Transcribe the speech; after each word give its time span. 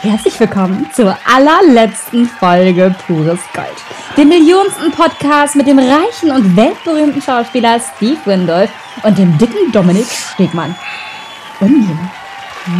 Herzlich 0.00 0.40
willkommen 0.40 0.88
zur 0.94 1.16
allerletzten 1.26 2.26
Folge 2.26 2.94
Pures 3.06 3.40
Gold. 3.52 3.68
Dem 4.16 4.28
millionsten 4.28 4.90
Podcast 4.90 5.54
mit 5.54 5.66
dem 5.66 5.78
reichen 5.78 6.30
und 6.30 6.56
weltberühmten 6.56 7.20
Schauspieler 7.20 7.78
Steve 7.80 8.18
Windolf 8.24 8.70
und 9.02 9.18
dem 9.18 9.36
dicken 9.36 9.70
Dominik 9.70 10.06
Stegmann. 10.06 10.74
Und 11.60 11.78
mir. 11.78 11.98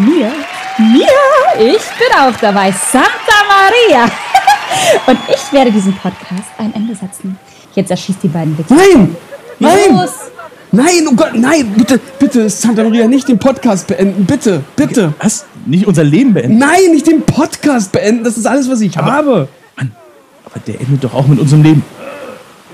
Mir. 0.06 0.32
Mir. 0.78 1.06
Ich 1.58 1.82
bin 1.98 2.18
auch 2.18 2.36
dabei. 2.40 2.72
Santa 2.72 3.08
Maria. 3.48 4.04
Und 5.06 5.18
ich 5.28 5.52
werde 5.52 5.70
diesem 5.72 5.94
Podcast 5.94 6.50
ein 6.58 6.74
Ende 6.74 6.94
setzen. 6.94 7.38
Jetzt 7.74 7.90
erschießt 7.90 8.22
die 8.22 8.28
beiden 8.28 8.56
Wichser. 8.58 8.74
Nein! 8.74 9.16
Nein! 9.58 9.92
Los! 9.92 10.30
Nein, 10.76 11.08
oh 11.08 11.14
Gott, 11.14 11.32
nein! 11.34 11.72
Bitte, 11.74 11.98
bitte, 12.18 12.50
Santa 12.50 12.84
Maria, 12.84 13.08
nicht 13.08 13.26
den 13.28 13.38
Podcast 13.38 13.86
beenden. 13.86 14.26
Bitte, 14.26 14.62
bitte. 14.76 15.14
Was? 15.22 15.46
Nicht 15.64 15.86
unser 15.86 16.04
Leben 16.04 16.34
beenden? 16.34 16.58
Nein, 16.58 16.90
nicht 16.90 17.06
den 17.06 17.22
Podcast 17.22 17.92
beenden. 17.92 18.24
Das 18.24 18.36
ist 18.36 18.46
alles, 18.46 18.68
was 18.68 18.82
ich 18.82 18.94
habe. 18.98 19.48
Mann, 19.76 19.92
aber 20.44 20.60
der 20.66 20.78
endet 20.78 21.02
doch 21.02 21.14
auch 21.14 21.26
mit 21.28 21.40
unserem 21.40 21.62
Leben. 21.62 21.82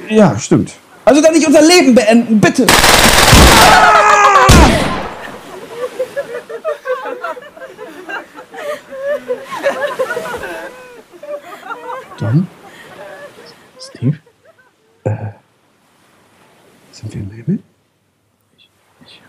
Ja, 0.08 0.36
stimmt. 0.36 0.72
Also 1.04 1.20
dann 1.22 1.32
nicht 1.32 1.46
unser 1.46 1.62
Leben 1.62 1.94
beenden, 1.94 2.40
bitte. 2.40 2.66
Don? 12.18 12.46
Steve? 13.78 14.18
Sind 16.92 17.14
wir 17.14 17.20
im 17.20 17.30
Himmel? 17.30 17.58
Ich, 19.06 19.20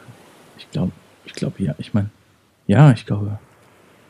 ich 0.58 0.72
glaube, 0.72 0.92
ich 1.26 1.33
glaube, 1.44 1.64
ja. 1.64 1.76
Ich 1.78 1.94
meine, 1.94 2.10
ja, 2.68 2.92
ich 2.92 3.06
glaube, 3.06 3.38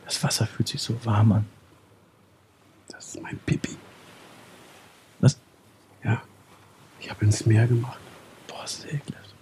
das 0.04 0.22
Wasser 0.22 0.46
fühlt 0.46 0.68
sich 0.68 0.80
so 0.80 0.94
warm 1.04 1.32
an. 1.32 1.46
Das 2.88 3.08
ist 3.08 3.22
mein 3.22 3.38
Pipi. 3.44 3.70
Was? 5.20 5.38
Ja. 6.04 6.22
Ich 7.00 7.10
habe 7.10 7.24
ins 7.24 7.44
Meer 7.46 7.66
gemacht. 7.66 7.98
Boah, 8.46 8.62
das 8.62 8.74
ist 8.74 8.86
ekelhaft. 8.86 9.34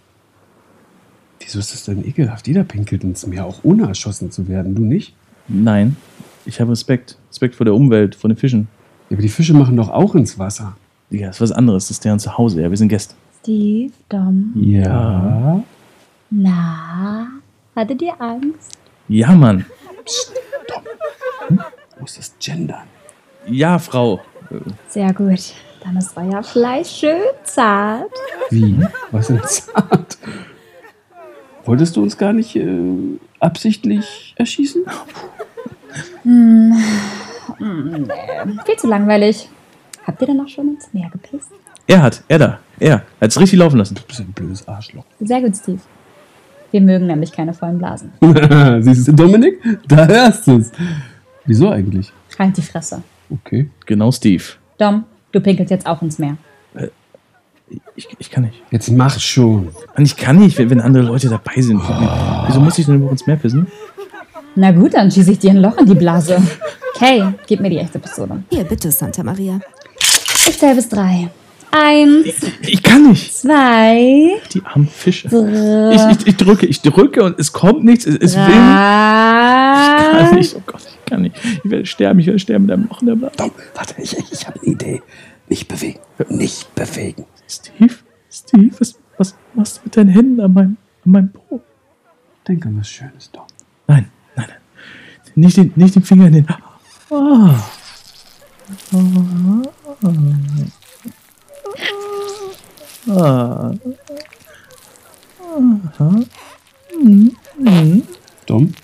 Wieso 1.41 1.59
ist 1.59 1.73
das 1.73 1.85
denn 1.85 2.07
ekelhaft? 2.07 2.47
Jeder 2.47 2.65
pinkelt 2.65 3.05
ins 3.05 3.27
Meer, 3.27 3.45
auch 3.45 3.61
ohne 3.63 3.87
erschossen 3.87 4.31
zu 4.31 4.49
werden. 4.49 4.75
Du 4.75 4.83
nicht? 4.83 5.15
Nein, 5.49 5.97
ich 6.47 6.61
habe 6.61 6.71
Respekt. 6.71 7.19
Respekt 7.29 7.57
vor 7.57 7.65
der 7.65 7.75
Umwelt, 7.75 8.15
vor 8.15 8.31
den 8.31 8.37
Fischen. 8.37 8.69
Ja, 9.11 9.17
aber 9.17 9.23
die 9.23 9.29
Fische 9.29 9.53
machen 9.53 9.77
doch 9.77 9.91
auch 9.91 10.15
ins 10.15 10.39
Wasser. 10.39 10.77
Ja, 11.11 11.27
das 11.27 11.37
ist 11.37 11.41
was 11.43 11.53
anderes. 11.53 11.89
Das 11.89 11.91
ist 11.93 12.05
deren 12.05 12.19
Zuhause. 12.19 12.63
Ja, 12.63 12.71
wir 12.71 12.77
sind 12.79 12.89
Gäste. 12.89 13.15
Steve, 13.41 13.93
Dom. 14.09 14.53
Ja. 14.55 15.63
Na, 16.31 17.42
hattet 17.75 18.03
ihr 18.03 18.21
Angst? 18.21 18.79
Ja, 19.09 19.33
Mann. 19.33 19.67
Du 21.49 22.01
musst 22.01 22.19
das 22.19 22.35
gendern. 22.41 22.87
Ja, 23.47 23.79
Frau. 23.79 24.21
Sehr 24.89 25.13
gut. 25.13 25.55
Dann 25.83 25.97
ist 25.97 26.17
euer 26.17 26.43
Fleisch 26.43 26.91
schön 26.91 27.23
zart. 27.45 28.13
Wie? 28.51 28.79
Was 29.11 29.27
denn 29.29 29.43
zart? 29.45 30.19
Wolltest 31.65 31.97
du 31.97 32.03
uns 32.03 32.17
gar 32.17 32.33
nicht 32.33 32.57
äh, 32.57 33.19
absichtlich 33.41 34.35
erschießen? 34.37 34.85
Nee, 36.25 36.75
viel 38.65 38.77
zu 38.77 38.87
langweilig. 38.87 39.49
Habt 40.07 40.21
ihr 40.21 40.27
denn 40.29 40.41
auch 40.41 40.49
schon 40.49 40.75
ins 40.75 40.93
Meer 40.93 41.11
gepisst? 41.11 41.51
Er 41.87 42.03
hat, 42.03 42.23
er 42.29 42.39
da. 42.39 42.59
Er 42.79 43.05
hat 43.21 43.31
es 43.31 43.39
richtig 43.39 43.59
laufen 43.59 43.79
lassen. 43.79 43.95
Du 43.95 44.03
bist 44.03 44.21
ein 44.21 44.33
blödes 44.33 44.67
Arschloch. 44.67 45.05
Sehr 45.21 45.41
gut, 45.41 45.57
Steve. 45.57 45.81
Wir 46.73 46.81
mögen 46.81 47.07
nämlich 47.07 47.31
keine 47.31 47.55
vollen 47.55 47.79
Blasen. 47.79 48.13
Siehst 48.83 49.09
du, 49.09 49.13
Dominik? 49.13 49.61
Da 49.87 50.07
hörst 50.07 50.47
du 50.47 50.57
es. 50.57 50.73
Wieso 51.45 51.71
eigentlich? 51.71 52.13
Halt 52.39 52.57
die 52.57 52.63
Fresse. 52.63 53.03
Okay. 53.31 53.71
Genau, 53.87 54.11
Steve. 54.11 54.43
Dom, 54.79 55.05
du 55.31 55.41
pinkelst 55.41 55.71
jetzt 55.71 55.87
auch 55.87 56.03
ins 56.03 56.19
Meer. 56.19 56.37
Ich, 57.95 58.09
ich 58.19 58.31
kann 58.31 58.45
nicht. 58.45 58.63
Jetzt 58.71 58.91
mach 58.91 59.19
schon. 59.19 59.69
Mann, 59.95 60.05
ich 60.05 60.17
kann 60.17 60.39
nicht, 60.39 60.59
wenn, 60.59 60.71
wenn 60.71 60.81
andere 60.81 61.05
Leute 61.05 61.29
dabei 61.29 61.61
sind. 61.61 61.81
Wieso 62.47 62.61
muss 62.61 62.79
ich 62.79 62.87
denn 62.87 62.97
über 62.97 63.11
uns 63.11 63.27
mehr 63.27 63.37
pissen? 63.37 63.67
Na 64.55 64.73
gut, 64.73 64.95
dann 64.95 65.11
schieße 65.11 65.33
ich 65.33 65.39
dir 65.39 65.51
ein 65.51 65.59
Loch 65.59 65.77
in 65.79 65.87
die 65.87 65.95
Blase. 65.95 66.37
Okay, 66.95 67.25
gib 67.47 67.61
mir 67.61 67.71
die 67.71 67.79
echte 67.79 67.99
Pistole. 67.99 68.43
Hier, 68.51 68.65
bitte, 68.65 68.91
Santa 68.91 69.23
Maria. 69.23 69.61
Ich 70.49 70.59
zähle 70.59 70.75
bis 70.75 70.89
drei. 70.89 71.31
Eins, 71.75 72.35
Ich 72.61 72.83
kann 72.83 73.09
nicht. 73.09 73.35
zwei, 73.35 74.39
Die 74.53 74.63
armen 74.65 74.87
Fische. 74.89 75.29
drei. 75.29 75.95
Ich, 75.95 76.19
ich, 76.21 76.27
ich 76.29 76.37
drücke, 76.37 76.67
ich 76.67 76.83
drücke 76.83 77.23
und 77.23 77.39
es 77.41 77.53
kommt 77.53 77.83
nichts. 77.85 78.05
Es, 78.07 78.17
es 78.17 78.37
will. 78.37 78.43
Ich 78.45 78.51
kann 78.51 80.35
nicht. 80.35 80.55
Oh 80.57 80.63
Gott, 80.67 80.83
ich 80.87 81.05
kann 81.11 81.23
nicht. 81.23 81.35
Ich 81.65 81.71
werde 81.71 81.87
sterben. 81.87 82.21
Ich 82.21 82.27
werde 82.27 82.39
sterben 82.39 82.67
mit 82.67 82.75
einem 82.75 82.89
Loch 82.89 83.01
in 83.01 83.07
der 83.09 83.15
Blase. 83.17 83.37
Dom, 83.39 83.51
warte, 83.75 83.95
ich, 84.03 84.17
ich 84.31 84.47
habe 84.47 84.61
eine 84.61 84.71
Idee. 84.73 85.03
Nicht 85.49 85.67
bewegen. 85.69 85.99
Nicht 86.29 86.75
bewegen. 86.75 87.25
Steve, 87.49 87.95
Steve, 88.31 88.71
was, 88.79 88.99
was 89.19 89.35
machst 89.55 89.79
du 89.79 89.81
mit 89.85 89.97
deinen 89.97 90.09
Händen 90.11 90.41
an 90.41 90.53
meinem, 90.53 90.77
an 91.07 91.11
meinem 91.13 91.33
Po? 91.33 91.61
Denk 92.47 92.67
an 92.67 92.79
was 92.79 92.89
Schönes, 92.89 93.31
Dom. 93.31 93.45
Nein, 93.87 94.11
nein, 94.37 94.47
nein. 94.49 94.59
Nicht 95.35 95.57
den, 95.57 95.73
nicht 95.77 95.95
den 95.95 96.03
Finger 96.03 96.27
in 96.27 96.33
den. 96.35 96.47
Ah. 96.49 96.59
Ah. 97.11 97.55
Dom? 108.47 108.75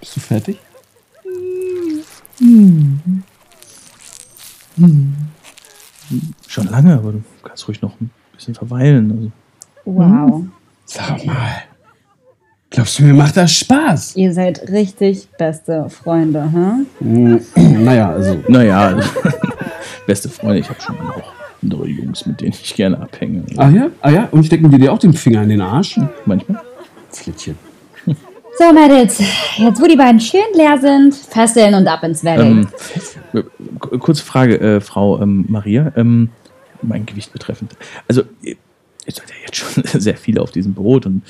Bist 0.00 0.16
du 0.16 0.20
fertig? 0.20 0.58
Schon 6.46 6.66
lange, 6.68 6.94
aber 6.94 7.12
du 7.12 7.22
kannst 7.42 7.66
ruhig 7.68 7.82
noch 7.82 8.00
ein 8.00 8.10
bisschen 8.32 8.54
verweilen. 8.54 9.10
Also. 9.12 9.32
Wow, 9.84 10.44
Sag 10.86 11.24
mal. 11.24 11.62
Glaubst 12.70 12.98
du, 12.98 13.02
mir 13.02 13.14
macht 13.14 13.36
das 13.36 13.52
Spaß? 13.52 14.14
ihr 14.16 14.32
seid 14.32 14.68
richtig 14.68 15.28
beste 15.36 15.90
Freunde, 15.90 16.42
hm? 16.52 16.86
Hm, 17.00 17.40
naja, 17.84 18.10
also. 18.10 18.40
Naja, 18.46 19.00
beste 20.06 20.28
Freunde, 20.28 20.60
ich 20.60 20.68
habe 20.68 20.80
schon 20.80 20.96
auch 21.00 21.39
andere 21.62 21.86
Jungs, 21.88 22.26
mit 22.26 22.40
denen 22.40 22.52
ich 22.52 22.74
gerne 22.74 22.98
abhänge. 23.00 23.44
Ah 23.56 23.68
ja? 23.68 23.90
Ah 24.00 24.10
ja? 24.10 24.28
Und 24.30 24.44
stecken 24.46 24.70
die 24.70 24.78
dir 24.78 24.92
auch 24.92 24.98
den 24.98 25.12
Finger 25.12 25.42
in 25.42 25.48
den 25.50 25.60
Arsch? 25.60 25.98
Manchmal. 26.24 26.60
Flittchen. 27.10 27.56
So, 28.58 28.72
Mädels, 28.74 29.18
jetzt 29.56 29.80
wo 29.80 29.86
die 29.86 29.96
beiden 29.96 30.20
schön 30.20 30.40
leer 30.54 30.76
sind, 30.78 31.14
fesseln 31.14 31.74
und 31.74 31.86
ab 31.86 32.02
ins 32.02 32.22
Valley. 32.24 32.46
Ähm, 32.50 32.68
äh, 33.32 33.42
kurze 33.98 34.22
Frage, 34.22 34.60
äh, 34.60 34.80
Frau 34.80 35.20
ähm, 35.22 35.46
Maria, 35.48 35.92
ähm, 35.96 36.28
mein 36.82 37.06
Gewicht 37.06 37.32
betreffend. 37.32 37.74
Also, 38.06 38.22
ihr 38.42 38.56
seid 39.06 39.30
ja 39.30 39.34
jetzt 39.46 39.56
schon 39.56 39.84
sehr 40.00 40.16
viele 40.16 40.42
auf 40.42 40.50
diesem 40.50 40.74
Boot 40.74 41.06
und 41.06 41.22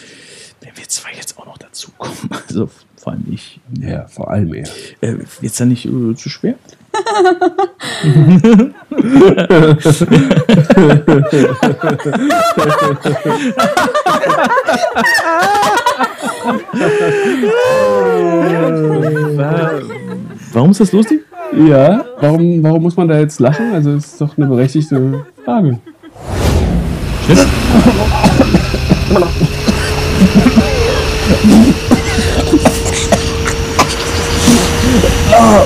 wenn 0.60 0.76
wir 0.76 0.88
zwei 0.88 1.10
jetzt 1.14 1.38
auch 1.38 1.46
noch 1.46 1.58
dazukommen, 1.58 2.16
also 2.48 2.68
vor 2.96 3.12
allem 3.12 3.26
ich, 3.30 3.60
Ja, 3.80 4.06
vor 4.08 4.30
allem 4.30 4.52
er. 4.54 4.66
äh, 5.00 5.12
wird 5.18 5.28
es 5.42 5.56
dann 5.56 5.68
nicht 5.68 5.86
äh, 5.86 6.14
zu 6.16 6.28
schwer? 6.28 6.54
Warum 20.52 20.70
ist 20.72 20.80
das 20.80 20.92
lustig? 20.92 21.20
Ja, 21.52 22.04
warum, 22.20 22.62
warum 22.62 22.82
muss 22.82 22.96
man 22.96 23.08
da 23.08 23.18
jetzt 23.18 23.40
lachen? 23.40 23.72
Also, 23.72 23.94
das 23.94 24.06
ist 24.06 24.20
doch 24.20 24.36
eine 24.36 24.46
berechtigte 24.46 25.24
Frage. 25.44 25.78
Schnitt? 27.26 27.38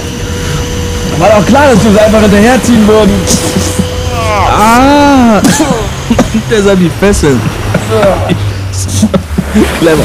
War 1.19 1.31
doch 1.31 1.47
klar, 1.47 1.69
dass 1.73 1.85
wir 1.85 1.93
es 1.93 1.99
einfach 1.99 2.21
hinterherziehen 2.21 2.87
würden. 2.89 3.13
Ah! 4.51 5.41
Deshalb 6.51 6.79
die 6.79 6.91
Fesseln. 7.01 7.41
Clever. 9.79 10.05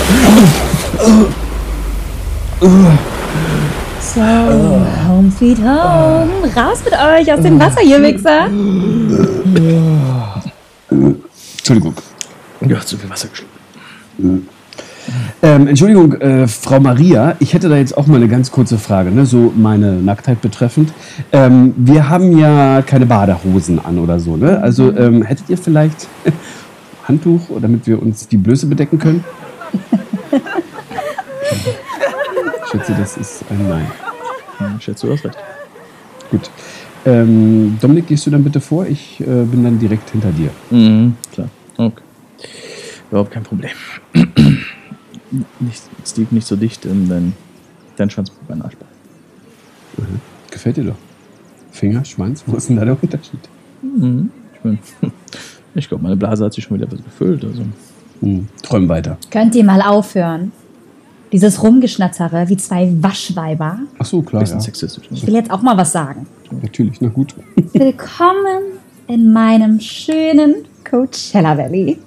So, 4.02 4.22
home 5.08 5.32
sweet 5.38 5.58
home. 5.60 6.30
Raus 6.56 6.80
mit 6.84 6.94
euch 6.94 7.34
aus 7.34 7.42
dem 7.42 7.60
Wasser, 7.60 7.82
ihr 7.82 8.02
Wichser. 8.02 8.48
Entschuldigung. 11.58 11.96
Ja, 12.62 12.80
zu 12.82 12.98
viel 12.98 13.10
Wasser 13.10 13.28
geschluckt. 13.30 14.50
Ähm, 15.42 15.68
Entschuldigung, 15.68 16.14
äh, 16.22 16.48
Frau 16.48 16.80
Maria, 16.80 17.36
ich 17.40 17.54
hätte 17.54 17.70
da 17.70 17.78
jetzt 17.78 17.98
auch 17.98 18.08
mal 18.08 18.18
eine 18.18 18.28
ganz 18.28 18.52
kurze 18.52 18.78
Frage, 18.78 19.12
ne? 19.12 19.26
so 19.26 19.54
meine 19.56 19.94
Nacktheit 19.94 20.42
betreffend. 20.42 20.94
Ähm, 21.32 21.74
wir 21.78 22.10
haben 22.10 22.38
ja 22.38 22.82
keine 22.82 23.06
Badehosen 23.06 23.80
an 23.84 24.00
oder 24.00 24.20
so, 24.20 24.36
ne? 24.38 24.62
Also 24.62 24.96
ähm, 24.96 25.24
hättet 25.24 25.50
ihr 25.50 25.58
vielleicht 25.58 26.08
Handtuch, 27.08 27.42
damit 27.62 27.88
wir 27.88 28.02
uns 28.02 28.28
die 28.28 28.38
Blöße 28.38 28.68
bedecken 28.68 29.00
können? 29.00 29.24
Ich 32.72 32.72
schätze, 32.72 32.94
das 33.00 33.18
ist 33.18 33.44
ein 33.50 33.68
Nein. 33.68 33.88
Hm, 34.60 34.76
Ich 34.78 34.84
schätze, 34.84 35.08
du 35.08 35.14
hast 35.14 35.26
recht. 35.26 35.38
Gut. 36.30 36.52
Ähm, 37.06 37.78
Dominik, 37.82 38.06
gehst 38.08 38.28
du 38.28 38.30
dann 38.30 38.44
bitte 38.44 38.60
vor? 38.62 38.86
Ich 38.86 39.20
äh, 39.22 39.24
bin 39.24 39.64
dann 39.64 39.80
direkt 39.80 40.12
hinter 40.12 40.30
dir. 40.32 40.52
Mhm, 40.70 41.16
klar. 41.34 41.48
Okay. 41.78 42.04
Überhaupt 43.10 43.32
kein 43.32 43.42
Problem. 43.44 43.72
Nicht, 45.60 45.84
Steve, 46.06 46.28
nicht 46.32 46.48
so 46.48 46.56
dicht 46.56 46.86
in 46.86 47.10
dein, 47.10 47.34
dein 47.98 48.10
Schwanz 48.10 48.32
mit 48.32 48.50
meinem 48.50 48.62
Arschball. 48.64 48.88
Gefällt 50.52 50.78
dir 50.78 50.86
doch. 50.86 50.96
Finger, 51.72 52.04
Schwanz, 52.04 52.44
wo 52.46 52.58
ist 52.58 52.70
denn 52.70 52.78
da 52.78 52.86
der 52.86 52.98
Unterschied? 53.02 53.40
Mhm. 53.82 54.32
Ich, 54.64 55.10
ich 55.76 55.88
glaube, 55.88 56.04
meine 56.04 56.16
Blase 56.16 56.46
hat 56.46 56.54
sich 56.54 56.64
schon 56.64 56.78
wieder 56.78 56.88
etwas 56.88 57.04
gefüllt. 57.04 57.44
Also. 57.44 57.64
Hm, 58.22 58.48
träum 58.62 58.90
weiter. 58.90 59.18
Könnt 59.30 59.56
ihr 59.56 59.64
mal 59.64 59.82
aufhören? 59.82 60.52
Dieses 61.32 61.62
Rumgeschnatzere 61.62 62.50
wie 62.50 62.58
zwei 62.58 62.92
Waschweiber. 63.02 63.80
Ach 64.00 64.06
so, 64.06 64.22
klar, 64.22 64.42
Bisschen 64.42 64.58
ja. 64.58 64.64
sexistisch. 64.64 65.06
Ich 65.12 65.26
will 65.28 65.36
jetzt 65.36 65.52
auch 65.52 65.62
mal 65.62 65.78
was 65.78 65.92
sagen. 65.92 66.26
Natürlich, 66.62 67.00
na 67.02 67.10
gut. 67.10 67.36
Willkommen 67.74 68.80
in 69.08 69.32
meinem 69.32 69.80
schönen 69.80 70.66
Coachella 70.90 71.58
Valley. 71.58 72.00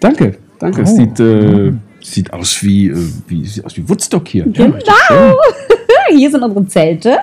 Danke, 0.00 0.38
danke. 0.58 0.82
Es 0.82 0.96
sieht, 0.96 1.20
äh, 1.20 1.72
sieht 2.02 2.32
aus 2.32 2.62
wie, 2.62 2.88
äh, 2.88 2.96
wie, 3.28 3.46
sieht 3.46 3.64
aus 3.64 3.76
wie 3.76 3.88
Woodstock 3.88 4.28
hier. 4.28 4.44
Genau. 4.44 4.74
Hier 6.12 6.30
sind 6.30 6.42
unsere 6.42 6.66
Zelte. 6.66 7.18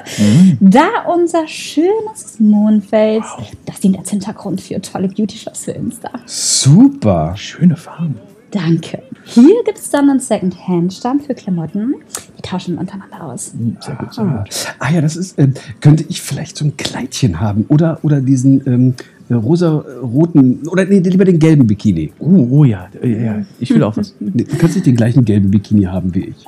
Da 0.62 0.88
unser 1.13 1.45
schönes 1.47 2.39
Mondfeld. 2.39 3.24
Das 3.65 3.79
dient 3.81 3.97
als 3.97 4.09
Hintergrund 4.12 4.62
für 4.62 4.79
tolle 4.81 5.09
Beauty-Shots 5.09 5.65
für 5.65 5.71
Insta. 5.71 6.09
Super. 6.25 7.33
Schöne 7.35 7.75
Farben. 7.75 8.15
Danke. 8.51 9.03
Hier 9.25 9.62
gibt 9.65 9.77
es 9.77 9.89
dann 9.89 10.09
einen 10.09 10.21
Second-Hand-Stand 10.21 11.23
für 11.25 11.33
Klamotten. 11.35 11.95
Die 12.38 12.41
tauschen 12.41 12.75
wir 12.75 12.80
untereinander 12.81 13.23
aus. 13.25 13.51
Hm, 13.51 13.75
Sehr 13.81 13.95
gut, 13.95 14.13
sehr 14.13 14.23
Ah, 14.23 14.44
gut. 14.44 14.50
ah 14.80 14.89
ja, 14.94 15.01
das 15.01 15.18
ist, 15.18 15.38
ähm, 15.38 15.53
könnte 15.81 16.06
ich 16.07 16.21
vielleicht 16.21 16.56
so 16.56 16.63
ein 16.63 16.77
Kleidchen 16.77 17.41
haben 17.41 17.65
oder, 17.68 18.00
oder 18.03 18.21
diesen 18.21 18.65
ähm, 18.65 18.94
äh, 19.00 19.03
rosa-roten, 19.35 20.68
oder 20.68 20.85
nee, 20.85 21.00
lieber 21.00 21.25
den 21.25 21.39
gelben 21.39 21.68
Bikini. 21.68 22.12
Oh, 22.19 22.47
oh 22.50 22.63
ja, 22.63 22.88
äh, 23.01 23.25
ja, 23.25 23.45
ich 23.59 23.69
will 23.74 23.83
auch 23.83 23.97
was. 23.97 24.15
Du 24.19 24.44
kannst 24.57 24.75
nicht 24.75 24.88
den 24.88 24.95
gleichen 24.95 25.25
gelben 25.25 25.51
Bikini 25.51 25.83
haben 25.83 26.13
wie 26.15 26.25
ich. 26.25 26.45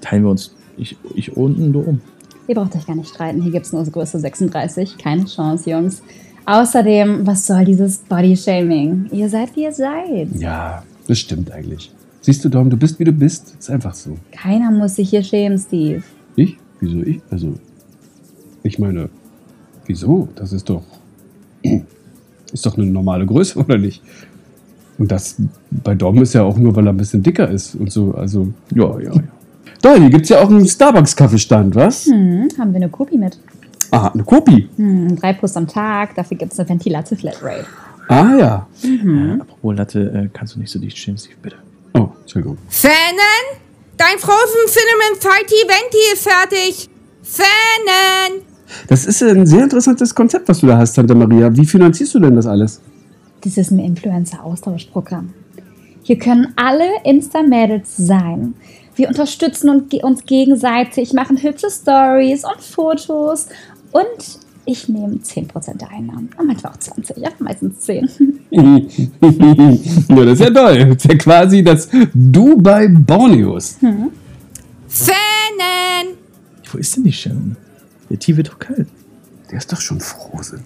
Teilen 0.00 0.24
wir 0.24 0.30
uns. 0.30 0.54
Ich, 0.76 0.96
ich 1.14 1.36
unten, 1.36 1.72
du 1.72 1.80
oben. 1.80 2.00
Ihr 2.48 2.54
braucht 2.54 2.74
euch 2.76 2.86
gar 2.86 2.96
nicht 2.96 3.08
streiten. 3.08 3.42
Hier 3.42 3.52
gibt 3.52 3.66
es 3.66 3.72
nur 3.72 3.84
Größe 3.84 4.18
36. 4.18 4.98
Keine 4.98 5.24
Chance, 5.24 5.70
Jungs. 5.70 6.02
Außerdem, 6.46 7.26
was 7.26 7.46
soll 7.46 7.64
dieses 7.64 7.98
Body-Shaming? 7.98 9.06
Ihr 9.12 9.28
seid, 9.28 9.56
wie 9.56 9.62
ihr 9.62 9.72
seid. 9.72 10.28
Ja, 10.38 10.82
das 11.06 11.18
stimmt 11.18 11.50
eigentlich. 11.50 11.90
Siehst 12.20 12.44
du, 12.44 12.48
Dom, 12.48 12.68
du 12.68 12.76
bist, 12.76 12.98
wie 12.98 13.04
du 13.04 13.12
bist. 13.12 13.54
Ist 13.58 13.70
einfach 13.70 13.94
so. 13.94 14.16
Keiner 14.32 14.70
muss 14.70 14.96
sich 14.96 15.10
hier 15.10 15.22
schämen, 15.22 15.58
Steve. 15.58 16.02
Ich? 16.36 16.56
Wieso 16.80 17.00
ich? 17.00 17.20
Also, 17.30 17.54
ich 18.62 18.78
meine, 18.78 19.08
wieso? 19.86 20.28
Das 20.34 20.52
ist 20.52 20.68
doch, 20.68 20.82
ist 22.54 22.64
doch 22.64 22.78
eine 22.78 22.86
normale 22.86 23.26
Größe, 23.26 23.58
oder 23.62 23.76
nicht? 23.76 24.02
Und 24.96 25.10
das 25.10 25.36
bei 25.70 25.94
Dom 25.94 26.22
ist 26.22 26.32
ja 26.34 26.42
auch 26.44 26.56
nur, 26.56 26.74
weil 26.76 26.86
er 26.86 26.92
ein 26.92 26.96
bisschen 26.96 27.22
dicker 27.22 27.48
ist 27.50 27.74
und 27.74 27.92
so. 27.92 28.14
Also, 28.14 28.48
Ja, 28.74 28.98
ja, 29.00 29.12
ja. 29.12 29.22
da, 29.82 29.94
hier 29.96 30.08
gibt 30.08 30.22
es 30.22 30.28
ja 30.30 30.40
auch 30.40 30.48
einen 30.48 30.66
Starbucks-Kaffeestand, 30.66 31.74
was? 31.74 32.06
Hm, 32.06 32.48
haben 32.58 32.70
wir 32.72 32.76
eine 32.76 32.88
Kopi 32.88 33.18
mit. 33.18 33.38
Ah, 33.90 34.08
eine 34.14 34.22
Kopi. 34.24 34.68
Hm, 34.76 35.16
drei 35.16 35.32
plus 35.34 35.56
am 35.56 35.66
Tag. 35.66 36.14
Dafür 36.14 36.36
gibt 36.36 36.52
es 36.52 36.58
eine 36.60 36.68
Ventilate 36.68 37.16
Flatrate. 37.16 37.66
Ah, 38.08 38.36
ja. 38.38 38.66
Äh, 38.82 39.40
apropos 39.40 39.76
Latte, 39.76 40.00
äh, 40.00 40.28
kannst 40.32 40.54
du 40.54 40.60
nicht 40.60 40.70
so 40.70 40.78
dicht 40.78 40.96
stehen, 40.96 41.18
Steve, 41.18 41.36
bitte. 41.42 41.56
Oh, 41.94 42.08
Entschuldigung. 42.20 42.58
Fannen? 42.68 43.60
Dein 43.96 44.18
Frozen 44.18 44.66
Cinnamon 44.66 45.20
Fighty 45.20 45.54
Venti 45.66 46.12
ist 46.12 46.28
fertig. 46.28 46.88
Fannen! 47.22 48.42
Das 48.88 49.06
ist 49.06 49.22
ein 49.22 49.46
sehr 49.46 49.64
interessantes 49.64 50.14
Konzept, 50.14 50.48
was 50.48 50.60
du 50.60 50.66
da 50.66 50.78
hast, 50.78 50.94
Santa 50.94 51.14
Maria. 51.14 51.54
Wie 51.56 51.66
finanzierst 51.66 52.14
du 52.14 52.20
denn 52.20 52.36
das 52.36 52.46
alles? 52.46 52.80
Das 53.42 53.56
ist 53.56 53.70
ein 53.70 53.78
Influencer-Austauschprogramm. 53.78 55.34
Hier 56.02 56.18
können 56.18 56.52
alle 56.56 56.84
Insta-Mädels 57.04 57.96
sein. 57.96 58.54
Wir 58.96 59.08
unterstützen 59.08 59.68
uns 60.02 60.24
gegenseitig, 60.24 61.12
machen 61.12 61.42
hübsche 61.42 61.70
Stories 61.70 62.44
und 62.44 62.62
Fotos. 62.62 63.48
Und 63.90 64.38
ich 64.66 64.88
nehme 64.88 65.16
10% 65.16 65.78
der 65.78 65.90
Einnahmen. 65.90 66.30
Und 66.38 66.46
manchmal 66.46 66.72
auch 66.72 66.78
20, 66.78 67.16
ja, 67.18 67.30
meistens 67.38 67.80
10. 67.80 68.08
ja, 68.50 70.24
das 70.24 70.32
ist 70.34 70.40
ja 70.40 70.50
toll. 70.50 70.86
Das 70.86 70.96
ist 70.96 71.04
ja 71.04 71.14
quasi 71.16 71.62
das 71.62 71.88
Dubai 72.14 72.88
Borneos. 72.88 73.76
Fannen! 74.88 76.16
Wo 76.70 76.78
ist 76.78 76.96
denn 76.96 77.04
die 77.04 77.12
Sharon? 77.12 77.56
Der 78.10 78.18
Tee 78.18 78.36
wird 78.36 78.48
doch 78.48 78.58
kalt. 78.58 78.88
Der 79.50 79.58
ist 79.58 79.72
doch 79.72 79.80
schon 79.80 80.00
frozen. 80.00 80.64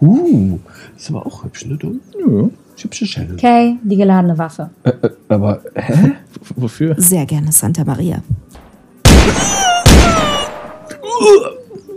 Komme! 0.00 0.12
Uh, 0.12 0.58
ist 0.96 1.10
aber 1.10 1.26
auch 1.26 1.44
hübsch, 1.44 1.66
ne, 1.66 1.76
du? 1.76 2.00
Ja. 2.18 2.48
Hübsche 2.80 3.06
Challenge. 3.06 3.34
Okay, 3.34 3.76
die 3.82 3.96
geladene 3.96 4.38
Waffe. 4.38 4.70
Äh, 4.84 4.90
äh, 4.90 5.10
aber, 5.28 5.60
hä? 5.74 6.12
Wofür? 6.54 6.94
Sehr 6.98 7.26
gerne, 7.26 7.50
Santa 7.50 7.84
Maria. 7.84 8.22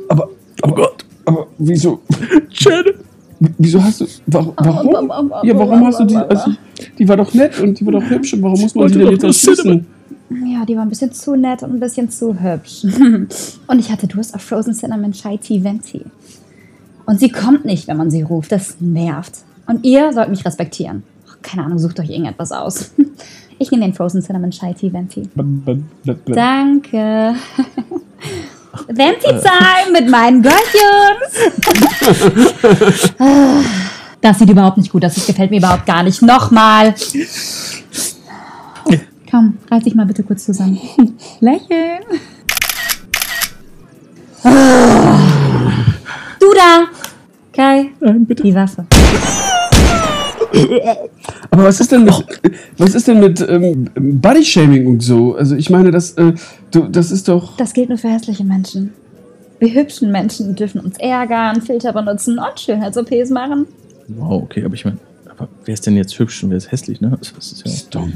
Aber, 0.10 0.30
oh 0.64 0.72
Gott. 0.72 1.06
Aber 1.26 1.48
wieso? 1.60 2.02
Sharon! 2.50 2.96
Wieso 3.58 3.84
hast 3.84 4.02
du. 4.02 4.06
Warum? 4.28 4.54
warum? 4.56 5.34
Ja, 5.44 5.58
warum 5.58 5.86
hast 5.86 6.00
du 6.00 6.06
die. 6.06 6.16
Also, 6.16 6.52
die 6.98 7.08
war 7.08 7.18
doch 7.18 7.34
nett 7.34 7.60
und 7.60 7.80
die 7.80 7.86
war 7.86 7.94
doch 7.94 8.04
hübsch. 8.04 8.34
Und 8.34 8.44
warum 8.44 8.60
muss 8.60 8.76
man 8.76 8.88
die 8.88 9.00
denn 9.00 9.12
jetzt 9.12 9.24
erschießen? 9.24 9.88
Ja, 10.46 10.66
die 10.66 10.76
war 10.76 10.84
ein 10.84 10.90
bisschen 10.90 11.12
zu 11.14 11.36
nett 11.36 11.64
und 11.64 11.74
ein 11.74 11.80
bisschen 11.80 12.10
zu 12.10 12.42
hübsch. 12.42 12.84
und 13.68 13.80
ich 13.80 13.92
hatte 13.92 14.08
Durst 14.08 14.34
auf 14.34 14.42
Frozen 14.42 14.74
Cinnamon 14.74 15.12
Chai 15.12 15.38
Tea 15.38 15.64
Venti. 15.64 16.06
Und 17.06 17.20
sie 17.20 17.30
kommt 17.30 17.66
nicht, 17.66 17.88
wenn 17.88 17.98
man 17.98 18.12
sie 18.12 18.22
ruft. 18.22 18.52
Das 18.52 18.78
nervt. 18.80 19.40
Und 19.68 19.84
ihr 19.84 20.14
sollt 20.14 20.30
mich 20.30 20.46
respektieren. 20.46 21.04
Ach, 21.28 21.38
keine 21.42 21.66
Ahnung, 21.66 21.80
sucht 21.80 22.00
euch 22.00 22.10
irgendetwas 22.10 22.52
aus. 22.52 22.92
Ich 23.60 23.70
nehme 23.70 23.84
den 23.84 23.94
Frozen 23.94 24.24
Cinnamon 24.24 24.50
Chai 24.50 24.74
Tea 24.74 24.92
Venti. 24.92 25.30
Danke. 26.34 27.36
Venti-Time 28.88 29.92
mit 29.92 30.10
meinen 30.10 30.42
Goldjungs. 30.42 31.32
Das 34.20 34.40
sieht 34.40 34.50
überhaupt 34.50 34.78
nicht 34.78 34.92
gut 34.92 35.06
aus. 35.06 35.14
Das 35.14 35.28
gefällt 35.28 35.52
mir 35.52 35.58
überhaupt 35.58 35.86
gar 35.86 36.02
nicht. 36.02 36.24
Nochmal. 36.24 36.96
Komm, 39.32 39.58
reiß 39.72 39.86
dich 39.86 39.96
mal 39.96 40.06
bitte 40.06 40.24
kurz 40.24 40.44
zusammen. 40.46 40.78
Lächeln. 41.40 42.04
Du 46.40 46.54
da. 46.54 46.88
Kai, 47.54 47.92
Nein, 48.02 48.26
bitte. 48.26 48.44
die 48.44 48.54
Waffe. 48.54 48.86
Aber 51.50 51.64
was 51.64 51.80
ist 51.80 51.94
denn 51.94 52.04
mit, 52.04 52.26
was 52.78 52.94
ist 52.94 53.08
denn 53.08 53.22
mit 53.22 53.40
ähm, 53.48 53.90
Bodyshaming 53.96 54.86
und 54.86 55.02
so? 55.02 55.36
Also 55.36 55.56
ich 55.56 55.70
meine, 55.70 55.92
das, 55.92 56.12
äh, 56.14 56.34
du, 56.72 56.90
das 56.90 57.12
ist 57.12 57.30
doch. 57.30 57.56
Das 57.56 57.74
gilt 57.74 57.88
nur 57.88 57.98
für 57.98 58.10
hässliche 58.10 58.44
Menschen. 58.44 58.92
Wir 59.60 59.74
hübschen 59.74 60.12
Menschen 60.12 60.56
dürfen 60.56 60.82
uns 60.82 60.98
ärgern, 60.98 61.62
Filter 61.62 61.94
benutzen 61.94 62.38
und 62.38 62.60
Schönheits-OPs 62.60 63.30
machen. 63.30 63.68
Wow, 64.08 64.44
okay, 64.44 64.66
aber 64.66 64.74
ich 64.74 64.84
meine, 64.84 64.98
aber 65.30 65.48
wer 65.64 65.74
ist 65.74 65.86
denn 65.86 65.96
jetzt 65.96 66.18
hübsch 66.20 66.44
und 66.44 66.50
wer 66.50 66.58
ist 66.58 66.72
hässlich, 66.72 67.00
ne? 67.00 67.18
Das 67.18 67.32
ist 67.52 67.66
ja. 67.66 67.72
Dumm. 67.92 68.14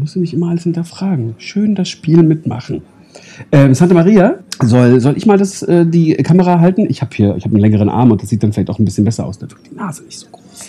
Musst 0.00 0.16
du 0.16 0.20
nicht 0.20 0.32
immer 0.32 0.48
alles 0.48 0.62
hinterfragen. 0.62 1.34
Schön 1.38 1.74
das 1.74 1.88
Spiel 1.90 2.22
mitmachen. 2.22 2.82
Ähm, 3.52 3.74
Santa 3.74 3.94
Maria, 3.94 4.38
soll, 4.62 4.98
soll 5.00 5.16
ich 5.16 5.26
mal 5.26 5.36
das, 5.36 5.62
äh, 5.62 5.84
die 5.84 6.14
Kamera 6.14 6.58
halten? 6.60 6.86
Ich 6.88 7.02
habe 7.02 7.14
hier, 7.14 7.36
ich 7.36 7.44
habe 7.44 7.54
einen 7.54 7.60
längeren 7.60 7.88
Arm 7.90 8.10
und 8.10 8.22
das 8.22 8.30
sieht 8.30 8.42
dann 8.42 8.52
vielleicht 8.52 8.70
auch 8.70 8.78
ein 8.78 8.84
bisschen 8.86 9.04
besser 9.04 9.26
aus. 9.26 9.38
Da 9.38 9.50
wird 9.50 9.60
die 9.70 9.74
Nase 9.74 10.02
nicht 10.04 10.18
so 10.18 10.26
groß. 10.30 10.68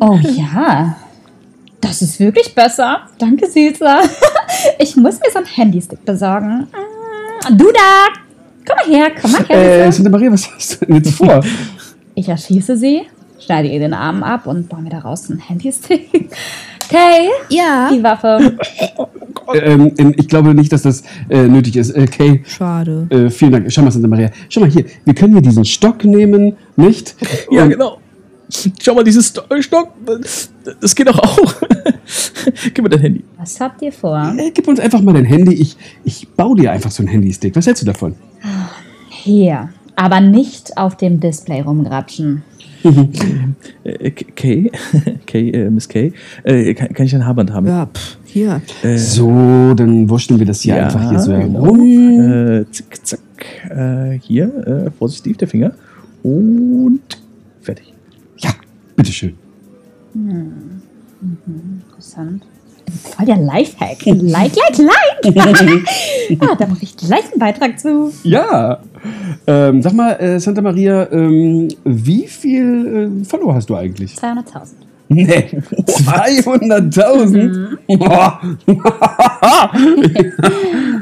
Oh 0.00 0.18
ja. 0.36 0.96
Das 1.80 2.00
ist 2.02 2.18
wirklich 2.18 2.54
besser. 2.54 3.00
Danke, 3.18 3.46
Süßer. 3.48 4.00
Ich 4.80 4.96
muss 4.96 5.20
mir 5.20 5.30
so 5.30 5.38
einen 5.38 5.46
Handystick 5.46 6.04
besorgen. 6.04 6.66
Mm, 6.72 7.56
Du 7.56 7.66
da. 7.66 8.08
Komm 8.66 8.76
mal 8.92 8.98
her, 8.98 9.10
komm 9.20 9.30
mal 9.30 9.44
her. 9.46 9.86
Äh. 9.86 9.92
Santa 9.92 10.10
Maria, 10.10 10.32
was 10.32 10.50
hast 10.52 10.80
du 10.80 10.86
denn 10.86 10.96
jetzt 10.96 11.14
vor? 11.14 11.44
Ich 12.14 12.28
erschieße 12.28 12.76
sie, 12.76 13.02
schneide 13.38 13.68
ihr 13.68 13.78
den 13.78 13.94
Arm 13.94 14.22
ab 14.22 14.46
und 14.46 14.68
baue 14.68 14.82
mir 14.82 14.90
daraus 14.90 15.30
einen 15.30 15.40
Handystick. 15.40 16.30
Okay, 16.90 17.28
Ja. 17.50 17.90
die 17.92 18.02
Waffe. 18.02 18.56
ähm, 19.52 19.92
ich 20.16 20.26
glaube 20.26 20.54
nicht, 20.54 20.72
dass 20.72 20.80
das 20.82 21.02
äh, 21.28 21.42
nötig 21.46 21.76
ist. 21.76 21.90
Äh, 21.90 22.06
Kay, 22.06 22.42
Schade. 22.46 23.06
äh, 23.10 23.28
vielen 23.28 23.52
Dank. 23.52 23.70
Schau 23.70 23.82
mal, 23.82 23.90
Santa 23.90 24.08
Maria. 24.08 24.30
Schau 24.48 24.60
mal 24.62 24.70
hier. 24.70 24.86
Wir 25.04 25.12
können 25.14 25.34
hier 25.34 25.42
diesen 25.42 25.66
Stock 25.66 26.02
nehmen, 26.06 26.56
nicht? 26.76 27.14
Ja, 27.50 27.64
Und- 27.64 27.70
genau. 27.70 27.98
Schau 28.80 28.94
mal, 28.94 29.04
dieses 29.04 29.26
Sto- 29.28 29.42
Stock, 29.60 29.90
das 30.80 30.94
geht 30.94 31.06
doch 31.08 31.18
auch. 31.18 31.54
Gib 32.72 32.82
mir 32.82 32.88
dein 32.88 33.00
Handy. 33.00 33.24
Was 33.36 33.60
habt 33.60 33.82
ihr 33.82 33.92
vor? 33.92 34.34
Äh, 34.38 34.50
gib 34.52 34.66
uns 34.66 34.80
einfach 34.80 35.02
mal 35.02 35.12
dein 35.12 35.26
Handy. 35.26 35.52
Ich, 35.56 35.76
ich 36.04 36.26
baue 36.30 36.56
dir 36.56 36.72
einfach 36.72 36.90
so 36.90 37.02
einen 37.02 37.08
Handystick. 37.08 37.54
Was 37.54 37.66
hältst 37.66 37.82
du 37.82 37.86
davon? 37.86 38.14
Hier. 39.10 39.68
Aber 39.98 40.20
nicht 40.20 40.76
auf 40.76 40.96
dem 40.96 41.18
Display 41.18 41.60
rumgrapschen. 41.60 42.44
Äh, 43.82 44.12
Kay, 44.12 44.70
Kay, 45.26 45.50
äh, 45.50 45.70
Miss 45.70 45.88
Kay, 45.88 46.12
äh, 46.44 46.72
kann, 46.74 46.94
kann 46.94 47.04
ich 47.04 47.14
ein 47.16 47.26
Haarband 47.26 47.52
haben? 47.52 47.66
Ja, 47.66 47.86
pff, 47.86 48.16
hier. 48.24 48.62
So, 48.96 49.74
dann 49.74 50.08
wurschteln 50.08 50.38
wir 50.38 50.46
das 50.46 50.60
hier 50.60 50.84
einfach 50.84 51.10
hier 51.10 51.18
so 51.18 51.32
genau. 51.32 51.64
herum. 51.64 51.80
Äh, 51.80 52.64
zack, 52.70 53.06
zack. 53.06 53.20
Äh, 53.70 54.20
hier, 54.20 54.86
äh, 54.86 54.90
vorsichtig, 54.96 55.36
der 55.38 55.48
Finger. 55.48 55.72
Und 56.22 57.18
fertig. 57.60 57.92
Ja, 58.36 58.50
bitteschön. 58.94 59.34
Interessant. 61.90 62.44
Voll 62.88 63.26
der 63.26 63.36
Lifehack. 63.36 64.04
Like, 64.06 64.54
like, 64.54 64.78
like. 64.78 66.40
ah, 66.40 66.54
da 66.56 66.66
mache 66.66 66.82
ich 66.82 66.96
gleich 66.96 67.30
einen 67.30 67.38
Beitrag 67.38 67.78
zu. 67.78 68.12
Ja. 68.22 68.80
Ähm, 69.46 69.82
sag 69.82 69.92
mal, 69.94 70.12
äh, 70.14 70.40
Santa 70.40 70.60
Maria, 70.62 71.06
ähm, 71.12 71.68
wie 71.84 72.26
viel 72.26 73.20
äh, 73.22 73.24
Follower 73.24 73.54
hast 73.54 73.70
du 73.70 73.76
eigentlich? 73.76 74.14
200.000. 74.14 74.44
Nee, 75.10 75.46
200.000? 75.86 77.78
Boah. 77.98 78.40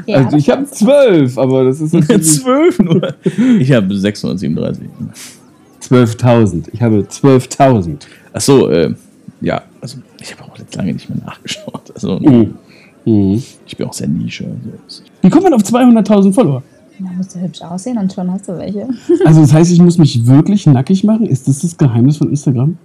Ja, 0.05 0.17
also 0.23 0.37
ich 0.37 0.49
habe 0.49 0.63
zwölf, 0.65 1.37
aber 1.37 1.65
das 1.65 1.81
ist 1.81 1.93
natürlich 1.93 2.23
Zwölf 2.23 2.79
nur. 2.79 3.13
Ich 3.59 3.71
habe 3.73 3.93
637. 3.93 4.87
12.000. 5.81 6.63
Ich 6.71 6.81
habe 6.81 6.99
12.000. 6.99 7.97
Ach 8.33 8.41
so, 8.41 8.69
äh, 8.69 8.93
ja, 9.41 9.61
also 9.81 9.97
ich 10.21 10.33
habe 10.37 10.49
auch 10.49 10.57
jetzt 10.57 10.75
lange 10.75 10.93
nicht 10.93 11.09
mehr 11.09 11.19
nachgeschaut. 11.25 11.91
Also 11.93 12.19
Mhm. 12.19 12.53
Mhm. 13.05 13.43
ich 13.65 13.75
bin 13.77 13.87
auch 13.87 13.93
sehr 13.93 14.07
Nische. 14.07 14.45
Also, 14.85 15.03
Wie 15.21 15.29
kommt 15.29 15.43
man 15.43 15.53
auf 15.53 15.61
200.000 15.63 16.33
Follower? 16.33 16.63
Da 16.99 17.05
musst 17.15 17.35
du 17.35 17.39
hübsch 17.39 17.61
aussehen 17.61 17.97
und 17.97 18.11
schon 18.11 18.31
hast 18.31 18.47
du 18.47 18.57
welche. 18.57 18.87
Also 19.25 19.41
das 19.41 19.53
heißt, 19.53 19.71
ich 19.71 19.81
muss 19.81 19.97
mich 19.97 20.25
wirklich 20.25 20.65
nackig 20.67 21.03
machen? 21.03 21.25
Ist 21.25 21.47
das 21.47 21.59
das 21.59 21.77
Geheimnis 21.77 22.17
von 22.17 22.29
Instagram? 22.29 22.77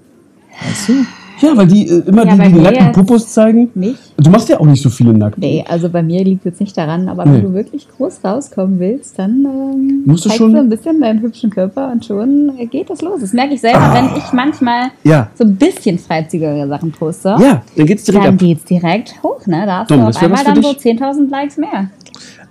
weißt 0.68 0.88
du? 0.88 0.92
Ja, 1.40 1.56
weil 1.56 1.66
die 1.66 1.88
äh, 1.88 2.02
immer 2.06 2.24
Ja, 2.24 2.36
die, 2.36 2.52
nackten 2.60 2.92
Popos 2.92 3.32
zeigen. 3.32 3.68
Nicht? 3.74 3.98
Du 4.16 4.30
machst 4.30 4.48
ja 4.48 4.60
auch 4.60 4.66
nicht 4.66 4.80
so 4.82 4.90
viele 4.90 5.12
nackt. 5.12 5.38
Nee, 5.38 5.64
also 5.66 5.88
bei 5.88 6.00
mir 6.02 6.22
liegt 6.22 6.44
jetzt 6.44 6.60
nicht 6.60 6.76
daran, 6.78 7.08
aber 7.08 7.24
wenn 7.24 7.32
Nee. 7.32 7.40
du 7.40 7.52
wirklich 7.52 7.88
groß 7.88 8.20
rauskommen 8.22 8.78
willst, 8.78 9.18
dann 9.18 9.44
ähm, 9.44 10.02
Musst 10.04 10.24
du 10.24 10.28
zeigst 10.28 10.38
schon- 10.38 10.52
du 10.52 10.60
ein 10.60 10.68
bisschen 10.68 11.00
deinen 11.00 11.20
hübschen 11.20 11.50
Körper 11.50 11.90
und 11.90 12.04
schon 12.04 12.52
äh, 12.58 12.66
geht 12.66 12.90
das 12.90 13.02
los. 13.02 13.20
Das 13.22 13.32
merke 13.32 13.54
ich 13.54 13.60
selber, 13.60 13.92
wenn 13.92 14.16
ich 14.16 14.32
manchmal 14.32 14.90
Ja. 15.02 15.30
so 15.36 15.42
ein 15.42 15.56
bisschen 15.56 15.98
freizügigere 15.98 16.68
Sachen 16.68 16.92
poste. 16.92 17.30
Ja, 17.40 17.62
dann 17.76 17.86
geht's 17.86 18.04
direkt 18.04 18.24
Dann 18.24 18.34
ab. 18.34 18.38
geht's 18.40 18.64
direkt 18.64 19.20
hoch, 19.24 19.44
ne? 19.46 19.64
Da 19.66 19.78
hast 19.80 19.90
Dom, 19.90 20.00
du 20.00 20.06
auf 20.08 20.22
einmal 20.22 20.44
dann 20.44 20.62
so 20.62 20.72
dich? 20.74 20.82
10.000 20.82 21.28
Likes 21.28 21.56
mehr. 21.56 21.90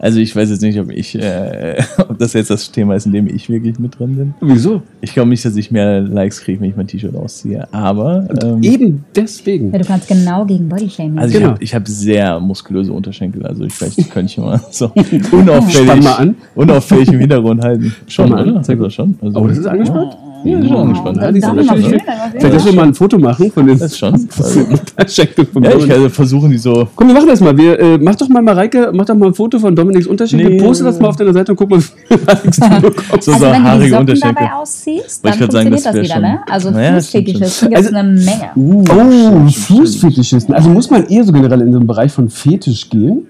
Also 0.04 0.20
ich 0.20 0.36
weiß 0.36 0.50
jetzt 0.50 0.64
nicht, 0.64 0.80
ob 0.80 0.92
ich, 0.92 1.14
äh, 1.14 1.80
ob 2.10 2.18
das 2.18 2.34
jetzt 2.34 2.50
das 2.50 2.72
Thema 2.72 2.96
ist, 2.96 3.06
in 3.06 3.12
dem 3.12 3.28
ich 3.28 3.50
wirklich 3.50 3.78
mit 3.78 4.00
drin 4.00 4.16
bin. 4.16 4.34
Wieso? 4.42 4.82
Ich 5.00 5.14
glaube 5.14 5.30
nicht, 5.30 5.46
dass 5.46 5.56
ich 5.56 5.70
mehr 5.70 6.02
Likes 6.02 6.42
kriege, 6.42 6.60
wenn 6.60 6.70
ich 6.72 6.76
mein 6.76 6.88
T-Shirt 6.88 7.16
ausziehe. 7.16 7.72
Aber 7.72 8.28
ähm, 8.44 8.64
Eben 8.64 9.06
deswegen. 9.16 9.72
Ja, 9.72 9.78
du 9.78 9.86
kannst 9.86 10.08
genau 10.08 10.44
gegen 10.46 10.68
Bodyshaming. 10.68 11.20
also 11.20 11.38
Genau. 11.38 11.50
ich 11.50 11.52
habe 11.54 11.64
ich 11.64 11.76
hab 11.76 11.88
sehr 11.88 12.40
muskulöse 12.40 12.92
Unterschenkel. 12.92 13.46
Also 13.46 13.64
ich 13.64 13.74
vielleicht 13.74 14.10
könnte 14.10 14.32
ich 14.32 14.38
mal 14.40 14.60
so 14.72 14.92
unauffällig, 15.32 16.04
mal 16.04 16.14
an. 16.16 16.36
unauffällig 16.56 17.08
im 17.14 17.20
Hintergrund 17.20 17.62
halten. 17.64 17.94
Schon, 18.08 18.34
an. 18.34 18.50
oder? 18.50 18.64
Zeig 18.64 18.80
Also 18.80 18.84
mal. 18.84 18.90
schon. 18.90 19.16
Also, 19.22 19.40
Oh, 19.40 19.48
das 19.48 19.58
ist 19.60 19.68
angespannt? 19.68 20.14
Ja, 20.14 20.31
das 20.44 20.62
ist 20.64 20.68
schon 20.68 20.78
angespannt. 20.78 21.18
Oh, 21.20 21.22
Ja, 21.24 21.32
die 21.32 21.40
sind 21.42 21.52
oder? 21.52 21.64
schön, 21.64 22.02
Vielleicht 22.32 22.54
lassen 22.54 22.66
wir 22.66 22.74
mal 22.74 22.84
ein 22.88 22.94
Foto 22.94 23.18
machen 23.20 23.52
von 23.52 23.68
den 23.68 23.80
Das 23.80 23.98
schon. 23.98 24.14
Also, 24.38 24.60
Unterschenkeln 24.62 25.48
von 25.52 25.64
ja, 25.64 25.72
ich 25.76 25.88
kann 25.88 26.10
versuchen, 26.10 26.50
die 26.52 26.58
so. 26.58 26.88
Komm, 26.96 27.08
wir 27.08 27.14
machen 27.14 27.28
das 27.28 27.40
mal. 27.42 27.56
Wir, 27.58 27.80
äh, 27.80 27.98
mach 27.98 28.16
doch 28.16 28.28
mal, 28.30 28.42
Mareike, 28.42 28.92
mach 28.94 29.06
doch 29.06 29.16
mal 29.16 29.28
ein 29.28 29.34
Foto 29.34 29.60
von 29.60 29.76
Dominiks 29.76 30.08
Unterschenkel, 30.08 30.50
Nee. 30.52 30.58
poste 30.62 30.84
das 30.84 31.00
mal 31.00 31.10
auf 31.10 31.16
deiner 31.16 31.34
Seite 31.34 31.52
und 31.52 31.58
guck 31.58 31.70
mal, 31.70 31.80
wie 32.10 32.16
Likes 32.26 32.58
du 32.58 32.70
bekommst. 32.82 33.24
So, 33.24 33.32
also 33.34 33.34
so 33.34 33.42
wenn 33.42 33.52
du 33.54 33.58
die 33.60 33.64
haarige 33.64 34.00
Unterschenkel. 34.00 34.36
dabei 34.46 34.54
ausziehst, 34.54 35.26
dann 35.26 35.34
ich 35.34 35.40
grad 35.40 35.52
sagen, 35.52 35.68
funktioniert 35.70 35.74
das 35.76 35.84
das 35.84 35.96
wieder, 35.96 36.14
schon- 36.14 36.22
ne? 36.22 36.40
Also 36.50 36.72
Naja, 36.72 36.94
Fußfetischisten 36.96 37.70
gibt 37.70 37.80
es 37.82 37.88
Also- 37.88 37.98
eine 37.98 38.10
Menge. 38.10 38.50
Uh, 38.56 38.84
Oh, 38.84 38.84
stimmt, 38.84 39.52
stimmt. 39.54 39.80
Fußfetischisten. 39.80 40.54
Also 40.56 40.70
muss 40.70 40.90
man 40.90 41.06
eher 41.08 41.24
so 41.24 41.32
generell 41.32 41.62
in 41.62 41.72
den 41.72 41.86
Bereich 41.88 42.12
von 42.12 42.30
Fetisch 42.30 42.90
gehen? 42.90 43.28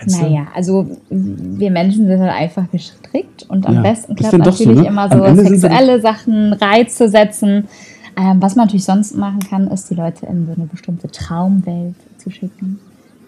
Meinst? 0.00 0.22
Naja, 0.22 0.46
also 0.54 0.86
wir 1.10 1.70
Menschen 1.70 2.06
sind 2.06 2.20
halt 2.20 2.32
einfach 2.32 2.70
gestrickt 2.70 3.44
und 3.48 3.66
am 3.66 3.76
Ja, 3.76 3.80
besten 3.82 4.14
klappt 4.14 4.34
doch 4.34 4.52
so, 4.52 4.64
natürlich 4.64 4.82
ne? 4.82 4.88
immer 4.88 5.10
so 5.10 5.42
sexuelle 5.42 6.00
Sachen, 6.00 6.52
Reize 6.54 7.08
setzen. 7.08 7.68
Ähm, 8.16 8.40
was 8.40 8.56
man 8.56 8.66
natürlich 8.66 8.84
sonst 8.84 9.16
machen 9.16 9.40
kann, 9.40 9.68
ist 9.68 9.90
die 9.90 9.94
Leute 9.94 10.26
in 10.26 10.46
so 10.46 10.52
eine 10.52 10.66
bestimmte 10.66 11.08
Traumwelt 11.08 11.94
zu 12.18 12.30
schicken. 12.30 12.80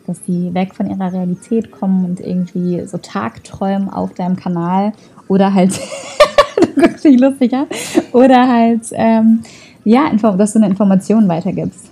Dass 0.06 0.20
die 0.22 0.52
weg 0.52 0.74
von 0.74 0.90
ihrer 0.90 1.12
Realität 1.12 1.70
kommen 1.70 2.04
und 2.04 2.20
irgendwie 2.20 2.84
so 2.86 2.98
Tagträumen 2.98 3.88
auf 3.88 4.14
deinem 4.14 4.36
Kanal 4.36 4.92
oder 5.28 5.54
halt, 5.54 5.78
du 6.60 6.80
guckst 6.80 7.04
dich 7.04 7.20
lustig 7.20 7.54
an, 7.54 7.66
oder 8.12 8.48
halt, 8.48 8.82
ähm, 8.92 9.42
ja, 9.84 10.10
dass 10.12 10.54
du 10.54 10.58
eine 10.58 10.68
Information 10.68 11.28
weitergibst. 11.28 11.91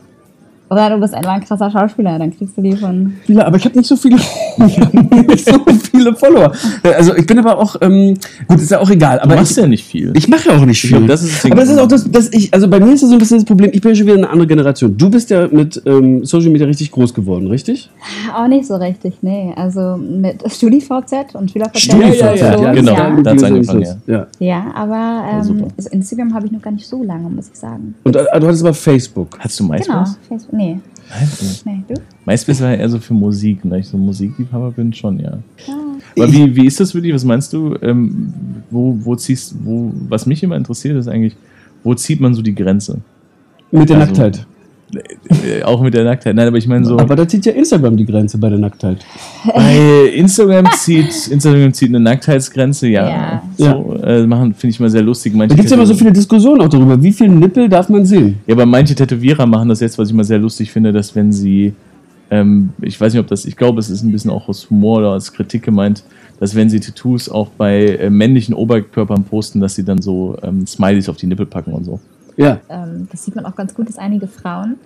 Oder 0.70 0.90
du 0.90 0.98
bist 1.00 1.14
einfach 1.14 1.32
ein 1.32 1.44
krasser 1.44 1.68
Schauspieler, 1.70 2.16
dann 2.18 2.36
kriegst 2.36 2.56
du 2.56 2.62
die 2.62 2.76
von 2.76 3.14
Viele, 3.26 3.44
aber 3.44 3.56
ich 3.56 3.64
habe 3.64 3.76
nicht 3.76 3.88
so 3.88 3.96
viele, 3.96 4.16
ich 4.66 4.80
hab 4.80 4.94
nicht 4.94 5.44
so 5.44 5.58
viele 5.90 6.14
Follower. 6.14 6.52
Äh, 6.84 6.94
Also 6.94 7.14
ich 7.16 7.26
bin 7.26 7.38
aber 7.40 7.58
auch, 7.58 7.74
ähm, 7.80 8.16
gut, 8.46 8.60
ist 8.60 8.70
ja 8.70 8.78
auch 8.78 8.88
egal. 8.90 9.16
Du 9.18 9.24
Aber 9.24 9.34
machst 9.34 9.50
ich, 9.52 9.56
ja 9.56 9.66
nicht 9.66 9.84
viel. 9.84 10.12
ich 10.16 10.28
mache 10.28 10.48
ja 10.48 10.56
auch 10.56 10.64
nicht 10.64 10.82
Ich 10.84 10.88
viel. 10.90 10.98
glaub, 10.98 11.08
das 11.08 11.22
ist 11.24 11.44
das 11.44 11.50
aber 11.50 11.60
das 11.60 11.70
ist 11.70 11.78
auch 11.78 11.88
das, 11.88 12.10
dass 12.10 12.32
ich, 12.32 12.54
also 12.54 12.68
bei 12.68 12.78
mir 12.78 12.92
ist 12.92 13.02
das 13.02 13.08
so 13.10 13.16
ein 13.16 13.18
bisschen 13.18 13.38
das 13.38 13.44
Problem, 13.44 13.70
ich 13.72 13.80
bin 13.80 13.90
ja 13.90 13.96
schon 13.96 14.06
wieder 14.06 14.16
eine 14.16 14.30
andere 14.30 14.46
Generation. 14.46 14.96
Du 14.96 15.10
bist 15.10 15.28
ja 15.30 15.48
mit 15.48 15.82
ähm, 15.86 16.24
Social 16.24 16.50
Media 16.50 16.66
richtig 16.68 16.90
groß 16.92 17.14
geworden, 17.14 17.48
richtig? 17.48 17.90
Auch 18.32 18.46
nicht 18.46 18.66
so 18.66 18.76
richtig, 18.76 19.14
nee. 19.22 19.52
Also 19.56 19.96
mit 19.96 20.40
StudiVZ 20.50 21.34
und 21.34 21.50
SchülerVZ. 21.50 21.80
StudiVZ, 21.80 22.22
und 22.22 22.38
so, 22.38 22.44
ja, 22.64 22.72
genau. 22.72 22.92
Ja, 22.92 23.10
Da 23.22 23.30
hat's 23.32 23.42
angefangen, 23.42 23.86
ja. 24.06 24.26
ja 24.38 24.64
aber 24.74 25.24
ähm, 25.32 25.66
also 25.76 25.90
Instagram 25.90 26.32
habe 26.34 26.46
ich 26.46 26.52
noch 26.52 26.62
gar 26.62 26.70
nicht 26.70 26.86
so 26.86 27.02
lange, 27.02 27.28
muss 27.28 27.48
ich 27.52 27.58
sagen. 27.58 27.94
Und 28.04 28.14
äh, 28.14 28.24
du 28.38 28.46
hattest 28.46 28.62
aber 28.62 28.74
Facebook. 28.74 29.36
Hast 29.40 29.58
du 29.58 29.64
MySpace? 29.64 29.86
Genau. 29.86 30.04
Facebook, 30.28 30.52
nee. 30.60 30.78
Nein. 31.10 31.28
nee, 31.64 31.94
du? 31.94 32.00
MySpace 32.24 32.60
war 32.60 32.70
ja 32.70 32.76
eher 32.76 32.88
so 32.88 32.98
für 33.00 33.14
Musik, 33.14 33.64
und 33.64 33.70
da 33.70 33.76
ich 33.76 33.88
so 33.88 33.98
Musikliebhaber 33.98 34.70
bin, 34.70 34.92
schon, 34.92 35.18
ja. 35.18 35.38
Ja. 35.66 35.74
Aber 36.16 36.32
wie, 36.32 36.54
wie 36.54 36.66
ist 36.66 36.78
das 36.80 36.92
für 36.92 37.00
dich? 37.02 37.12
Was 37.12 37.24
meinst 37.24 37.52
du? 37.52 37.76
Ähm, 37.82 38.32
wo, 38.70 38.96
wo 39.02 39.16
ziehst 39.16 39.54
wo, 39.64 39.92
was 40.08 40.26
mich 40.26 40.42
immer 40.42 40.56
interessiert, 40.56 40.96
ist 40.96 41.08
eigentlich, 41.08 41.34
wo 41.82 41.94
zieht 41.94 42.20
man 42.20 42.34
so 42.34 42.42
die 42.42 42.54
Grenze? 42.54 42.98
Mit 43.72 43.88
der 43.88 43.96
Also- 43.98 44.06
Nacktheit. 44.12 44.46
Äh, 44.94 45.62
auch 45.62 45.80
mit 45.80 45.94
der 45.94 46.04
Nacktheit. 46.04 46.34
Nein, 46.34 46.48
aber 46.48 46.56
ich 46.56 46.66
meine 46.66 46.84
so, 46.84 46.98
Aber 46.98 47.14
da 47.14 47.26
zieht 47.26 47.46
ja 47.46 47.52
Instagram 47.52 47.96
die 47.96 48.04
Grenze 48.04 48.38
bei 48.38 48.48
der 48.48 48.58
Nacktheit. 48.58 48.98
bei 49.54 50.10
Instagram 50.14 50.66
zieht, 50.72 51.28
Instagram 51.28 51.72
zieht 51.72 51.90
eine 51.90 52.00
Nacktheitsgrenze, 52.00 52.88
ja. 52.88 53.08
Ja. 53.08 53.42
So, 53.56 53.96
äh, 54.02 54.26
machen, 54.26 54.54
finde 54.54 54.72
ich 54.72 54.80
mal 54.80 54.90
sehr 54.90 55.02
lustig. 55.02 55.34
Manche 55.34 55.50
Da 55.50 55.54
gibt 55.54 55.66
es 55.66 55.70
ja 55.70 55.76
immer 55.76 55.86
so 55.86 55.94
viele 55.94 56.12
Diskussionen 56.12 56.60
auch 56.60 56.68
darüber, 56.68 57.00
wie 57.02 57.12
viele 57.12 57.30
Nippel 57.30 57.68
darf 57.68 57.88
man 57.88 58.04
sehen. 58.04 58.38
Ja, 58.46 58.54
aber 58.54 58.66
manche 58.66 58.94
Tätowierer 58.94 59.46
machen 59.46 59.68
das 59.68 59.80
jetzt, 59.80 59.98
was 59.98 60.08
ich 60.08 60.14
mal 60.14 60.24
sehr 60.24 60.38
lustig 60.38 60.72
finde, 60.72 60.92
dass 60.92 61.14
wenn 61.14 61.32
sie, 61.32 61.74
ähm, 62.30 62.70
ich 62.82 63.00
weiß 63.00 63.12
nicht, 63.12 63.20
ob 63.20 63.28
das, 63.28 63.44
ich 63.44 63.56
glaube, 63.56 63.78
es 63.78 63.90
ist 63.90 64.02
ein 64.02 64.10
bisschen 64.10 64.30
auch 64.30 64.48
aus 64.48 64.68
Humor 64.70 64.98
oder 64.98 65.12
als 65.12 65.32
Kritik 65.32 65.62
gemeint, 65.62 66.02
dass 66.40 66.54
wenn 66.54 66.68
sie 66.68 66.80
Tattoos 66.80 67.28
auch 67.28 67.48
bei 67.50 67.96
äh, 67.96 68.10
männlichen 68.10 68.54
Oberkörpern 68.54 69.24
posten, 69.24 69.60
dass 69.60 69.76
sie 69.76 69.84
dann 69.84 70.02
so 70.02 70.36
ähm, 70.42 70.66
Smileys 70.66 71.08
auf 71.08 71.16
die 71.16 71.26
Nippel 71.26 71.46
packen 71.46 71.72
und 71.72 71.84
so. 71.84 72.00
Ja. 72.40 72.58
Ähm, 72.68 73.08
das 73.10 73.24
sieht 73.24 73.36
man 73.36 73.44
auch 73.44 73.54
ganz 73.54 73.74
gut, 73.74 73.88
dass 73.88 73.98
einige 73.98 74.26
Frauen 74.26 74.76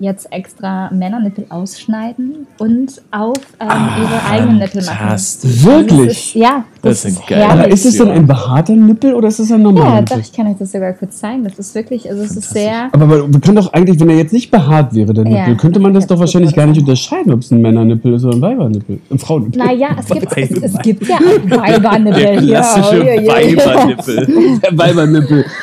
jetzt 0.00 0.32
extra 0.32 0.90
Männernippel 0.90 1.46
ausschneiden 1.48 2.46
und 2.58 3.02
auf 3.10 3.36
ähm, 3.60 3.88
ihre 4.00 4.24
eigenen 4.30 4.58
Nippel 4.58 4.84
machen. 4.84 5.08
Wirklich? 5.10 6.06
Das 6.06 6.16
ist, 6.16 6.34
ja, 6.34 6.64
das, 6.82 7.02
Das 7.02 7.12
ist 7.12 7.26
geil. 7.26 7.42
Aber 7.48 7.68
ist 7.68 7.84
es 7.84 7.96
denn 7.98 8.08
ein 8.08 8.26
behaarter 8.26 8.72
Nippel 8.74 9.14
oder 9.14 9.28
ist 9.28 9.38
es 9.38 9.50
ein 9.52 9.62
normaler 9.62 9.86
Ja, 9.94 10.00
Nippel? 10.00 10.16
doch, 10.18 10.24
ich 10.24 10.32
kann 10.32 10.46
euch 10.46 10.56
das 10.58 10.72
sogar 10.72 10.92
kurz 10.92 11.18
zeigen. 11.18 11.44
Das 11.44 11.58
ist 11.58 11.74
wirklich, 11.74 12.08
also 12.08 12.22
es 12.22 12.36
ist 12.36 12.50
sehr. 12.50 12.88
Aber 12.92 13.06
man 13.06 13.40
kann 13.40 13.54
doch 13.56 13.72
eigentlich, 13.72 13.98
wenn 14.00 14.08
er 14.10 14.16
jetzt 14.16 14.32
nicht 14.32 14.50
behaart 14.50 14.94
wäre, 14.94 15.12
der 15.12 15.24
Ja. 15.26 15.40
Nippel, 15.40 15.56
könnte 15.56 15.80
man 15.80 15.94
das 15.94 16.04
Ja, 16.04 16.08
doch 16.08 16.20
wahrscheinlich 16.20 16.54
gar 16.54 16.66
nicht 16.66 16.80
unterscheiden, 16.80 17.32
ob 17.32 17.40
es 17.40 17.50
ein 17.50 17.60
Männernippel 17.60 18.14
ist 18.14 18.24
oder 18.24 18.36
ein 18.36 18.42
Weibernippel. 18.42 19.00
Ein 19.10 19.18
Frauennippel. 19.18 19.58
Naja, 19.64 19.88
es 19.98 20.06
gibt, 20.12 20.36
es, 20.36 20.50
es 20.74 20.78
gibt 20.82 21.06
ja 21.08 21.16
auch 21.16 21.62
Weibernippel. 21.64 22.20
Der 22.22 22.36
klassische 22.42 22.98
ja, 23.04 23.14
ja, 23.14 23.20
ja. 23.40 23.56
Weibernippel. 23.58 24.26
Der 24.62 24.78
Weibernippel. 24.78 25.44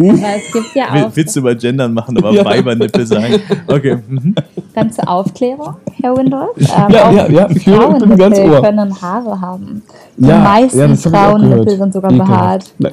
Aber 0.00 0.08
es 0.08 0.52
gibt 0.52 0.74
ja 0.74 0.84
auch, 1.06 1.14
Witz 1.16 1.36
über 1.36 1.54
Gendern 1.54 1.92
machen, 1.92 2.16
aber 2.16 2.32
Ja. 2.32 2.42
Weibernippel 2.42 3.04
sagen. 3.06 3.34
Okay. 3.66 3.98
Mhm. 4.08 4.34
dann 4.74 4.90
zur 4.90 5.06
Aufklärung, 5.06 5.74
Herr 6.00 6.16
Windolf. 6.16 6.56
Ähm, 6.56 6.66
Ja, 6.88 7.10
ja, 7.12 7.28
ja, 7.28 7.48
ich 7.50 7.66
höre, 7.66 7.92
ich 7.92 7.98
bin 8.04 8.16
ganz 8.16 8.38
Frauennippel 8.38 8.50
Ohr. 8.50 8.62
können 8.62 9.02
Haare 9.02 9.40
haben. 9.42 9.82
Die 10.20 10.28
Ja, 10.28 10.38
meisten 10.38 10.78
ja, 10.78 10.94
Frauennippel 10.94 11.64
gehört. 11.64 11.78
sind 11.80 11.92
sogar 11.94 12.12
behaart. 12.12 12.72
Nein. 12.78 12.92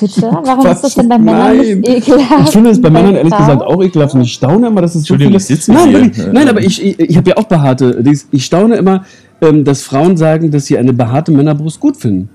Bitte? 0.00 0.22
Warum 0.44 0.64
Was? 0.64 0.74
ist 0.76 0.84
das 0.84 0.94
denn 0.96 1.08
bei 1.08 1.16
Männern 1.18 1.56
Nein. 1.56 1.58
nicht 1.78 1.88
ekelhaft? 1.88 2.48
Ich 2.48 2.50
finde 2.50 2.70
es 2.70 2.82
bei 2.82 2.90
Männern 2.90 3.14
ehrlich 3.14 3.32
Frauen? 3.32 3.46
gesagt 3.46 3.62
auch 3.62 3.82
ekelhaft 3.82 4.14
und 4.16 4.20
ich 4.22 4.32
staune 4.32 4.66
immer, 4.66 4.82
dass 4.82 4.96
es 4.96 5.04
so 5.04 5.14
viele... 5.16 5.36
ich 5.36 5.44
sitze 5.44 5.72
nein, 5.72 5.88
hier. 5.88 6.00
wirklich, 6.02 6.26
nein, 6.32 6.48
aber 6.48 6.60
ich, 6.60 6.84
ich, 6.84 6.98
ich 6.98 7.16
habe 7.16 7.30
ja 7.30 7.36
auch 7.36 7.44
behaarte... 7.44 8.02
Ich 8.32 8.44
staune 8.44 8.74
immer, 8.74 9.04
ähm, 9.40 9.64
dass 9.64 9.82
Frauen 9.82 10.16
sagen, 10.16 10.50
dass 10.50 10.66
sie 10.66 10.76
eine 10.76 10.92
behaarte 10.92 11.30
Männerbrust 11.30 11.78
gut 11.78 11.96
finden. 11.96 12.28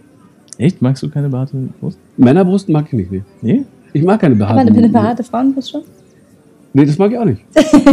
Echt? 0.58 0.82
Magst 0.82 1.04
du 1.04 1.10
keine 1.10 1.28
behaarte 1.28 1.58
Brust? 1.82 1.98
Männerbrust 2.16 2.70
mag 2.70 2.86
ich 2.88 2.94
nicht. 2.94 3.12
Nee. 3.12 3.24
Nee? 3.42 3.64
Ich 3.92 4.02
mag 4.04 4.22
keine 4.22 4.36
Aber 4.36 4.46
behaarte. 4.46 4.62
eine, 4.72 4.78
eine 4.78 4.90
behaarte 4.90 5.24
Frauenbrust 5.26 5.72
schon? 5.72 5.82
Nee, 6.72 6.86
das 6.86 6.98
mag 6.98 7.12
ich 7.12 7.18
auch 7.18 7.26
nicht. 7.26 7.42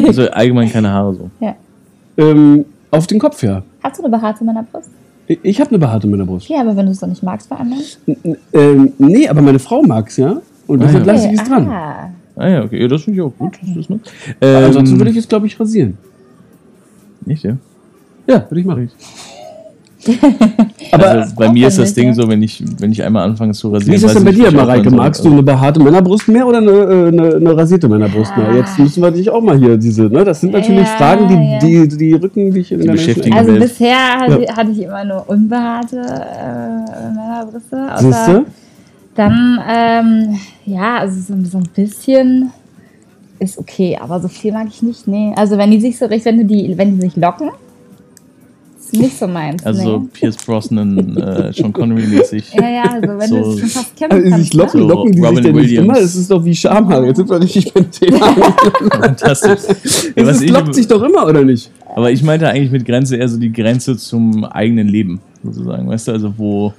Also 0.06 0.30
allgemein 0.30 0.70
keine 0.70 0.90
Haare 0.90 1.14
so. 1.14 1.30
Ja. 1.40 1.56
Ähm, 2.16 2.64
auf 2.92 3.06
den 3.09 3.18
Kopf, 3.18 3.42
ja. 3.42 3.62
Hast 3.82 3.99
du 3.99 4.04
eine 4.04 4.16
behaarte 4.16 4.44
Männerbrust? 4.44 4.90
Ich, 5.42 5.60
habe 5.60 5.70
eine 5.70 5.78
behaarte 5.78 6.06
Männerbrust. 6.08 6.49
Ja, 6.49 6.60
aber 6.60 6.76
wenn 6.76 6.87
du 6.87 6.92
es 6.92 6.99
doch 6.99 7.06
nicht 7.06 7.22
magst 7.22 7.49
bei 7.49 7.56
anderen? 7.56 7.82
N- 8.06 8.37
Ähm, 8.52 8.92
nee, 8.99 9.28
aber 9.28 9.40
meine 9.42 9.58
Frau 9.60 9.82
mag's, 9.82 10.16
ja. 10.16 10.40
Und 10.66 10.82
Ah, 10.82 10.87
deshalb 10.87 11.06
ja. 11.06 11.12
lasse 11.12 11.28
ich 11.28 11.40
es 11.40 11.49
dran. 11.49 11.68
Ah. 11.68 12.10
Ah 12.37 12.49
ja, 12.49 12.64
okay. 12.64 12.80
Ja, 12.80 12.88
das 12.88 13.02
finde 13.02 13.18
ich 13.18 13.22
auch 13.22 13.32
gut. 13.38 13.56
Das 13.60 13.76
ist, 13.76 13.90
ne? 13.90 14.00
Ansonsten 14.40 14.94
ähm, 14.94 15.00
würde 15.00 15.10
ich 15.12 15.16
es, 15.16 15.28
glaube 15.28 15.46
ich, 15.46 15.58
rasieren. 15.60 15.99
Nicht, 17.25 17.44
ja? 17.44 17.56
Ja, 18.26 18.46
würde 18.49 18.60
ich 18.60 18.66
machen. 18.66 18.90
Aber 20.92 21.09
also 21.09 21.35
bei 21.37 21.50
mir 21.50 21.69
ist 21.69 21.78
das 21.78 21.92
Ding 21.95 22.09
ja. 22.09 22.14
so, 22.14 22.26
wenn 22.28 22.42
ich, 22.42 22.62
wenn 22.78 22.90
ich 22.90 23.02
einmal 23.02 23.28
anfange 23.28 23.52
zu 23.52 23.69
rasieren. 23.69 23.92
wie 23.92 23.97
ist 23.97 24.04
das 24.04 24.14
denn 24.14 24.25
bei 24.25 24.33
dir, 24.33 24.50
Mareike? 24.50 24.90
Magst 24.90 25.25
du 25.25 25.30
eine 25.30 25.42
behaarte 25.42 25.80
Männerbrust 25.80 26.28
mehr 26.28 26.47
oder 26.47 26.59
eine, 26.59 26.71
äh, 26.71 27.09
eine, 27.09 27.35
eine 27.37 27.57
rasierte 27.57 27.88
Männerbrust 27.88 28.37
mehr? 28.37 28.49
Ah. 28.49 28.57
Jetzt 28.57 28.78
müssen 28.78 29.02
wir 29.02 29.11
dich 29.11 29.28
auch 29.28 29.42
mal 29.42 29.59
hier 29.59 29.76
diese, 29.76 30.04
ne? 30.04 30.25
Das 30.25 30.40
sind 30.40 30.52
natürlich 30.52 30.87
Ja, 30.87 30.97
Fragen, 30.97 31.28
die, 31.28 31.35
ja. 31.75 31.85
die, 31.87 31.97
die 31.97 32.12
rücken 32.14 32.52
dich 32.52 32.73
in 32.73 32.80
Die 32.80 32.87
der 32.87 32.92
beschäftigen. 32.95 33.37
Also 33.37 33.52
Welt. 33.52 33.61
bisher 33.61 34.21
hatte, 34.21 34.47
hatte 34.57 34.71
ich 34.71 34.83
immer 34.83 35.04
nur 35.04 35.28
unbehaarte 35.28 35.99
äh, 35.99 37.14
Männerbrüste. 37.14 37.88
Siehst 37.99 38.14
außer 38.14 38.35
du? 38.40 38.47
Dann, 39.14 39.61
ähm, 39.69 40.38
ja, 40.64 40.99
also 40.99 41.21
so, 41.21 41.35
so 41.45 41.59
ein 41.59 41.69
bisschen 41.75 42.52
ist 43.38 43.59
okay, 43.59 43.99
aber 44.00 44.21
so 44.21 44.28
viel 44.28 44.52
mag 44.52 44.69
ich 44.69 44.83
nicht, 44.83 45.07
nee. 45.09 45.33
Also 45.37 45.59
wenn 45.59 45.71
die 45.71 45.80
sich 45.80 45.99
so 45.99 46.07
richtig, 46.07 46.26
wenn 46.26 46.38
du 46.38 46.45
die, 46.45 46.76
wenn 46.76 46.97
die 46.97 47.00
sich 47.07 47.16
locken, 47.16 47.50
ist 48.92 49.00
nicht 49.00 49.18
so 49.18 49.26
meins. 49.26 49.64
Also 49.64 49.99
nee. 49.99 50.09
Pierce 50.12 50.37
Brosnan, 50.44 51.16
äh, 51.16 51.52
Sean 51.52 51.73
Connery-mäßig. 51.73 52.52
Ja, 52.54 52.68
ja, 52.68 52.82
also 52.85 53.09
wenn 53.18 53.28
so- 53.28 53.37
du 53.42 53.50
es 53.52 53.61
schon 53.61 53.68
fast 53.68 53.97
kämpfen 53.97 54.16
Also 54.18 54.30
kannst. 54.30 54.44
sich 54.44 54.54
locken, 54.54 54.80
So, 54.80 54.88
locken 54.88 55.12
die 55.12 55.20
Robin 55.20 55.37
sich 55.37 55.44
denn 55.44 55.54
nicht 55.54 55.64
Williams. 55.64 55.85
immer? 55.88 55.99
Es 55.99 56.16
ist 56.16 56.30
doch 56.30 56.44
wie 56.44 56.54
Schamhaare. 56.54 57.06
Jetzt 57.06 57.16
sind 57.18 57.28
wir 57.30 57.40
richtig 57.40 57.73
beim 57.75 57.90
Thema. 57.90 58.26
Fantastisch. 59.00 59.61
Ja, 60.16 60.52
lockt 60.52 60.75
sich 60.75 60.87
doch 60.88 61.02
immer, 61.02 61.26
oder 61.26 61.44
nicht? 61.44 61.70
aber 61.94 62.11
ich 62.11 62.23
meinte 62.23 62.49
eigentlich 62.49 62.70
mit 62.70 62.85
Grenze 62.85 63.16
eher 63.16 63.28
so 63.28 63.38
die 63.38 63.52
Grenze 63.52 63.97
zum 63.97 64.44
eigenen 64.44 64.88
Leben, 64.88 65.20
sozusagen. 65.42 65.88
Weißt 65.88 66.09
du, 66.09 66.12
also 66.12 66.32
wo. 66.37 66.73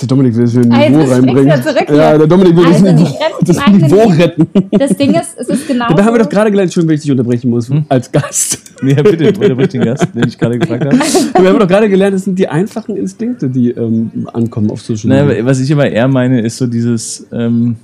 Der 0.00 0.08
Dominik 0.08 0.36
will 0.36 0.44
das 0.44 0.54
wieder 0.56 0.74
ein 0.74 0.80
jetzt 0.80 0.90
Niveau 0.90 1.04
du 1.04 1.10
reinbringen. 1.12 1.62
zurück 1.62 1.84
hier. 1.86 1.96
ja, 1.96 2.18
der 2.18 2.26
Dominik 2.26 2.56
will 2.56 2.64
Also, 2.66 2.84
das 2.84 2.94
Niveau, 2.94 3.18
das 3.40 3.66
Niveau 3.72 4.08
retten. 4.08 4.46
Das 4.70 4.96
Ding 4.96 5.14
ist, 5.14 5.36
es 5.38 5.48
ist 5.48 5.66
genau. 5.68 5.86
Dabei 5.88 6.04
haben 6.04 6.14
wir 6.14 6.22
doch 6.22 6.28
gerade 6.28 6.50
gelernt, 6.50 6.72
schön, 6.72 6.86
wenn 6.86 6.94
ich 6.94 7.00
dich 7.02 7.10
unterbrechen 7.10 7.50
muss, 7.50 7.68
Hm? 7.68 7.84
als 7.88 8.10
Gast. 8.12 8.60
Nee, 8.82 8.94
bitte, 8.94 9.26
unterbrich 9.28 9.68
den 9.68 9.82
Gast, 9.82 10.08
den 10.14 10.28
ich 10.28 10.38
gerade 10.38 10.58
gefragt 10.58 10.84
habe. 10.84 10.96
wir 11.42 11.48
haben 11.48 11.58
doch 11.58 11.68
gerade 11.68 11.88
gelernt, 11.88 12.14
es 12.14 12.24
sind 12.24 12.38
die 12.38 12.48
einfachen 12.48 12.96
Instinkte, 12.96 13.48
die 13.48 13.70
ähm, 13.70 14.28
ankommen 14.32 14.70
auf 14.70 14.80
Social 14.82 15.08
Media. 15.10 15.24
Naja, 15.24 15.44
was 15.44 15.60
ich 15.60 15.72
aber 15.72 15.90
eher 15.90 16.06
meine, 16.08 16.40
ist 16.42 16.56
so 16.58 16.66
dieses, 16.66 17.26
ähm, 17.32 17.76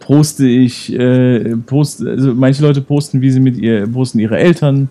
poste 0.00 0.46
ich, 0.46 0.92
äh, 0.92 1.56
post, 1.66 2.04
also 2.04 2.34
manche 2.34 2.62
Leute 2.62 2.80
posten, 2.80 3.20
wie 3.20 3.30
sie 3.30 3.40
mit 3.40 3.56
ihr, 3.56 3.86
posten 3.86 4.18
ihre 4.18 4.38
Eltern, 4.38 4.88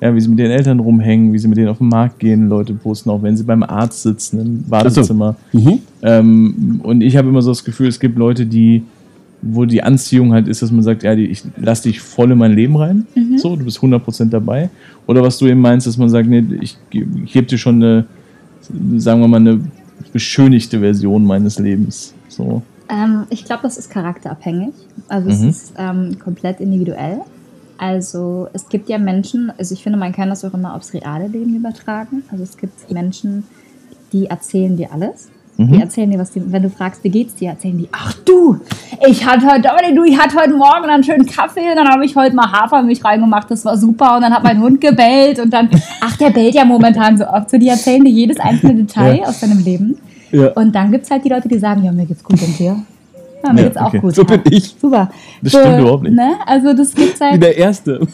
ja, 0.00 0.14
wie 0.14 0.20
sie 0.20 0.28
mit 0.28 0.38
ihren 0.38 0.50
Eltern 0.50 0.80
rumhängen, 0.80 1.32
wie 1.32 1.38
sie 1.38 1.48
mit 1.48 1.58
denen 1.58 1.68
auf 1.68 1.78
den 1.78 1.88
Markt 1.88 2.18
gehen. 2.18 2.48
Leute 2.48 2.72
posten 2.74 3.10
auch, 3.10 3.22
wenn 3.22 3.36
sie 3.36 3.44
beim 3.44 3.62
Arzt 3.62 4.02
sitzen, 4.02 4.40
im 4.40 4.62
Badezimmer. 4.68 5.36
Mhm. 5.52 5.78
Ähm, 6.02 6.80
und 6.82 7.02
ich 7.02 7.16
habe 7.16 7.28
immer 7.28 7.42
so 7.42 7.50
das 7.50 7.64
Gefühl, 7.64 7.88
es 7.88 8.00
gibt 8.00 8.16
Leute, 8.16 8.46
die, 8.46 8.82
wo 9.42 9.64
die 9.64 9.82
Anziehung 9.82 10.32
halt 10.32 10.48
ist, 10.48 10.62
dass 10.62 10.70
man 10.70 10.82
sagt, 10.82 11.02
ja, 11.02 11.14
die, 11.14 11.26
ich 11.26 11.42
lass 11.56 11.82
dich 11.82 12.00
voll 12.00 12.30
in 12.30 12.38
mein 12.38 12.52
Leben 12.52 12.76
rein. 12.76 13.06
So, 13.36 13.56
du 13.56 13.64
bist 13.64 13.78
100% 13.78 14.30
dabei. 14.30 14.70
Oder 15.06 15.22
was 15.22 15.38
du 15.38 15.46
eben 15.46 15.60
meinst, 15.60 15.86
dass 15.86 15.96
man 15.98 16.08
sagt, 16.08 16.28
nee, 16.28 16.44
ich, 16.60 16.76
ich 16.90 17.32
gebe 17.32 17.46
dir 17.46 17.58
schon 17.58 17.76
eine, 17.76 18.04
sagen 18.98 19.20
wir 19.20 19.28
mal, 19.28 19.36
eine 19.38 19.60
beschönigte 20.12 20.80
Version 20.80 21.24
meines 21.24 21.58
Lebens. 21.58 22.14
So. 22.28 22.62
Ähm, 22.88 23.24
ich 23.30 23.44
glaube, 23.44 23.62
das 23.62 23.76
ist 23.78 23.90
charakterabhängig. 23.90 24.72
Also 25.08 25.28
es 25.30 25.40
Mhm. 25.40 25.48
ist 25.48 25.72
ähm, 25.78 26.18
komplett 26.18 26.60
individuell. 26.60 27.18
Also 27.80 28.46
es 28.52 28.68
gibt 28.68 28.90
ja 28.90 28.98
Menschen, 28.98 29.50
also 29.56 29.72
ich 29.72 29.82
finde, 29.82 29.98
man 29.98 30.12
kann 30.12 30.28
das 30.28 30.44
auch 30.44 30.52
immer 30.52 30.74
aufs 30.74 30.92
reale 30.92 31.28
Leben 31.28 31.56
übertragen. 31.56 32.22
Also 32.30 32.44
es 32.44 32.58
gibt 32.58 32.90
Menschen, 32.92 33.44
die 34.12 34.26
erzählen 34.26 34.76
dir 34.76 34.92
alles. 34.92 35.28
Mhm. 35.56 35.72
Die 35.72 35.80
erzählen 35.80 36.10
dir, 36.10 36.18
was 36.18 36.30
die, 36.30 36.42
wenn 36.52 36.62
du 36.62 36.68
fragst, 36.68 37.02
wie 37.04 37.08
geht's 37.08 37.36
dir, 37.36 37.48
erzählen 37.50 37.78
die, 37.78 37.88
ach 37.90 38.12
du, 38.26 38.60
ich 39.08 39.24
hatte 39.24 39.46
heute, 39.46 39.94
du, 39.94 40.04
ich 40.04 40.18
hatte 40.18 40.36
heute 40.38 40.52
Morgen 40.54 40.90
einen 40.90 41.02
schönen 41.02 41.24
Kaffee 41.24 41.70
und 41.70 41.76
dann 41.76 41.88
habe 41.88 42.04
ich 42.04 42.14
heute 42.14 42.36
mal 42.36 42.52
Hafermilch 42.52 43.02
reingemacht, 43.02 43.50
das 43.50 43.64
war 43.64 43.78
super 43.78 44.16
und 44.16 44.22
dann 44.22 44.34
hat 44.34 44.42
mein 44.42 44.60
Hund 44.60 44.80
gebellt 44.82 45.38
und 45.38 45.50
dann, 45.50 45.70
ach, 46.02 46.18
der 46.18 46.30
bellt 46.30 46.54
ja 46.54 46.66
momentan 46.66 47.16
so 47.16 47.26
oft. 47.26 47.48
So, 47.48 47.56
die 47.56 47.68
erzählen 47.68 48.04
dir 48.04 48.10
jedes 48.10 48.38
einzelne 48.38 48.74
Detail 48.74 49.20
Ja. 49.20 49.24
aus 49.24 49.40
deinem 49.40 49.64
Leben. 49.64 49.96
Ja. 50.32 50.48
Und 50.52 50.74
dann 50.74 50.92
gibt 50.92 51.04
es 51.04 51.10
halt 51.10 51.24
die 51.24 51.30
Leute, 51.30 51.48
die 51.48 51.58
sagen, 51.58 51.82
ja, 51.82 51.92
mir 51.92 52.04
geht's 52.06 52.22
gut 52.22 52.40
und 52.42 52.58
dir? 52.58 52.76
Ja, 53.44 53.52
mir 53.52 53.60
Ja, 53.62 53.66
geht's 53.68 53.76
auch 53.78 53.86
okay. 53.88 53.98
gut. 54.00 54.14
So 54.14 54.24
bin 54.24 54.40
ich. 54.50 54.74
Super. 54.80 55.10
Das 55.42 55.52
stimmt 55.52 55.80
überhaupt 55.80 56.02
nicht. 56.04 56.14
Ne? 56.14 56.34
Also 56.46 56.72
das 56.74 56.94
gibt's 56.94 57.20
Wie 57.20 57.24
halt. 57.24 57.42
der 57.42 57.56
Erste. 57.56 58.00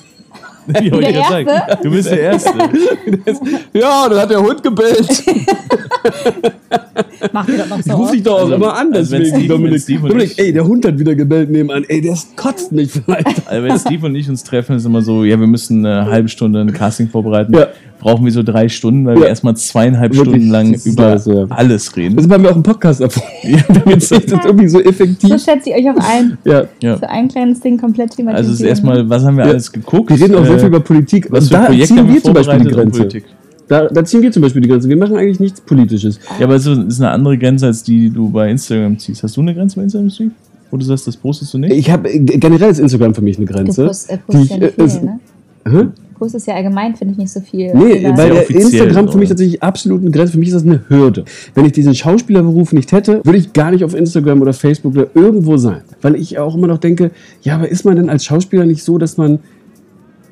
Ich 0.82 0.90
wollte 0.90 1.12
Der 1.12 1.22
sagen, 1.22 1.46
Erste? 1.46 1.78
du 1.84 1.90
bist 1.92 2.10
der 2.10 2.20
Erste. 2.22 2.50
Ja, 3.72 4.08
dann 4.08 4.18
hat 4.18 4.30
der 4.30 4.42
Hund 4.42 4.60
gebellt. 4.64 5.22
Macht 7.32 7.48
ihr 7.48 7.58
das 7.58 7.68
noch 7.68 7.82
so? 7.82 7.90
Ich 7.90 7.96
rufe 7.96 8.12
dich 8.12 8.22
doch 8.22 8.34
auch 8.34 8.40
Also, 8.42 8.54
immer 8.54 8.74
an, 8.76 8.92
also 8.94 9.10
wenn 9.12 9.20
deswegen, 9.22 9.26
Steve- 9.26 9.42
wenn 9.42 9.48
Dominik. 9.62 9.80
Steve 9.82 10.08
Dominik, 10.08 10.30
ich- 10.32 10.38
ey, 10.38 10.52
der 10.52 10.66
Hund 10.66 10.86
hat 10.86 10.98
wieder 10.98 11.14
gebellt 11.14 11.50
nebenan. 11.50 11.84
Ey, 11.88 12.00
der 12.00 12.16
kotzt 12.36 12.72
mich 12.72 12.90
vielleicht. 12.92 13.26
Also 13.46 13.62
wenn 13.68 13.78
Steve 13.78 14.06
und 14.06 14.14
ich 14.16 14.28
uns 14.28 14.42
treffen, 14.44 14.76
ist 14.76 14.84
immer 14.86 15.02
so, 15.02 15.24
ja, 15.24 15.38
wir 15.38 15.46
müssen 15.46 15.84
eine 15.84 16.06
halbe 16.06 16.28
Stunde 16.28 16.60
ein 16.60 16.72
Casting 16.72 17.08
vorbereiten. 17.08 17.54
Ja. 17.54 17.68
Brauchen 17.98 18.24
wir 18.24 18.32
so 18.32 18.42
drei 18.42 18.68
Stunden, 18.68 19.06
weil 19.06 19.14
Ja. 19.16 19.22
wir 19.22 19.28
erstmal 19.28 19.56
zweieinhalb 19.56 20.12
Wirklich, 20.14 20.34
Stunden 20.34 20.50
lang 20.50 20.72
das 20.72 20.86
über 20.86 21.10
das, 21.12 21.26
ja. 21.26 21.46
alles 21.48 21.86
Das 21.86 21.96
reden. 21.96 22.18
ist 22.18 22.28
bei 22.28 22.38
mir 22.38 22.50
auch 22.50 22.56
ein 22.56 22.62
Podcast 22.62 23.00
davon. 23.00 23.22
Ja, 23.42 23.58
damit 23.68 23.96
ist 23.98 24.10
das 24.12 24.24
irgendwie 24.44 24.68
so 24.68 24.78
So 24.78 24.84
effektiv. 24.84 25.30
schätze 25.42 25.70
ich 25.70 25.76
euch 25.76 25.90
auch 25.90 26.08
ein. 26.08 26.36
Ja. 26.44 26.64
Ja. 26.82 26.98
So 26.98 27.06
ein 27.06 27.28
kleines 27.28 27.60
Ding 27.60 27.78
komplett 27.78 28.10
thematisieren. 28.16 28.36
Also 28.36 28.52
es 28.52 28.60
ist 28.60 28.66
erstmal, 28.66 29.08
was 29.08 29.24
haben 29.24 29.36
wir 29.36 29.44
Ja. 29.44 29.50
alles 29.52 29.70
geguckt? 29.72 30.10
Wir 30.10 30.20
reden 30.20 30.34
auch 30.36 30.44
sehr 30.44 30.56
Äh, 30.56 30.58
viel 30.58 30.68
über 30.68 30.80
Politik. 30.80 31.26
was 31.30 31.48
da 31.48 31.64
Projekte 31.66 31.86
ziehen 31.88 31.98
haben 31.98 32.08
wir 32.08 32.14
wir 32.14 32.22
zum 32.22 32.34
Beispiel 32.34 32.58
die 32.60 32.64
Grenze. 32.70 32.98
Politik. 32.98 33.24
Da, 33.68 33.88
da 33.88 34.04
ziehen 34.04 34.22
wir 34.22 34.30
zum 34.30 34.42
Beispiel 34.42 34.62
die 34.62 34.68
Grenze. 34.68 34.88
Wir 34.88 34.96
machen 34.96 35.16
eigentlich 35.16 35.40
nichts 35.40 35.60
Politisches. 35.60 36.20
Ja, 36.38 36.46
aber 36.46 36.54
es 36.54 36.66
ist 36.66 37.00
eine 37.00 37.10
andere 37.10 37.36
Grenze, 37.36 37.66
als 37.66 37.82
die, 37.82 37.98
die 37.98 38.10
du 38.10 38.30
bei 38.30 38.50
Instagram 38.50 38.98
ziehst. 38.98 39.22
Hast 39.22 39.36
du 39.36 39.40
eine 39.40 39.54
Grenze 39.54 39.76
bei 39.76 39.82
Instagram, 39.82 40.10
Steve? 40.10 40.30
Wo 40.70 40.76
du 40.76 40.84
sagst, 40.84 41.06
das 41.06 41.16
postest 41.16 41.52
du 41.54 41.58
nicht? 41.58 41.72
Ich 41.72 41.90
habe 41.90 42.08
generell 42.18 42.70
ist 42.70 42.78
Instagram 42.78 43.14
für 43.14 43.22
mich 43.22 43.36
eine 43.36 43.46
Du 43.46 43.52
Grenze. 43.52 43.86
post, 43.86 44.10
äh, 44.10 44.18
die 44.18 44.22
postest 44.32 44.44
ich, 44.44 44.50
ja 44.50 44.58
nicht 44.58 44.78
äh, 44.78 44.88
viel, 44.88 45.02
ne? 45.02 45.20
Hä? 45.68 45.86
Postest 46.18 46.46
ja 46.46 46.54
allgemein, 46.54 46.96
finde 46.96 47.12
ich 47.12 47.18
nicht 47.18 47.30
so 47.30 47.40
viel. 47.40 47.74
Nee, 47.74 48.10
weil 48.16 48.36
Instagram 48.48 49.06
so, 49.06 49.12
für 49.12 49.18
mich 49.18 49.28
tatsächlich 49.28 49.62
absolut 49.62 50.00
eine 50.00 50.10
Grenze. 50.10 50.32
Für 50.32 50.38
mich 50.38 50.48
ist 50.48 50.54
das 50.54 50.62
eine 50.62 50.80
Hürde. 50.88 51.24
Wenn 51.54 51.66
ich 51.66 51.72
diesen 51.72 51.94
Schauspielerberuf 51.94 52.72
nicht 52.72 52.90
hätte, 52.92 53.20
würde 53.24 53.38
ich 53.38 53.52
gar 53.52 53.70
nicht 53.70 53.84
auf 53.84 53.94
Instagram 53.94 54.40
oder 54.40 54.52
Facebook 54.52 54.94
oder 54.94 55.08
irgendwo 55.14 55.56
sein. 55.56 55.82
Weil 56.00 56.16
ich 56.16 56.38
auch 56.38 56.54
immer 56.54 56.68
noch 56.68 56.78
denke, 56.78 57.10
ja, 57.42 57.56
aber 57.56 57.68
ist 57.68 57.84
man 57.84 57.96
denn 57.96 58.08
als 58.08 58.24
Schauspieler 58.24 58.64
nicht 58.64 58.82
so, 58.82 58.96
dass 58.96 59.18
man, 59.18 59.40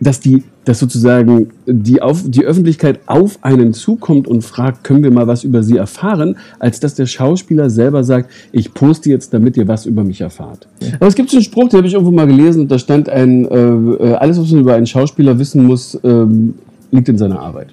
dass 0.04 0.20
die, 0.20 0.44
dass 0.64 0.78
sozusagen 0.78 1.50
die, 1.66 2.00
auf, 2.02 2.22
die 2.26 2.44
Öffentlichkeit 2.44 3.00
auf 3.06 3.38
einen 3.42 3.72
zukommt 3.72 4.28
und 4.28 4.42
fragt, 4.42 4.84
können 4.84 5.02
wir 5.02 5.10
mal 5.10 5.26
was 5.26 5.44
über 5.44 5.62
sie 5.62 5.76
erfahren, 5.76 6.36
als 6.58 6.80
dass 6.80 6.94
der 6.94 7.06
Schauspieler 7.06 7.70
selber 7.70 8.04
sagt, 8.04 8.30
ich 8.52 8.72
poste 8.74 9.10
jetzt, 9.10 9.32
damit 9.34 9.56
ihr 9.56 9.66
was 9.68 9.86
über 9.86 10.04
mich 10.04 10.20
erfahrt. 10.20 10.66
Aber 10.96 11.06
es 11.06 11.14
gibt 11.14 11.30
so 11.30 11.36
einen 11.36 11.44
Spruch, 11.44 11.68
den 11.68 11.78
habe 11.78 11.86
ich 11.86 11.94
irgendwo 11.94 12.12
mal 12.12 12.26
gelesen 12.26 12.62
und 12.62 12.70
da 12.70 12.78
stand 12.78 13.08
ein, 13.08 13.44
äh, 13.46 13.56
äh, 13.56 14.14
alles, 14.14 14.38
was 14.40 14.50
man 14.50 14.60
über 14.60 14.74
einen 14.74 14.86
Schauspieler 14.86 15.38
wissen 15.38 15.64
muss, 15.64 15.98
ähm, 16.04 16.54
liegt 16.90 17.08
in 17.08 17.18
seiner 17.18 17.40
Arbeit. 17.40 17.68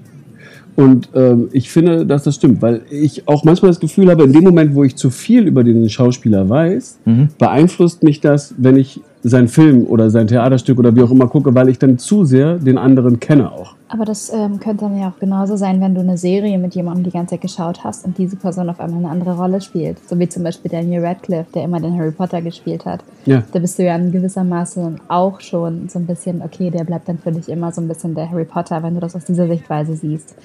Und 0.76 1.10
ähm, 1.14 1.50
ich 1.52 1.70
finde, 1.70 2.06
dass 2.06 2.24
das 2.24 2.36
stimmt, 2.36 2.62
weil 2.62 2.82
ich 2.90 3.28
auch 3.28 3.44
manchmal 3.44 3.72
das 3.72 3.80
Gefühl 3.80 4.10
habe, 4.10 4.24
in 4.24 4.32
dem 4.32 4.44
Moment, 4.44 4.74
wo 4.74 4.84
ich 4.84 4.96
zu 4.96 5.10
viel 5.10 5.46
über 5.48 5.64
den 5.64 5.90
Schauspieler 5.90 6.48
weiß, 6.48 7.00
Mhm. 7.06 7.30
beeinflusst 7.38 8.04
mich 8.04 8.22
das, 8.22 8.56
wenn 8.58 8.78
ich 8.78 9.02
seinen 9.24 9.48
Film 9.48 9.86
oder 9.86 10.10
sein 10.10 10.28
Theaterstück 10.28 10.80
oder 10.80 10.96
wie 10.96 11.02
auch 11.04 11.12
immer 11.12 11.28
gucke, 11.28 11.54
weil 11.54 11.70
ich 11.70 11.78
dann 11.80 11.98
zu 11.98 12.26
sehr 12.26 12.56
den 12.56 12.78
anderen 12.78 13.20
kenne 13.20 13.52
auch. 13.52 13.76
Aber 13.88 14.06
das 14.06 14.32
ähm, 14.34 14.60
könnte 14.60 14.86
dann 14.86 14.98
ja 14.98 15.10
auch 15.10 15.20
genauso 15.20 15.58
sein, 15.58 15.82
wenn 15.82 15.94
du 15.94 16.02
eine 16.02 16.18
Serie 16.18 16.58
mit 16.58 16.76
jemandem 16.76 17.04
die 17.04 17.12
ganze 17.12 17.32
Zeit 17.32 17.42
geschaut 17.42 17.84
hast 17.84 18.06
und 18.06 18.18
diese 18.18 18.38
Person 18.38 18.70
auf 18.70 18.80
einmal 18.80 19.00
eine 19.00 19.10
andere 19.10 19.36
Rolle 19.36 19.60
spielt. 19.60 19.98
So 20.08 20.18
wie 20.18 20.30
zum 20.30 20.44
Beispiel 20.44 20.72
Daniel 20.72 21.06
Radcliffe, 21.06 21.52
der 21.54 21.66
immer 21.66 21.80
den 21.80 21.98
Harry 21.98 22.12
Potter 22.12 22.42
gespielt 22.42 22.86
hat. 22.86 23.02
Ja. 23.26 23.44
Da 23.52 23.60
bist 23.60 23.78
du 23.78 23.84
ja 23.84 23.96
in 23.96 24.12
gewissermaßen 24.12 25.02
auch 25.10 25.42
schon 25.42 25.90
so 25.90 26.00
ein 26.00 26.08
bisschen, 26.08 26.42
okay, 26.42 26.70
der 26.70 26.86
bleibt 26.86 27.10
dann 27.10 27.18
für 27.18 27.34
dich 27.34 27.50
immer 27.50 27.72
so 27.74 27.82
ein 27.82 27.88
bisschen 27.88 28.16
der 28.16 28.32
Harry 28.32 28.46
Potter, 28.46 28.82
wenn 28.82 28.94
du 28.94 29.02
das 29.02 29.16
aus 29.16 29.26
dieser 29.26 29.48
Sichtweise 29.48 29.96
siehst. 29.96 30.36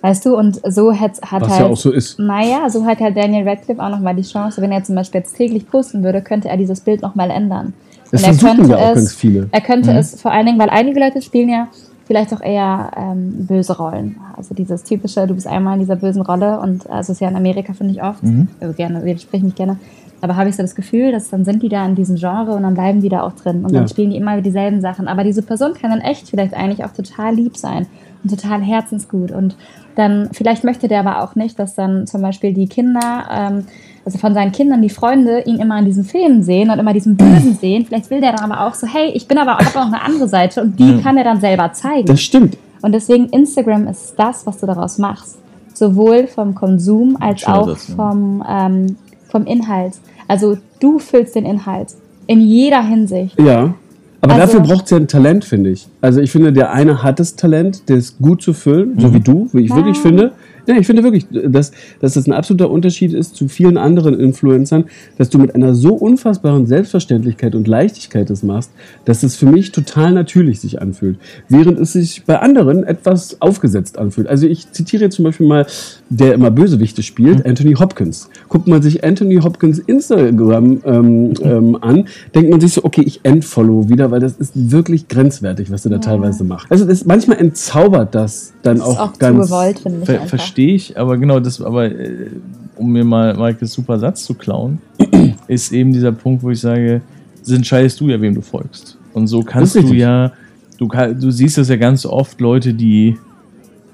Weißt 0.00 0.24
du, 0.24 0.36
und 0.36 0.60
so 0.64 0.92
hat, 0.92 1.20
hat 1.22 1.42
Was 1.42 1.50
halt. 1.50 1.60
ja 1.60 1.66
auch 1.66 1.76
so 1.76 1.90
ist. 1.90 2.20
Naja, 2.20 2.70
so 2.70 2.86
hat 2.86 3.00
halt 3.00 3.16
Daniel 3.16 3.48
Radcliffe 3.48 3.82
auch 3.82 3.90
nochmal 3.90 4.14
die 4.14 4.22
Chance, 4.22 4.62
wenn 4.62 4.70
er 4.70 4.84
zum 4.84 4.94
Beispiel 4.94 5.20
jetzt 5.20 5.36
täglich 5.36 5.68
posten 5.68 6.04
würde, 6.04 6.22
könnte 6.22 6.48
er 6.48 6.56
dieses 6.56 6.80
Bild 6.80 7.02
nochmal 7.02 7.30
ändern. 7.30 7.72
Das 8.10 8.22
Und 8.22 8.28
er 8.28 8.34
versuchen 8.34 8.56
könnte 8.58 8.70
ja 8.72 8.76
auch 8.78 8.88
es, 8.90 8.94
ganz 8.94 9.14
viele. 9.14 9.48
Er 9.52 9.60
könnte 9.60 9.90
Mhm. 9.92 9.96
es 9.98 10.20
vor 10.20 10.30
allen 10.32 10.46
Dingen, 10.46 10.58
weil 10.58 10.70
einige 10.70 10.98
Leute 11.00 11.20
spielen 11.22 11.48
ja 11.48 11.68
vielleicht 12.06 12.32
auch 12.32 12.40
eher 12.40 12.90
ähm, 12.96 13.46
böse 13.46 13.76
Rollen. 13.76 14.16
Also 14.36 14.54
dieses 14.54 14.82
typische, 14.82 15.26
du 15.26 15.34
bist 15.34 15.46
einmal 15.46 15.74
in 15.74 15.80
dieser 15.80 15.96
bösen 15.96 16.22
Rolle 16.22 16.58
und 16.60 16.88
also 16.88 17.12
es 17.12 17.16
ist 17.16 17.20
ja 17.20 17.28
in 17.28 17.36
Amerika, 17.36 17.74
finde 17.74 17.92
ich 17.92 18.02
oft, 18.02 18.22
Mhm. 18.22 18.48
also 18.60 18.72
gerne, 18.72 19.04
widerspreche 19.04 19.44
mich 19.44 19.54
gerne, 19.54 19.76
aber 20.22 20.36
habe 20.36 20.48
ich 20.48 20.56
so 20.56 20.62
das 20.62 20.74
Gefühl, 20.74 21.12
dass 21.12 21.28
dann 21.28 21.44
sind 21.44 21.62
die 21.62 21.68
da 21.68 21.84
in 21.84 21.94
diesem 21.96 22.16
Genre 22.16 22.52
und 22.54 22.62
dann 22.62 22.72
bleiben 22.74 23.02
die 23.02 23.10
da 23.10 23.22
auch 23.22 23.32
drin 23.32 23.62
und 23.64 23.72
Ja. 23.74 23.80
dann 23.80 23.88
spielen 23.88 24.10
die 24.10 24.16
immer 24.16 24.40
dieselben 24.40 24.80
Sachen. 24.80 25.06
Aber 25.06 25.22
diese 25.22 25.42
Person 25.42 25.74
kann 25.74 25.90
dann 25.90 26.00
echt 26.00 26.30
vielleicht 26.30 26.54
eigentlich 26.54 26.82
auch 26.84 26.92
total 26.92 27.34
lieb 27.34 27.56
sein 27.58 27.86
und 28.24 28.30
total 28.30 28.62
herzensgut 28.62 29.30
und 29.30 29.54
dann 29.98 30.28
vielleicht 30.32 30.64
möchte 30.64 30.86
der 30.88 31.00
aber 31.00 31.22
auch 31.22 31.34
nicht, 31.34 31.58
dass 31.58 31.74
dann 31.74 32.06
zum 32.06 32.22
Beispiel 32.22 32.52
die 32.54 32.68
Kinder, 32.68 33.26
ähm, 33.30 33.66
also 34.04 34.18
von 34.18 34.32
seinen 34.32 34.52
Kindern, 34.52 34.80
die 34.80 34.88
Freunde, 34.90 35.40
ihn 35.44 35.56
immer 35.58 35.78
in 35.78 35.84
diesen 35.84 36.04
Filmen 36.04 36.42
sehen 36.42 36.70
und 36.70 36.78
immer 36.78 36.92
diesen 36.92 37.16
Bösen 37.16 37.54
sehen. 37.60 37.84
Vielleicht 37.84 38.08
will 38.10 38.20
der 38.20 38.32
dann 38.32 38.50
aber 38.50 38.66
auch 38.66 38.74
so, 38.74 38.86
hey, 38.86 39.10
ich 39.14 39.26
bin 39.26 39.38
aber 39.38 39.56
auch 39.56 39.74
noch 39.74 39.86
eine 39.86 40.00
andere 40.00 40.28
Seite 40.28 40.62
und 40.62 40.78
die 40.78 40.92
Ja. 40.96 41.00
kann 41.00 41.16
er 41.16 41.24
dann 41.24 41.40
selber 41.40 41.72
zeigen. 41.72 42.06
Das 42.06 42.20
stimmt. 42.20 42.56
Und 42.80 42.92
deswegen 42.92 43.26
Instagram 43.30 43.88
ist 43.88 44.14
das, 44.16 44.46
was 44.46 44.58
du 44.58 44.66
daraus 44.66 44.98
machst. 44.98 45.38
Sowohl 45.74 46.26
vom 46.28 46.54
Konsum 46.54 47.16
als 47.20 47.40
Schöner 47.40 47.58
auch 47.58 47.68
Satz, 47.68 47.88
ja. 47.88 47.94
vom, 47.96 48.44
ähm, 48.48 48.96
vom 49.30 49.44
Inhalt. 49.46 49.94
Also 50.28 50.58
du 50.80 50.98
füllst 50.98 51.34
den 51.34 51.44
Inhalt 51.44 51.88
in 52.28 52.40
jeder 52.40 52.82
Hinsicht. 52.82 53.38
Ja. 53.40 53.74
Aber 54.20 54.34
Also- 54.34 54.58
dafür 54.58 54.60
braucht 54.60 54.84
es 54.86 54.90
ja 54.90 54.96
ein 54.96 55.06
Talent, 55.08 55.44
finde 55.44 55.70
ich. 55.70 55.86
Also 56.00 56.20
ich 56.20 56.30
finde, 56.32 56.52
der 56.52 56.72
eine 56.72 57.02
hat 57.02 57.20
das 57.20 57.36
Talent, 57.36 57.82
das 57.88 58.16
gut 58.18 58.42
zu 58.42 58.52
füllen, 58.52 58.94
Mhm. 58.94 59.00
so 59.00 59.14
wie 59.14 59.20
du, 59.20 59.48
wie 59.52 59.60
ich 59.62 59.70
wirklich 59.74 59.96
Nein. 59.98 60.02
finde. 60.02 60.32
Ja, 60.68 60.76
ich 60.76 60.86
finde 60.86 61.02
wirklich, 61.02 61.26
dass, 61.30 61.72
dass 62.00 62.14
das 62.14 62.26
ein 62.26 62.32
absoluter 62.32 62.70
Unterschied 62.70 63.14
ist 63.14 63.34
zu 63.34 63.48
vielen 63.48 63.78
anderen 63.78 64.20
Influencern, 64.20 64.84
dass 65.16 65.30
du 65.30 65.38
mit 65.38 65.54
einer 65.54 65.74
so 65.74 65.94
unfassbaren 65.94 66.66
Selbstverständlichkeit 66.66 67.54
und 67.54 67.66
Leichtigkeit 67.66 68.28
das 68.30 68.42
machst, 68.42 68.70
dass 69.06 69.22
es 69.22 69.34
für 69.34 69.46
mich 69.46 69.72
total 69.72 70.12
natürlich 70.12 70.60
sich 70.60 70.80
anfühlt. 70.82 71.18
Während 71.48 71.80
es 71.80 71.94
sich 71.94 72.24
bei 72.26 72.38
anderen 72.38 72.84
etwas 72.84 73.40
aufgesetzt 73.40 73.98
anfühlt. 73.98 74.28
Also 74.28 74.46
ich 74.46 74.70
zitiere 74.70 75.04
jetzt 75.04 75.16
zum 75.16 75.24
Beispiel 75.24 75.46
mal, 75.46 75.66
der 76.10 76.34
immer 76.34 76.50
Bösewichte 76.50 77.02
spielt, 77.02 77.38
Mhm. 77.38 77.50
Anthony 77.50 77.74
Hopkins. 77.74 78.28
Guckt 78.48 78.68
man 78.68 78.82
sich 78.82 79.04
Anthony 79.04 79.36
Hopkins 79.36 79.78
Instagram 79.78 80.80
ähm, 80.84 81.34
ähm, 81.42 81.78
an, 81.80 82.04
denkt 82.34 82.50
man 82.50 82.60
sich 82.60 82.74
so, 82.74 82.84
okay, 82.84 83.02
ich 83.04 83.20
entfollow 83.22 83.88
wieder, 83.88 84.10
weil 84.10 84.20
das 84.20 84.32
ist 84.36 84.52
wirklich 84.54 85.08
grenzwertig, 85.08 85.70
was 85.70 85.84
er 85.86 85.92
da 85.92 85.98
teilweise 85.98 86.44
macht. 86.44 86.70
Also 86.70 86.84
das, 86.84 87.04
manchmal 87.04 87.38
entzaubert 87.38 88.14
das 88.14 88.52
dann 88.62 88.78
Das 88.78 88.88
ist 88.88 88.94
auch, 88.96 89.00
auch 89.00 89.12
zu 89.12 89.18
ganz. 89.18 89.46
gewollt, 89.46 89.78
finde 89.80 89.98
ich. 90.00 90.04
Ver. 90.06 90.20
Verstehe 90.58 90.74
ich, 90.74 90.98
aber 90.98 91.16
genau 91.16 91.38
das, 91.38 91.62
aber 91.62 91.84
äh, 91.84 92.30
um 92.74 92.90
mir 92.90 93.04
mal 93.04 93.32
Maikes 93.36 93.72
super 93.72 93.96
Satz 93.96 94.24
zu 94.24 94.34
klauen, 94.34 94.80
ist 95.46 95.70
eben 95.70 95.92
dieser 95.92 96.10
Punkt, 96.10 96.42
wo 96.42 96.50
ich 96.50 96.58
sage, 96.58 97.00
entscheidest 97.48 98.00
du 98.00 98.08
ja, 98.08 98.20
wem 98.20 98.34
du 98.34 98.40
folgst. 98.40 98.98
Und 99.12 99.28
so 99.28 99.44
kannst 99.44 99.76
du 99.76 99.94
ja, 99.94 100.32
du, 100.76 100.88
du 100.88 101.30
siehst 101.30 101.58
das 101.58 101.68
ja 101.68 101.76
ganz 101.76 102.04
oft, 102.04 102.40
Leute, 102.40 102.74
die, 102.74 103.16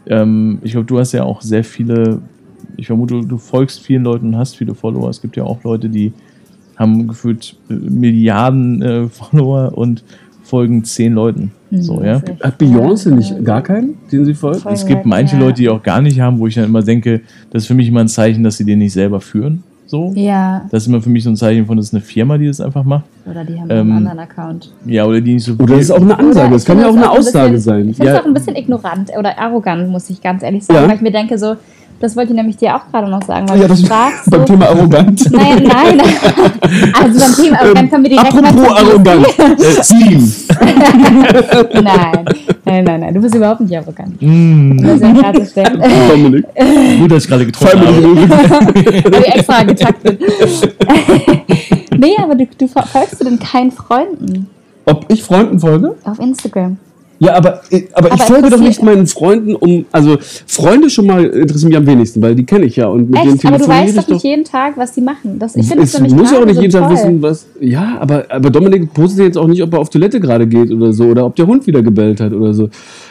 ähm, 0.07 0.59
ich 0.63 0.73
glaube, 0.73 0.87
du 0.87 0.99
hast 0.99 1.13
ja 1.13 1.25
auch 1.25 1.43
sehr 1.43 1.65
viele, 1.65 2.23
ich 2.79 2.87
vermute, 2.87 3.21
du 3.21 3.37
folgst 3.37 3.81
vielen 3.81 4.05
Leuten 4.05 4.29
und 4.29 4.39
hast 4.39 4.57
viele 4.57 4.75
Follower. 4.75 5.11
Es 5.11 5.21
gibt 5.21 5.37
ja 5.37 5.45
auch 5.45 5.63
Leute, 5.65 5.91
die 5.91 6.15
haben 6.77 7.09
gefühlt 7.09 7.59
Milliarden 7.69 8.81
äh, 8.81 9.09
Follower 9.11 9.77
und 9.77 10.03
folgen 10.55 10.85
zehn 10.85 11.15
Leuten. 11.15 11.51
So, 11.73 12.01
ja. 12.01 12.23
Hat 12.41 12.61
Beyoncé 12.61 13.11
nicht 13.11 13.45
gar 13.45 13.61
keinen, 13.61 13.95
den 14.13 14.25
sie 14.25 14.35
folgt? 14.35 14.61
Voll. 14.61 14.73
Es 14.73 14.87
gibt 14.87 15.05
manche 15.05 15.35
Ja. 15.35 15.43
Leute, 15.43 15.55
die 15.63 15.69
auch 15.69 15.83
gar 15.83 16.01
nicht 16.01 16.21
haben, 16.21 16.39
wo 16.39 16.47
ich 16.47 16.55
dann 16.55 16.65
immer 16.67 16.81
denke, 16.83 17.23
das 17.51 17.63
ist 17.63 17.67
für 17.67 17.75
mich 17.75 17.89
immer 17.89 18.01
ein 18.01 18.07
Zeichen, 18.09 18.45
dass 18.45 18.57
sie 18.57 18.65
den 18.65 18.79
nicht 18.79 18.93
selber 18.93 19.21
führen. 19.21 19.65
So. 19.87 20.13
Ja, 20.15 20.63
Das 20.71 20.85
ist 20.85 20.87
immer 20.89 21.03
für 21.03 21.11
mich 21.11 21.25
so 21.25 21.31
ein 21.31 21.37
Zeichen 21.37 21.67
von, 21.67 21.77
das 21.77 21.87
ist 21.87 21.95
eine 21.95 22.01
Firma, 22.03 22.39
die 22.39 22.47
das 22.47 22.61
einfach 22.61 22.85
macht. 22.85 23.05
oder 23.29 23.45
die 23.45 23.59
haben 23.61 23.69
Ähm, 23.71 23.79
einen 23.81 23.93
anderen 24.07 24.19
Account. 24.21 24.73
Ja, 24.87 25.05
oder 25.05 25.21
die 25.21 25.35
nicht 25.35 25.45
so 25.45 25.53
Oder 25.55 25.75
das 25.75 25.81
ist 25.87 25.91
auch 25.91 26.01
eine 26.01 26.17
Ansage, 26.19 26.53
das 26.53 26.65
kann 26.65 26.79
ja 26.79 26.87
auch 26.89 26.93
eine 26.97 27.03
ein 27.11 27.19
Aussage 27.19 27.53
bisschen, 27.55 27.61
sein. 27.61 27.89
Ich 27.91 27.97
finde 27.97 28.13
es 28.13 28.17
Ja. 28.17 28.23
auch 28.23 28.27
ein 28.27 28.35
bisschen 28.35 28.55
ignorant 28.57 29.11
oder 29.19 29.37
arrogant, 29.39 29.91
muss 29.91 30.09
ich 30.11 30.23
ganz 30.23 30.43
ehrlich 30.45 30.65
sagen, 30.65 30.81
Ja. 30.83 30.89
weil 30.89 30.97
ich 30.97 31.03
mir 31.03 31.11
denke, 31.13 31.37
so, 31.39 31.57
das 32.05 32.15
wollte 32.17 32.31
ich 32.33 32.37
nämlich 32.37 32.57
dir 32.59 32.77
auch 32.77 32.83
gerade 32.91 33.11
noch 33.11 33.23
sagen, 33.23 33.49
weil 33.49 33.57
Ja, 33.61 33.63
du 33.63 33.69
das 33.69 33.83
fragst, 33.83 34.31
beim 34.31 34.41
so, 34.41 34.47
Thema 34.47 34.67
arrogant. 34.69 35.31
Nein, 35.33 35.63
nein. 35.65 36.03
Also 37.01 37.19
beim 37.21 37.35
Thema 37.45 37.61
arrogant 37.61 37.91
können 37.91 38.03
wir 38.05 38.11
direkt 38.11 38.35
mal 38.35 38.45
Apropos 38.45 38.69
zu- 38.69 38.77
arrogant. 38.87 39.27
Äh, 39.39 39.83
Steam. 39.83 40.33
Nein, 41.83 42.25
nein, 42.65 42.85
nein, 42.85 43.01
nein, 43.01 43.15
du 43.15 43.21
bist 43.21 43.35
überhaupt 43.35 43.61
nicht 43.61 43.77
arrogant. 43.77 44.21
Mm, 44.21 44.79
Das 44.79 44.95
ist 44.97 45.03
ja 45.03 45.13
klarzustellen. 45.15 45.83
Dominik. 46.11 46.45
gut, 47.01 47.11
dass 47.13 47.25
ich 47.25 47.29
gerade 47.31 47.47
getroffen 47.47 47.81
habe. 47.81 47.95
Habe 49.05 49.19
ich 49.27 49.35
extra 49.35 49.63
getaktet. 49.63 50.21
nee, 51.97 52.13
aber 52.23 52.35
du, 52.35 52.47
du 52.59 52.67
folgst 52.69 53.21
du 53.21 53.25
denn 53.25 53.39
keinen 53.39 53.71
Freunden 53.73 54.49
Ob 54.87 55.05
ich 55.09 55.23
Freunden 55.23 55.59
folge? 55.61 55.95
auf 56.05 56.19
Instagram? 56.19 56.77
Ja, 57.21 57.35
aber, 57.35 57.61
äh, 57.71 57.85
aber, 57.93 58.09
ich 58.09 58.15
Aber 58.15 58.25
folge 58.25 58.51
doch 58.51 58.59
nicht 58.59 58.83
meinen 58.83 59.07
Freunden 59.07 59.55
um. 59.55 59.85
Also, 59.93 60.19
Freunde 60.47 60.91
schon 60.91 61.07
mal 61.07 61.25
interessieren 61.25 61.69
mich 61.69 61.77
am 61.79 61.87
wenigsten, 61.87 62.21
weil 62.21 62.35
die 62.35 62.45
kenne 62.45 62.65
ich 62.67 62.77
ja. 62.77 62.89
Und 62.89 63.09
mit 63.11 63.21
denen 63.23 63.35
Echt? 63.37 63.47
Aber 63.47 63.59
du 63.59 63.69
weißt 63.69 63.97
ich 63.97 64.01
doch 64.05 64.09
nicht 64.09 64.25
jeden 64.25 64.45
Tag, 64.45 64.77
was 64.77 64.93
die 64.93 65.01
machen. 65.01 65.39
Das, 65.39 65.55
ich 65.55 65.67
finde 65.69 65.85
es 65.85 65.95
nämlich 65.95 66.13
muss 66.15 66.33
ja 66.33 66.39
auch 66.41 66.45
nicht 66.45 66.57
so 66.57 66.61
jeden 66.63 66.73
Tag 66.73 66.89
toll. 66.89 66.93
wissen, 66.97 67.23
was. 67.23 67.47
Ja, 67.61 67.99
aber, 68.01 68.25
aber 68.29 68.51
Dominik 68.51 68.93
postet 68.93 69.25
jetzt 69.27 69.39
auch 69.39 69.47
nicht, 69.47 69.63
ob 69.63 69.73
er 69.73 69.79
auf 69.79 69.91
Toilette 69.91 70.19
gerade 70.19 70.47
geht 70.47 70.71
oder 70.73 70.93
so. 70.93 71.05
Oder 71.05 71.25
ob 71.25 71.37
der 71.37 71.47
Hund 71.47 71.67
wieder 71.67 71.83
gebellt 71.83 72.21
hat 72.21 72.33
oder 72.33 72.53
so. 72.53 72.69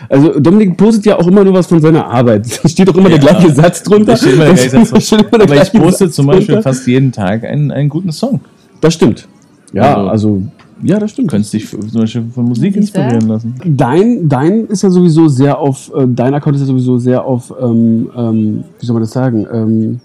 Also, 0.09 0.37
Dominik 0.39 0.75
postet 0.75 1.05
ja 1.05 1.17
auch 1.17 1.27
immer 1.27 1.43
nur 1.43 1.53
was 1.53 1.67
von 1.67 1.79
seiner 1.79 2.05
Arbeit. 2.05 2.45
Da 2.63 2.69
steht 2.69 2.87
doch 2.89 2.95
immer 2.95 3.09
der 3.09 3.19
Ja. 3.19 3.31
gleiche 3.31 3.53
Satz 3.53 3.83
drunter. 3.83 4.17
Steht 4.17 4.33
immer 4.33 4.45
der 4.45 4.53
gleiche 4.55 4.85
Satz 4.85 5.09
der 5.09 5.19
Aber 5.31 5.43
ich 5.43 5.47
gleiche 5.47 5.79
poste 5.79 6.05
Satz 6.07 6.15
zum 6.15 6.27
Beispiel 6.27 6.55
drunter. 6.55 6.63
fast 6.63 6.87
jeden 6.87 7.11
Tag 7.11 7.43
einen, 7.45 7.71
einen 7.71 7.89
guten 7.89 8.11
Song. 8.11 8.41
Das 8.81 8.93
stimmt. 8.93 9.27
Ja, 9.71 9.95
Also- 9.95 10.09
also. 10.09 10.41
Ja, 10.83 10.99
das 10.99 11.11
stimmt. 11.11 11.27
Du 11.29 11.31
könntest 11.35 11.53
dich 11.53 11.65
für- 11.65 11.79
zum 11.79 12.01
Beispiel 12.01 12.23
von 12.33 12.45
Musik 12.45 12.73
Siehste? 12.73 12.99
inspirieren 12.99 13.27
lassen. 13.27 13.55
Dein, 13.65 14.27
dein 14.29 14.65
ist 14.67 14.81
ja 14.83 14.89
sowieso 14.89 15.27
sehr 15.27 15.57
auf, 15.57 15.91
äh, 15.95 16.05
dein 16.07 16.33
Account 16.33 16.55
ist 16.55 16.61
ja 16.61 16.67
sowieso 16.67 16.97
sehr 16.97 17.23
auf, 17.23 17.53
ähm, 17.61 18.09
ähm, 18.15 18.63
wie 18.79 18.85
soll 18.85 18.93
man 18.93 19.03
das 19.03 19.11
sagen? 19.11 19.45
Ähm, 19.51 19.99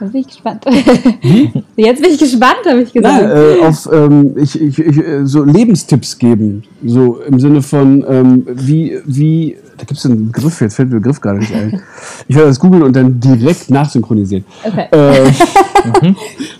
Jetzt 0.00 0.12
bin 0.12 0.20
ich 0.22 0.26
gespannt. 0.28 0.64
Jetzt 1.76 2.02
bin 2.02 2.10
ich 2.12 2.18
gespannt, 2.18 2.60
habe 2.66 2.82
ich 2.82 2.92
gesagt. 2.92 3.22
nein, 3.22 3.30
äh, 3.30 3.66
auf 3.66 3.88
ähm, 3.92 4.32
ich, 4.36 4.60
ich, 4.60 4.78
ich, 4.78 4.98
äh, 4.98 5.26
so 5.26 5.44
Lebenstipps 5.44 6.16
geben. 6.18 6.62
So 6.84 7.20
im 7.26 7.38
Sinne 7.38 7.60
von, 7.62 8.04
ähm, 8.08 8.46
wie, 8.54 8.98
wie, 9.04 9.56
da 9.76 9.84
gibt 9.84 9.98
es 9.98 10.06
einen 10.06 10.30
Begriff, 10.32 10.60
jetzt 10.60 10.74
fällt 10.76 10.88
mir 10.88 10.94
der 10.94 11.00
Begriff 11.00 11.20
gerade 11.20 11.38
nicht 11.40 11.54
ein. 11.54 11.80
Ich 12.28 12.34
werde 12.36 12.48
das 12.48 12.58
googeln 12.60 12.82
und 12.82 12.94
dann 12.96 13.20
direkt 13.20 13.70
nachsynchronisieren. 13.70 14.44
Okay. 14.64 14.86
Äh, 14.90 15.30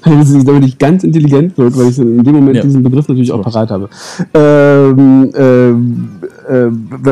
damit 0.05 0.27
es- 0.27 0.45
damit 0.45 0.65
ich 0.67 0.79
ganz 0.79 1.05
intelligent 1.05 1.57
wird, 1.59 1.77
weil 1.79 1.89
ich 1.89 1.99
in 1.99 2.23
dem 2.23 2.35
Moment 2.35 2.57
Ja. 2.57 2.63
diesen 2.63 2.83
Begriff 2.83 3.09
natürlich 3.09 3.33
auch 3.33 3.43
parat 3.43 3.71
habe. 3.71 3.89
Ähm, 4.35 5.31
ähm, 5.35 6.09
äh, 6.49 6.67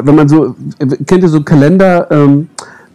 wenn 0.05 0.15
man 0.15 0.29
so, 0.29 0.55
kennt 1.07 1.23
ihr 1.23 1.29
so 1.29 1.43
Kalender, 1.43 2.07
ähm, 2.11 2.49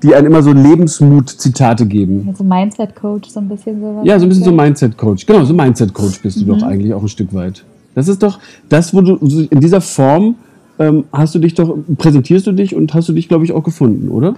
die 0.04 0.13
einen 0.13 0.28
immer 0.28 0.44
so 0.44 0.52
Lebensmut-Zitate 0.52 1.86
geben? 1.86 2.34
so 2.38 2.44
Mindset-Coach, 2.44 3.30
so 3.30 3.39
ein 3.39 3.48
bisschen 3.48 3.82
sowas. 3.82 4.06
Ja, 4.06 4.20
so 4.20 4.26
ein 4.26 4.30
bisschen 4.30 4.44
so 4.44 4.52
Mindset-Coach. 4.52 5.26
Genau, 5.26 5.44
so 5.46 5.54
Mindset-Coach 5.54 6.22
bist 6.22 6.42
du 6.42 6.46
doch 6.46 6.62
eigentlich 6.62 6.94
auch 6.94 7.02
ein 7.02 7.08
Stück 7.08 7.34
weit. 7.34 7.63
Das 7.96 8.08
ist 8.08 8.22
doch 8.22 8.39
das, 8.70 8.94
wo 8.94 9.02
du 9.02 9.16
in 9.50 9.60
dieser 9.60 9.82
Form 9.82 10.36
ähm, 10.80 11.06
hast 11.12 11.36
du 11.36 11.39
dich 11.39 11.54
doch, 11.54 11.76
präsentierst 11.98 12.48
du 12.48 12.52
dich 12.52 12.76
und 12.76 12.94
hast 12.94 13.10
du 13.10 13.13
dich, 13.13 13.28
glaube 13.28 13.46
ich, 13.46 13.54
auch 13.54 13.63
gefunden, 13.63 14.10
oder? 14.10 14.36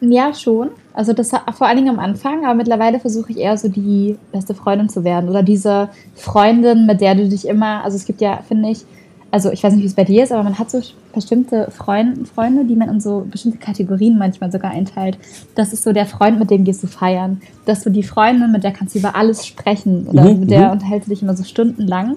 Ja, 0.00 0.34
schon. 0.34 0.68
Also 0.94 1.12
das 1.12 1.30
vor 1.30 1.66
allen 1.66 1.76
Dingen 1.76 1.88
am 1.88 1.98
Anfang, 1.98 2.44
aber 2.44 2.54
mittlerweile 2.54 3.00
versuche 3.00 3.32
ich 3.32 3.38
eher 3.38 3.56
so 3.56 3.68
die 3.68 4.16
beste 4.32 4.54
Freundin 4.54 4.88
zu 4.88 5.04
werden 5.04 5.30
oder 5.30 5.42
diese 5.42 5.88
Freundin, 6.14 6.86
mit 6.86 7.00
der 7.00 7.14
du 7.14 7.28
dich 7.28 7.48
immer, 7.48 7.82
also 7.84 7.96
es 7.96 8.04
gibt 8.04 8.20
ja, 8.20 8.40
finde 8.46 8.70
ich, 8.70 8.84
also 9.32 9.50
ich 9.50 9.64
weiß 9.64 9.72
nicht, 9.72 9.82
wie 9.82 9.86
es 9.86 9.94
bei 9.94 10.04
dir 10.04 10.22
ist, 10.22 10.30
aber 10.30 10.42
man 10.42 10.58
hat 10.58 10.70
so 10.70 10.80
bestimmte 11.14 11.70
Freund, 11.70 12.28
Freunde, 12.28 12.66
die 12.66 12.76
man 12.76 12.90
in 12.90 13.00
so 13.00 13.26
bestimmte 13.28 13.56
Kategorien 13.56 14.18
manchmal 14.18 14.52
sogar 14.52 14.70
einteilt. 14.70 15.16
Das 15.54 15.72
ist 15.72 15.82
so 15.82 15.94
der 15.94 16.04
Freund, 16.04 16.38
mit 16.38 16.50
dem 16.50 16.64
gehst 16.64 16.82
du 16.82 16.86
feiern. 16.86 17.40
Das 17.64 17.78
ist 17.78 17.84
so 17.84 17.90
die 17.90 18.02
Freundin, 18.02 18.52
mit 18.52 18.62
der 18.62 18.72
kannst 18.72 18.94
du 18.94 18.98
über 18.98 19.16
alles 19.16 19.46
sprechen 19.46 20.06
oder 20.06 20.24
Mhm, 20.24 20.40
mit 20.40 20.50
der 20.50 20.66
mhm. 20.66 20.72
unterhältst 20.72 21.08
du 21.08 21.14
dich 21.14 21.22
immer 21.22 21.34
so 21.34 21.44
stundenlang. 21.44 22.16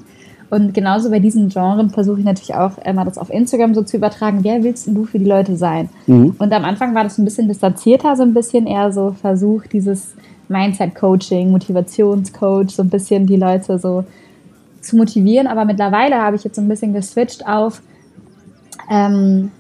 Und 0.49 0.73
genauso 0.73 1.10
bei 1.10 1.19
diesen 1.19 1.47
Genren 1.47 1.89
versuche 1.89 2.19
ich 2.19 2.25
natürlich 2.25 2.54
auch 2.54 2.78
immer 2.80 3.06
das 3.06 3.17
auf 3.17 3.30
Instagram 3.30 3.73
so 3.73 3.82
zu 3.84 3.95
übertragen. 3.95 4.39
Wer 4.41 4.63
willst 4.63 4.86
denn 4.86 4.93
du 4.93 5.06
für 5.06 5.17
die 5.17 5.25
Leute 5.25 5.56
sein? 5.56 5.89
Mhm. 6.08 6.36
Und 6.38 6.51
am 6.51 6.65
Anfang 6.65 6.93
war 6.95 7.04
das 7.04 7.17
ein 7.17 7.25
bisschen 7.25 7.47
distanzierter, 7.47 8.15
so 8.17 8.23
ein 8.23 8.34
bisschen 8.34 8.67
eher 8.67 8.91
so 8.91 9.15
versucht, 9.19 9.71
dieses 9.71 10.15
Mindset-Coaching, 10.49 11.49
Motivationscoach, 11.49 12.71
so 12.71 12.84
ein 12.84 12.89
bisschen 12.89 13.25
die 13.25 13.38
Leute 13.38 13.80
so 13.80 14.04
zu 14.86 14.95
motivieren. 14.95 15.48
Aber 15.48 15.65
mittlerweile 15.65 16.21
habe 16.21 16.36
ich 16.36 16.43
jetzt 16.43 16.56
so 16.56 16.62
ein 16.62 16.67
bisschen 16.67 16.93
geswitcht 16.93 17.48
auf 17.48 17.82
ähm, 18.89 19.52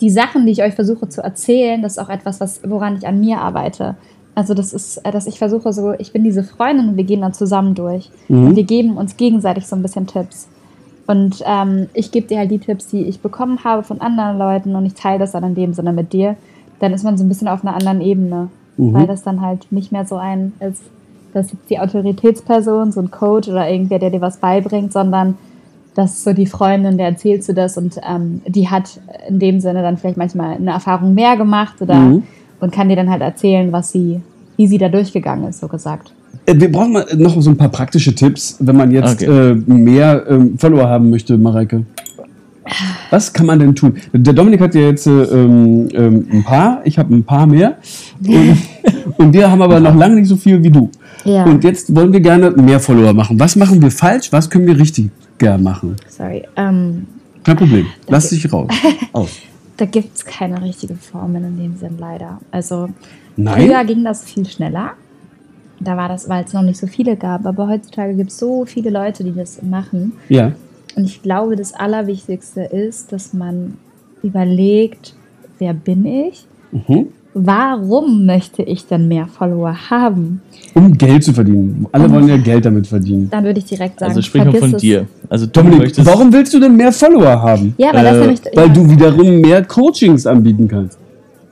die 0.00 0.10
Sachen, 0.10 0.46
die 0.46 0.52
ich 0.52 0.62
euch 0.62 0.74
versuche 0.74 1.08
zu 1.08 1.22
erzählen. 1.22 1.82
Das 1.82 1.92
ist 1.92 1.98
auch 1.98 2.08
etwas, 2.08 2.40
was, 2.40 2.60
woran 2.66 2.96
ich 2.96 3.06
an 3.06 3.20
mir 3.20 3.40
arbeite. 3.40 3.96
Also 4.34 4.54
das 4.54 4.72
ist, 4.72 4.98
äh, 4.98 5.10
dass 5.10 5.26
ich 5.26 5.38
versuche 5.38 5.72
so, 5.72 5.92
ich 5.92 6.12
bin 6.12 6.24
diese 6.24 6.42
Freundin 6.42 6.88
und 6.90 6.96
wir 6.96 7.04
gehen 7.04 7.20
dann 7.20 7.34
zusammen 7.34 7.74
durch. 7.74 8.10
Mhm. 8.28 8.48
Und 8.48 8.56
wir 8.56 8.64
geben 8.64 8.96
uns 8.96 9.16
gegenseitig 9.16 9.66
so 9.66 9.76
ein 9.76 9.82
bisschen 9.82 10.06
Tipps. 10.06 10.48
Und 11.06 11.42
ähm, 11.44 11.88
ich 11.94 12.12
gebe 12.12 12.28
dir 12.28 12.38
halt 12.38 12.50
die 12.50 12.58
Tipps, 12.60 12.86
die 12.86 13.02
ich 13.02 13.20
bekommen 13.20 13.64
habe 13.64 13.82
von 13.82 14.00
anderen 14.00 14.38
Leuten 14.38 14.76
und 14.76 14.86
ich 14.86 14.94
teile 14.94 15.18
das 15.18 15.32
dann 15.32 15.44
in 15.44 15.54
dem 15.54 15.74
Sinne 15.74 15.92
mit 15.92 16.12
dir. 16.12 16.36
Dann 16.78 16.92
ist 16.94 17.02
man 17.04 17.18
so 17.18 17.24
ein 17.24 17.28
bisschen 17.28 17.48
auf 17.48 17.64
einer 17.64 17.74
anderen 17.74 18.00
Ebene, 18.00 18.48
Mhm. 18.76 18.94
weil 18.94 19.06
das 19.06 19.22
dann 19.22 19.40
halt 19.40 19.70
nicht 19.70 19.92
mehr 19.92 20.06
so 20.06 20.16
ein 20.16 20.54
ist, 20.60 20.82
das 21.32 21.46
ist 21.46 21.52
jetzt 21.52 21.70
die 21.70 21.78
Autoritätsperson, 21.78 22.92
so 22.92 23.00
ein 23.00 23.10
Coach 23.10 23.48
oder 23.48 23.68
irgendwer, 23.68 23.98
der 23.98 24.10
dir 24.10 24.20
was 24.20 24.36
beibringt, 24.38 24.92
sondern 24.92 25.34
das 25.94 26.12
ist 26.12 26.24
so 26.24 26.32
die 26.32 26.46
Freundin, 26.46 26.96
der 26.96 27.08
erzählst 27.08 27.48
du 27.48 27.54
das 27.54 27.76
und 27.76 27.98
ähm, 28.08 28.40
die 28.46 28.68
hat 28.68 29.00
in 29.28 29.38
dem 29.38 29.60
Sinne 29.60 29.82
dann 29.82 29.98
vielleicht 29.98 30.16
manchmal 30.16 30.56
eine 30.56 30.70
Erfahrung 30.70 31.14
mehr 31.14 31.36
gemacht 31.36 31.80
oder 31.80 31.94
Mhm. 31.96 32.22
und 32.60 32.72
kann 32.72 32.88
dir 32.88 32.96
dann 32.96 33.10
halt 33.10 33.20
erzählen, 33.22 33.72
was 33.72 33.92
sie, 33.92 34.20
wie 34.56 34.66
sie 34.66 34.78
da 34.78 34.88
durchgegangen 34.88 35.48
ist, 35.48 35.60
so 35.60 35.68
gesagt. 35.68 36.12
Äh, 36.46 36.54
Wir 36.58 36.72
brauchen 36.72 36.92
mal 36.92 37.06
noch 37.16 37.38
so 37.42 37.50
ein 37.50 37.56
paar 37.58 37.68
praktische 37.68 38.14
Tipps, 38.14 38.56
wenn 38.60 38.76
man 38.76 38.90
jetzt 38.90 39.22
Okay. 39.22 39.50
äh, 39.50 39.54
mehr 39.54 40.24
ähm, 40.28 40.56
Follower 40.58 40.88
haben 40.88 41.10
möchte, 41.10 41.36
Mareike. 41.36 41.84
Was 43.10 43.32
kann 43.32 43.46
man 43.46 43.58
denn 43.58 43.74
tun? 43.74 43.96
Der 44.12 44.32
Dominik 44.32 44.60
hat 44.60 44.74
ja 44.74 44.82
jetzt 44.82 45.06
äh, 45.06 45.10
ähm, 45.10 45.88
ähm, 45.92 46.26
ein 46.32 46.44
paar, 46.44 46.80
ich 46.84 46.96
habe 46.98 47.14
ein 47.14 47.24
paar 47.24 47.46
mehr. 47.46 47.76
Und, 48.26 48.56
und 49.18 49.32
wir 49.34 49.50
haben 49.50 49.60
aber 49.60 49.80
noch 49.80 49.94
lange 49.96 50.14
nicht 50.16 50.28
so 50.28 50.36
viel 50.36 50.62
wie 50.62 50.70
du. 50.70 50.88
Ja. 51.24 51.44
Und 51.44 51.62
jetzt 51.64 51.94
wollen 51.94 52.12
wir 52.12 52.20
gerne 52.20 52.50
mehr 52.50 52.80
Follower 52.80 53.12
machen. 53.12 53.38
Was 53.38 53.56
machen 53.56 53.80
wir 53.80 53.90
falsch? 53.90 54.32
Was 54.32 54.48
können 54.50 54.66
wir 54.66 54.78
richtig 54.78 55.10
gern 55.38 55.62
machen? 55.62 55.96
Sorry. 56.08 56.42
Ähm, 56.56 57.06
Kein 57.44 57.56
Problem. 57.56 57.86
Lass 58.08 58.30
dich 58.30 58.52
raus. 58.52 58.70
Aus. 59.12 59.30
da 59.76 59.84
gibt 59.84 60.16
es 60.16 60.24
keine 60.24 60.62
richtige 60.62 60.94
Formel 60.94 61.42
in 61.44 61.58
dem 61.58 61.76
Sinn 61.76 61.96
leider. 61.98 62.40
Also 62.50 62.88
Nein? 63.36 63.66
früher 63.66 63.84
ging 63.84 64.04
das 64.04 64.24
viel 64.24 64.46
schneller. 64.46 64.92
da 65.80 65.96
war 65.96 66.08
das, 66.08 66.28
weil 66.28 66.44
es 66.44 66.52
noch 66.52 66.62
nicht 66.62 66.78
so 66.78 66.86
viele 66.86 67.16
gab. 67.16 67.46
Aber 67.46 67.68
heutzutage 67.68 68.14
gibt 68.14 68.30
es 68.30 68.38
so 68.38 68.64
viele 68.64 68.90
Leute, 68.90 69.24
die 69.24 69.32
das 69.34 69.60
machen. 69.62 70.12
Ja. 70.28 70.52
Und 70.94 71.04
ich 71.04 71.22
glaube, 71.22 71.56
das 71.56 71.72
Allerwichtigste 71.72 72.62
ist, 72.62 73.12
dass 73.12 73.32
man 73.32 73.78
überlegt, 74.22 75.14
wer 75.58 75.72
bin 75.74 76.04
ich? 76.04 76.46
Mhm. 76.70 77.08
Warum 77.34 78.26
möchte 78.26 78.62
ich 78.62 78.86
denn 78.86 79.08
mehr 79.08 79.26
Follower 79.26 79.74
haben? 79.90 80.42
Um 80.74 80.92
Geld 80.98 81.24
zu 81.24 81.32
verdienen. 81.32 81.86
Alle 81.92 82.10
wollen 82.10 82.28
ja 82.28 82.36
Geld 82.36 82.64
damit 82.66 82.86
verdienen. 82.86 83.28
Dann 83.30 83.44
würde 83.44 83.58
ich 83.58 83.64
direkt 83.64 84.00
sagen, 84.00 84.10
Also 84.10 84.20
sprich 84.22 84.44
mal 84.44 84.52
von 84.54 84.74
es. 84.74 84.80
dir. 84.82 85.06
Also 85.30 85.46
du 85.46 85.52
Dominik, 85.52 85.78
möchtest. 85.78 86.06
warum 86.06 86.30
willst 86.32 86.52
du 86.52 86.60
denn 86.60 86.76
mehr 86.76 86.92
Follower 86.92 87.40
haben? 87.42 87.74
Ja, 87.78 87.94
weil 87.94 88.04
das 88.04 88.16
Äh, 88.16 88.20
nämlich. 88.20 88.40
Weil 88.54 88.66
ja, 88.66 88.72
du 88.72 88.90
wiederum 88.90 89.40
mehr 89.40 89.64
Coachings 89.64 90.26
anbieten 90.26 90.68
kannst. 90.68 90.98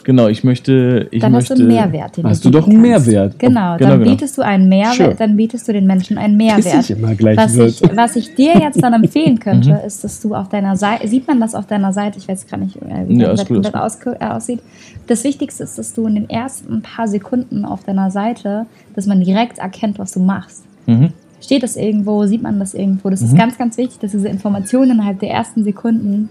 Genau, 0.04 0.28
ich 0.28 0.44
möchte. 0.44 1.08
Ich 1.10 1.20
dann 1.20 1.32
möchte, 1.32 1.52
hast 1.54 1.58
du 1.60 1.64
einen 1.64 1.72
Mehrwert. 1.74 2.16
Den 2.16 2.24
Hast 2.26 2.44
du 2.44 2.50
du 2.50 2.58
doch 2.58 2.66
einen 2.68 2.82
kannst. 2.82 3.06
Mehrwert. 3.06 3.38
Genau, 3.38 3.76
Genau, 3.76 3.78
dann 3.78 3.98
genau. 4.00 4.10
bietest 4.10 4.38
du 4.38 4.42
einen 4.42 4.68
Mehrwert, 4.68 4.94
Sure. 4.96 5.14
dann 5.18 5.36
bietest 5.36 5.68
du 5.68 5.72
den 5.72 5.86
Menschen 5.86 6.16
einen 6.18 6.36
Mehrwert. 6.36 6.88
dich 6.88 6.90
immer 6.90 7.14
gleich 7.14 7.36
Was 7.36 7.56
ich, 7.56 7.82
was 7.94 8.16
ich 8.16 8.34
dir 8.34 8.54
jetzt 8.58 8.82
dann 8.82 8.92
empfehlen 9.02 9.38
könnte, 9.40 9.70
Mhm. 9.70 9.86
ist, 9.86 10.02
dass 10.04 10.20
du 10.20 10.34
auf 10.34 10.48
deiner 10.48 10.76
Seite, 10.76 11.06
sieht 11.08 11.26
man 11.28 11.40
das 11.40 11.54
auf 11.54 11.66
deiner 11.66 11.92
Seite, 11.92 12.18
ich 12.18 12.28
weiß 12.28 12.46
gar 12.46 12.56
nicht, 12.58 12.76
äh, 12.76 13.08
wie 13.08 13.20
Ja, 13.20 13.28
das 13.30 13.42
ist 13.42 13.50
ist 13.50 13.74
aus, 13.74 13.98
äh, 14.06 14.24
aussieht. 14.24 14.60
Das 15.06 15.24
Wichtigste 15.24 15.64
ist, 15.64 15.78
dass 15.78 15.92
du 15.92 16.06
in 16.06 16.14
den 16.14 16.30
ersten 16.30 16.82
paar 16.82 17.06
Sekunden 17.08 17.64
auf 17.64 17.84
deiner 17.84 18.10
Seite, 18.10 18.66
dass 18.94 19.06
man 19.06 19.20
direkt 19.20 19.58
erkennt, 19.58 19.98
was 19.98 20.12
du 20.12 20.20
machst. 20.20 20.64
Mhm. 20.86 21.12
Steht 21.42 21.62
das 21.62 21.76
irgendwo, 21.76 22.26
sieht 22.26 22.42
man 22.42 22.58
das 22.58 22.74
irgendwo? 22.74 23.10
Das 23.10 23.22
ist 23.22 23.32
Mhm. 23.32 23.38
ganz, 23.38 23.58
ganz 23.58 23.76
wichtig, 23.78 23.98
dass 24.00 24.12
diese 24.12 24.28
Informationen 24.28 24.92
innerhalb 24.92 25.20
der 25.20 25.30
ersten 25.30 25.64
Sekunden, 25.64 26.28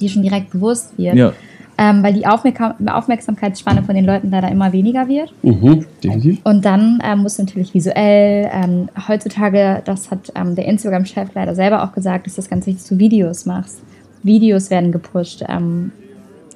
die 0.00 0.08
schon 0.08 0.22
direkt 0.22 0.50
bewusst 0.50 0.96
wird, 0.98 1.14
Ja. 1.14 1.32
Ähm, 1.78 2.02
weil 2.02 2.14
die 2.14 2.26
Aufmerksam 2.26 2.74
Aufmerksamkeitsspanne 2.86 3.82
von 3.82 3.94
den 3.94 4.04
Leuten 4.04 4.30
leider 4.30 4.50
immer 4.50 4.72
weniger 4.72 5.08
wird. 5.08 5.32
Mhm, 5.42 5.84
definitiv. 6.02 6.40
Und 6.44 6.64
dann 6.64 7.00
ähm, 7.04 7.20
musst 7.20 7.38
du 7.38 7.42
natürlich 7.42 7.74
visuell, 7.74 8.50
ähm, 8.52 8.88
heutzutage, 9.08 9.82
das 9.84 10.10
hat 10.10 10.32
ähm, 10.34 10.54
der 10.54 10.66
Instagram-Chef 10.66 11.30
leider 11.34 11.54
selber 11.54 11.84
auch 11.84 11.92
gesagt, 11.92 12.26
ist 12.26 12.38
das 12.38 12.48
ganz 12.48 12.66
wichtig, 12.66 12.82
dass 12.82 12.88
du 12.88 12.98
Videos 12.98 13.46
machst. 13.46 13.80
Videos 14.22 14.70
werden 14.70 14.90
gepusht 14.90 15.44
ähm, 15.48 15.92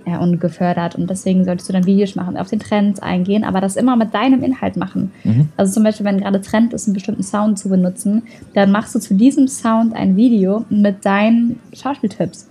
ja, 0.06 0.18
und 0.18 0.40
gefördert 0.40 0.96
und 0.96 1.08
deswegen 1.10 1.44
solltest 1.44 1.68
du 1.68 1.72
dann 1.72 1.86
Videos 1.86 2.14
machen, 2.14 2.36
auf 2.36 2.48
den 2.48 2.58
Trends 2.58 3.00
eingehen, 3.00 3.44
aber 3.44 3.60
das 3.60 3.76
immer 3.76 3.96
mit 3.96 4.14
deinem 4.14 4.42
Inhalt 4.42 4.76
machen. 4.76 5.12
Mhm. 5.24 5.48
Also 5.56 5.74
zum 5.74 5.84
Beispiel, 5.84 6.06
wenn 6.06 6.18
gerade 6.18 6.40
Trend 6.40 6.72
ist, 6.72 6.86
einen 6.86 6.94
bestimmten 6.94 7.22
Sound 7.22 7.58
zu 7.58 7.68
benutzen, 7.68 8.22
dann 8.54 8.72
machst 8.72 8.94
du 8.94 8.98
zu 8.98 9.14
diesem 9.14 9.46
Sound 9.46 9.94
ein 9.94 10.16
Video 10.16 10.64
mit 10.70 11.04
deinen 11.04 11.60
Schauspieltipps. 11.72 12.49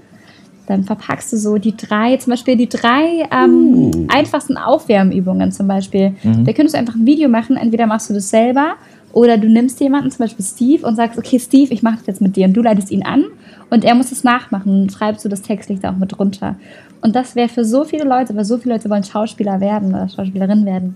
Dann 0.70 0.84
verpackst 0.84 1.34
du 1.34 1.38
so 1.38 1.58
die 1.58 1.76
drei, 1.76 2.16
zum 2.18 2.32
Beispiel 2.32 2.56
die 2.56 2.70
drei 2.70 3.28
ähm, 3.32 4.08
einfachsten 4.08 4.56
Aufwärmübungen 4.56 5.52
zum 5.52 5.68
Beispiel. 5.68 6.12
Mhm. 6.24 6.46
Da 6.46 6.54
könntest 6.54 6.76
du 6.76 6.80
einfach 6.80 6.94
ein 6.94 7.08
Video 7.08 7.28
machen, 7.28 7.58
entweder 7.58 7.88
machst 7.88 8.10
du 8.10 8.14
das 8.14 8.30
selber 8.30 8.76
oder 9.12 9.38
du 9.38 9.50
nimmst 9.50 9.80
jemanden, 9.80 10.12
zum 10.12 10.26
Beispiel 10.26 10.46
Steve, 10.46 10.86
und 10.86 10.96
sagst, 10.96 11.18
okay, 11.18 11.40
Steve, 11.40 11.74
ich 11.74 11.82
mache 11.82 11.98
das 11.98 12.06
jetzt 12.06 12.22
mit 12.22 12.36
dir. 12.36 12.46
Und 12.46 12.54
du 12.54 12.62
leitest 12.62 12.92
ihn 12.92 13.04
an 13.04 13.26
und 13.72 13.84
er 13.84 13.96
muss 13.96 14.12
es 14.12 14.24
nachmachen. 14.24 14.84
Und 14.84 14.92
schreibst 14.92 15.26
du 15.26 15.30
das 15.30 15.42
textlich 15.42 15.80
da 15.80 15.92
auch 15.92 15.98
mit 15.98 16.18
drunter. 16.18 16.56
Und 17.02 17.16
das 17.16 17.36
wäre 17.36 17.50
für 17.50 17.66
so 17.66 17.84
viele 17.84 18.04
Leute, 18.04 18.36
weil 18.36 18.46
so 18.46 18.60
viele 18.60 18.76
Leute 18.76 18.90
wollen 18.90 19.04
Schauspieler 19.04 19.60
werden 19.60 19.90
oder 19.90 20.08
Schauspielerin 20.08 20.66
werden. 20.66 20.96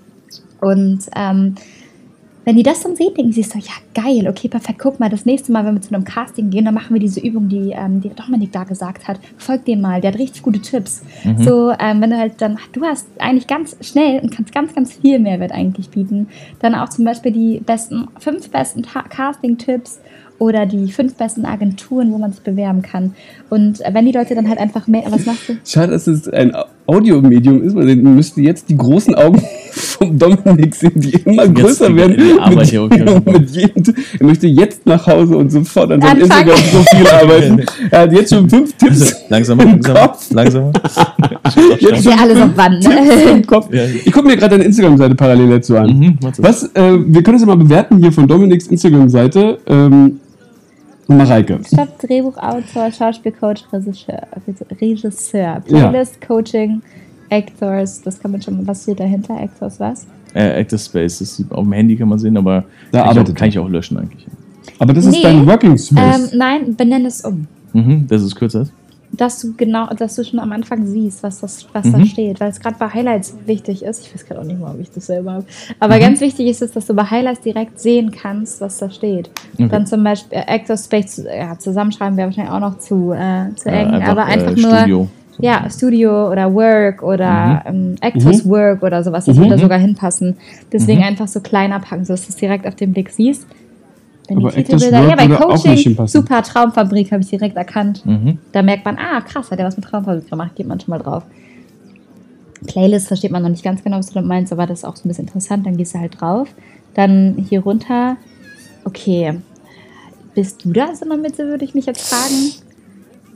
Und 0.61 0.99
ähm, 1.15 1.55
wenn 2.45 2.55
die 2.55 2.63
das 2.63 2.81
dann 2.81 2.95
sehen, 2.95 3.13
denken 3.15 3.31
sie 3.31 3.43
so, 3.43 3.57
ja 3.57 3.73
geil, 3.93 4.27
okay, 4.27 4.47
perfekt, 4.47 4.79
guck 4.79 4.99
mal, 4.99 5.09
das 5.09 5.25
nächste 5.25 5.51
Mal, 5.51 5.65
wenn 5.65 5.75
wir 5.75 5.81
zu 5.81 5.93
einem 5.93 6.03
Casting 6.03 6.49
gehen, 6.49 6.65
dann 6.65 6.73
machen 6.73 6.93
wir 6.93 6.99
diese 6.99 7.19
Übung, 7.19 7.47
die, 7.47 7.71
ähm, 7.71 8.01
die 8.01 8.09
Dominik 8.09 8.51
da 8.51 8.63
gesagt 8.63 9.07
hat. 9.07 9.19
Folg 9.37 9.65
dem 9.65 9.81
mal, 9.81 10.01
der 10.01 10.11
hat 10.11 10.19
richtig 10.19 10.43
gute 10.43 10.59
Tipps. 10.59 11.03
So, 11.43 11.71
ähm, 11.79 12.01
wenn 12.01 12.09
du 12.09 12.17
halt 12.17 12.41
dann, 12.41 12.57
du 12.73 12.83
hast 12.83 13.07
eigentlich 13.19 13.47
ganz 13.47 13.77
schnell 13.81 14.19
und 14.19 14.31
kannst 14.31 14.53
ganz, 14.53 14.73
ganz 14.73 14.93
viel 14.93 15.19
Mehrwert 15.19 15.51
eigentlich 15.51 15.89
bieten. 15.89 16.27
Dann 16.59 16.75
auch 16.75 16.89
zum 16.89 17.05
Beispiel 17.05 17.31
die 17.31 17.59
besten, 17.59 18.07
fünf 18.19 18.49
besten 18.49 18.81
Casting-Tipps 18.81 19.99
oder 20.39 20.65
die 20.65 20.91
fünf 20.91 21.15
besten 21.15 21.45
Agenturen, 21.45 22.11
wo 22.11 22.17
man 22.17 22.33
sich 22.33 22.43
bewerben 22.43 22.81
kann. 22.81 23.15
Und 23.49 23.81
äh, 23.81 23.93
wenn 23.93 24.05
die 24.05 24.11
Leute 24.11 24.35
dann 24.35 24.49
halt 24.49 24.59
einfach 24.59 24.87
mehr, 24.87 25.03
was 25.09 25.25
machst 25.25 25.49
du? 25.49 25.57
Schade, 25.65 25.93
dass 25.93 26.07
es 26.07 26.27
ein 26.27 26.53
Audiomedium 26.85 27.63
ist, 27.63 27.75
weil 27.75 27.87
dann 27.87 28.15
müsste 28.15 28.41
jetzt 28.41 28.69
die 28.69 28.77
großen 28.77 29.15
Augen 29.15 29.41
vom 29.71 30.17
Dominik 30.19 30.75
sehen, 30.75 30.91
die 30.95 31.11
immer 31.25 31.47
größer 31.47 31.87
die- 31.89 31.95
werden. 31.95 32.15
mit, 32.55 32.67
hier 32.69 32.83
okay. 32.83 33.05
mit 33.25 33.49
jedem, 33.51 33.83
er 34.19 34.25
möchte 34.25 34.47
jetzt 34.47 34.85
nach 34.85 35.05
Hause 35.07 35.37
und 35.37 35.49
sofort 35.51 35.91
an 35.91 36.01
seinem. 36.01 36.21
Instagram-Profil 36.21 37.07
arbeiten. 37.21 37.61
Er 37.91 37.99
hat 38.01 38.11
jetzt 38.13 38.33
schon 38.33 38.49
fünf 38.49 38.73
Tipps 38.77 39.01
Also, 39.01 39.15
langsamer, 39.29 39.63
im 39.63 39.69
langsamer, 39.71 39.99
Kopf. 39.99 40.31
langsamer. 40.31 40.71
Jetzt 41.79 42.03
schon 42.03 42.13
alles 42.19 42.39
auf 42.41 42.55
ne? 42.55 43.41
Ja. 43.71 43.83
Ich 44.05 44.11
gucke 44.11 44.27
mir 44.27 44.35
gerade 44.37 44.51
deine 44.51 44.63
Instagram-Seite 44.65 45.15
parallel 45.15 45.49
dazu 45.49 45.77
an. 45.77 45.97
Mhm. 45.97 46.17
Was, 46.37 46.63
äh, 46.73 46.97
wir 47.05 47.23
können 47.23 47.35
es 47.35 47.41
ja 47.41 47.47
mal 47.47 47.57
bewerten 47.57 47.97
hier 47.97 48.11
von 48.11 48.27
Dominiks 48.27 48.67
Instagram-Seite. 48.67 49.57
Ähm, 49.67 50.19
Mareike. 51.07 51.59
Stopp, 51.65 51.99
Drehbuchautor, 51.99 52.91
Schauspielcoach, 52.91 53.65
Regisseur, 53.71 54.21
Regisseur 54.79 55.59
Playlist, 55.65 56.21
Coaching, 56.21 56.81
Actors, 57.29 58.01
das 58.01 58.19
kann 58.19 58.31
man 58.31 58.41
schon, 58.41 58.65
was 58.67 58.83
steht 58.83 58.99
dahinter? 58.99 59.35
Actors 59.39 59.79
was? 59.79 60.05
Äh, 60.33 60.59
Active 60.61 60.79
Space, 60.79 61.19
das 61.19 61.39
ist, 61.39 61.51
auf 61.51 61.63
dem 61.63 61.73
Handy 61.73 61.95
kann 61.95 62.07
man 62.07 62.19
sehen, 62.19 62.37
aber 62.37 62.63
Da 62.91 63.03
kann, 63.03 63.17
ich 63.17 63.29
auch, 63.29 63.33
kann 63.35 63.49
ich 63.49 63.59
auch 63.59 63.69
löschen 63.69 63.97
eigentlich. 63.97 64.25
Aber 64.79 64.93
das 64.93 65.05
ist 65.05 65.11
Nee, 65.15 65.23
dein 65.23 65.45
Working 65.45 65.71
Ähm, 65.71 65.77
Space. 65.77 66.33
nein, 66.33 66.75
benenne 66.75 67.07
es 67.07 67.21
um. 67.21 67.47
Mhm, 67.73 68.07
das 68.07 68.21
ist 68.23 68.35
kürzer. 68.35 68.67
Dass 69.15 69.39
du 69.39 69.53
genau, 69.55 69.87
dass 69.93 70.15
du 70.15 70.23
schon 70.23 70.39
am 70.39 70.51
Anfang 70.51 70.87
siehst, 70.87 71.21
was, 71.21 71.39
das, 71.39 71.67
was 71.71 71.91
da 71.91 71.99
Mhm. 71.99 72.05
steht. 72.05 72.39
Weil 72.39 72.49
es 72.49 72.59
gerade 72.59 72.77
bei 72.79 72.89
Highlights 72.89 73.35
wichtig 73.45 73.83
ist. 73.83 74.07
Ich 74.07 74.13
weiß 74.13 74.25
gerade 74.25 74.41
auch 74.41 74.45
nicht 74.45 74.59
mal, 74.59 74.73
ob 74.73 74.81
ich 74.81 74.89
das 74.89 75.05
selber 75.05 75.33
habe. 75.33 75.43
Mhm. 75.43 75.75
Aber 75.79 75.99
ganz 75.99 76.19
wichtig 76.19 76.47
ist 76.47 76.63
es, 76.63 76.71
dass 76.71 76.87
du 76.87 76.95
bei 76.95 77.03
Highlights 77.03 77.41
direkt 77.41 77.79
sehen 77.79 78.09
kannst, 78.11 78.59
was 78.59 78.79
da 78.79 78.89
steht. 78.89 79.29
Okay. 79.53 79.67
Dann 79.69 79.85
zum 79.85 80.03
Beispiel 80.03 80.39
äh, 80.39 80.45
Actor 80.47 80.77
Space, 80.77 81.17
ja, 81.25 81.57
zusammenschreiben 81.59 82.17
wäre 82.17 82.29
wahrscheinlich 82.29 82.53
auch 82.53 82.59
noch 82.59 82.79
zu, 82.79 83.11
äh, 83.13 83.53
zu 83.55 83.69
Äh, 83.69 83.83
eng. 83.83 84.01
aber 84.01 84.25
einfach 84.25 84.55
nur. 84.55 84.77
Studio. 84.79 85.07
Ja, 85.39 85.67
Studio 85.67 86.29
oder 86.31 86.53
Work 86.53 87.01
oder 87.01 87.63
ähm, 87.65 87.95
Actors 88.01 88.45
Mhm. 88.45 88.49
Work 88.51 88.83
oder 88.83 89.03
sowas, 89.03 89.25
das 89.25 89.35
Mhm. 89.35 89.41
würde 89.41 89.57
sogar 89.57 89.79
hinpassen. 89.79 90.37
Deswegen 90.71 90.99
Mhm. 91.01 91.07
einfach 91.07 91.27
so 91.27 91.39
kleiner 91.39 91.79
packen, 91.79 92.05
sodass 92.05 92.27
du 92.27 92.29
es 92.29 92.35
direkt 92.35 92.67
auf 92.67 92.75
den 92.75 92.93
Blick 92.93 93.09
siehst. 93.09 93.47
Wenn 94.27 94.37
Aber 94.37 94.51
die 94.51 94.63
Titelbilder, 94.63 95.07
ja, 95.07 95.15
bei 95.15 95.27
Coaching, 95.27 96.07
super 96.07 96.41
Traumfabrik, 96.43 97.11
habe 97.11 97.21
ich 97.21 97.29
direkt 97.29 97.57
erkannt. 97.57 98.05
Mhm. 98.05 98.37
Da 98.51 98.61
merkt 98.61 98.85
man, 98.85 98.97
ah, 98.97 99.21
krass, 99.21 99.51
hat 99.51 99.59
er 99.59 99.65
was 99.65 99.75
mit 99.75 99.85
Traumfabrik 99.85 100.29
gemacht, 100.29 100.55
geht 100.55 100.67
man 100.67 100.79
schon 100.79 100.91
mal 100.91 100.99
drauf. 100.99 101.23
Playlist 102.65 103.07
versteht 103.07 103.31
man 103.31 103.43
noch 103.43 103.49
nicht 103.49 103.63
ganz 103.63 103.83
genau, 103.83 103.97
was 103.97 104.07
du 104.07 104.13
damit 104.13 104.29
meinst, 104.29 104.53
aber 104.53 104.65
das 104.65 104.79
ist 104.79 104.85
auch 104.85 104.95
so 104.95 105.05
ein 105.05 105.09
bisschen 105.09 105.25
interessant, 105.25 105.65
dann 105.65 105.75
gehst 105.75 105.93
du 105.93 105.99
halt 105.99 106.19
drauf. 106.19 106.47
Dann 106.93 107.45
hier 107.49 107.61
runter, 107.61 108.15
okay, 108.85 109.39
bist 110.33 110.63
du 110.63 110.71
da 110.71 110.95
so 110.95 111.03
in 111.03 111.09
der 111.09 111.17
Mitte, 111.17 111.47
würde 111.47 111.65
ich 111.65 111.75
mich 111.75 111.85
jetzt 111.85 112.07
fragen. 112.07 112.53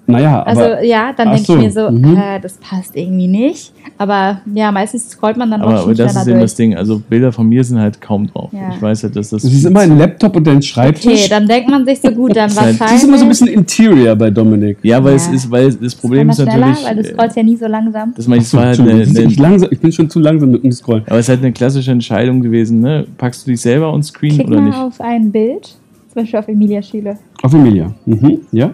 Naja, 0.10 0.41
Also 0.43 0.62
aber 0.62 0.84
ja, 0.84 1.12
dann 1.12 1.32
denke 1.32 1.43
so, 1.46 1.56
ich 1.58 1.63
mir 1.63 1.72
so, 1.72 1.91
mhm. 1.91 2.15
äh, 2.15 2.39
das 2.41 2.54
passt 2.54 2.96
irgendwie 2.96 3.28
nicht. 3.28 3.74
Aber 3.98 4.39
ja, 4.54 4.72
meistens 4.72 5.10
scrollt 5.10 5.36
man 5.38 5.52
dann 5.52 5.62
Aber, 5.62 5.70
auch 5.72 5.74
aber 5.76 5.84
schon 5.84 5.96
das 5.98 6.12
schneller 6.12 6.22
ist 6.22 6.28
eben 6.28 6.38
durch. 6.39 6.43
das 6.43 6.56
Ding. 6.56 6.76
Also 6.78 7.00
Bilder 7.00 7.32
von 7.34 7.50
mir 7.50 7.63
sind 7.63 7.80
halt 7.80 8.00
kaum 8.00 8.28
drauf. 8.28 8.50
Ja. 8.54 8.70
Ich 8.74 8.82
weiß 8.82 9.04
halt, 9.04 9.15
dass 9.17 9.32
das. 9.32 9.43
es 9.43 9.52
ist 9.54 9.65
immer 9.65 9.82
ein 9.82 9.98
Laptop 9.98 10.36
und 10.38 10.48
dein 10.48 10.62
Schreibtisch. 10.62 11.06
Okay, 11.06 11.30
dann 11.30 11.46
denkt 11.48 11.70
man 11.70 11.86
sich 11.86 12.00
so 12.00 12.10
gut, 12.12 12.36
dann 12.36 12.50
ist 12.50 12.60
halt- 12.62 12.80
wahrscheinlich. 12.80 12.93
das 12.93 13.04
ist 13.04 13.04
immer 13.08 13.17
so 13.17 13.26
ein 13.26 13.30
bisschen 13.30 13.48
Interior 13.48 14.15
bei 14.15 14.30
Dominik. 14.30 14.78
ja, 14.84 15.04
weil 15.04 15.15
es 15.15 15.28
Ja. 15.28 15.34
ist, 15.34 15.52
weil 15.52 15.74
das 15.74 15.96
Problem 15.96 16.30
ist 16.30 16.36
schneller, 16.41 16.58
natürlich. 16.58 16.86
weil 16.88 16.96
du 16.96 17.02
äh, 17.02 17.13
scrollst 17.13 17.36
ja 17.38 17.43
nie 17.43 17.56
so 17.58 17.67
langsam. 17.67 18.13
das 18.15 18.28
meine 18.28 18.41
ich, 18.41 18.48
es 18.48 18.54
Achso, 18.56 18.58
war 18.60 18.65
halt 18.67 18.80
eine, 18.80 19.04
du, 19.06 19.22
ich, 19.24 19.38
eine, 19.39 19.50
langsam, 19.50 19.70
ich 19.72 19.80
bin 19.80 19.91
schon 19.91 20.10
zu 20.10 20.20
langsam 20.20 20.52
mit 20.52 20.63
dem 20.63 20.72
Scrollen. 20.72 21.04
aber 21.08 21.17
es 21.20 21.26
ist 21.26 21.30
halt 21.30 21.39
eine 21.41 21.52
klassische 21.52 21.91
Entscheidung 21.91 22.39
gewesen, 22.41 22.80
ne? 22.80 23.06
Packst 23.17 23.46
du 23.46 23.52
dich 23.52 23.60
selber 23.60 23.91
on 23.91 24.04
Screen 24.04 24.36
Klick 24.36 24.48
oder 24.48 24.62
mal 24.62 24.67
nicht? 24.70 24.78
auf 24.78 25.02
ein 25.02 25.32
Bild, 25.34 25.65
zum 25.65 26.22
Beispiel 26.22 26.39
auf 26.39 26.48
Emilia 26.48 26.82
Schiele. 26.82 27.17
Auf 27.43 27.54
Emilia. 27.54 27.91
Mhm, 28.06 28.39
ja. 28.54 28.70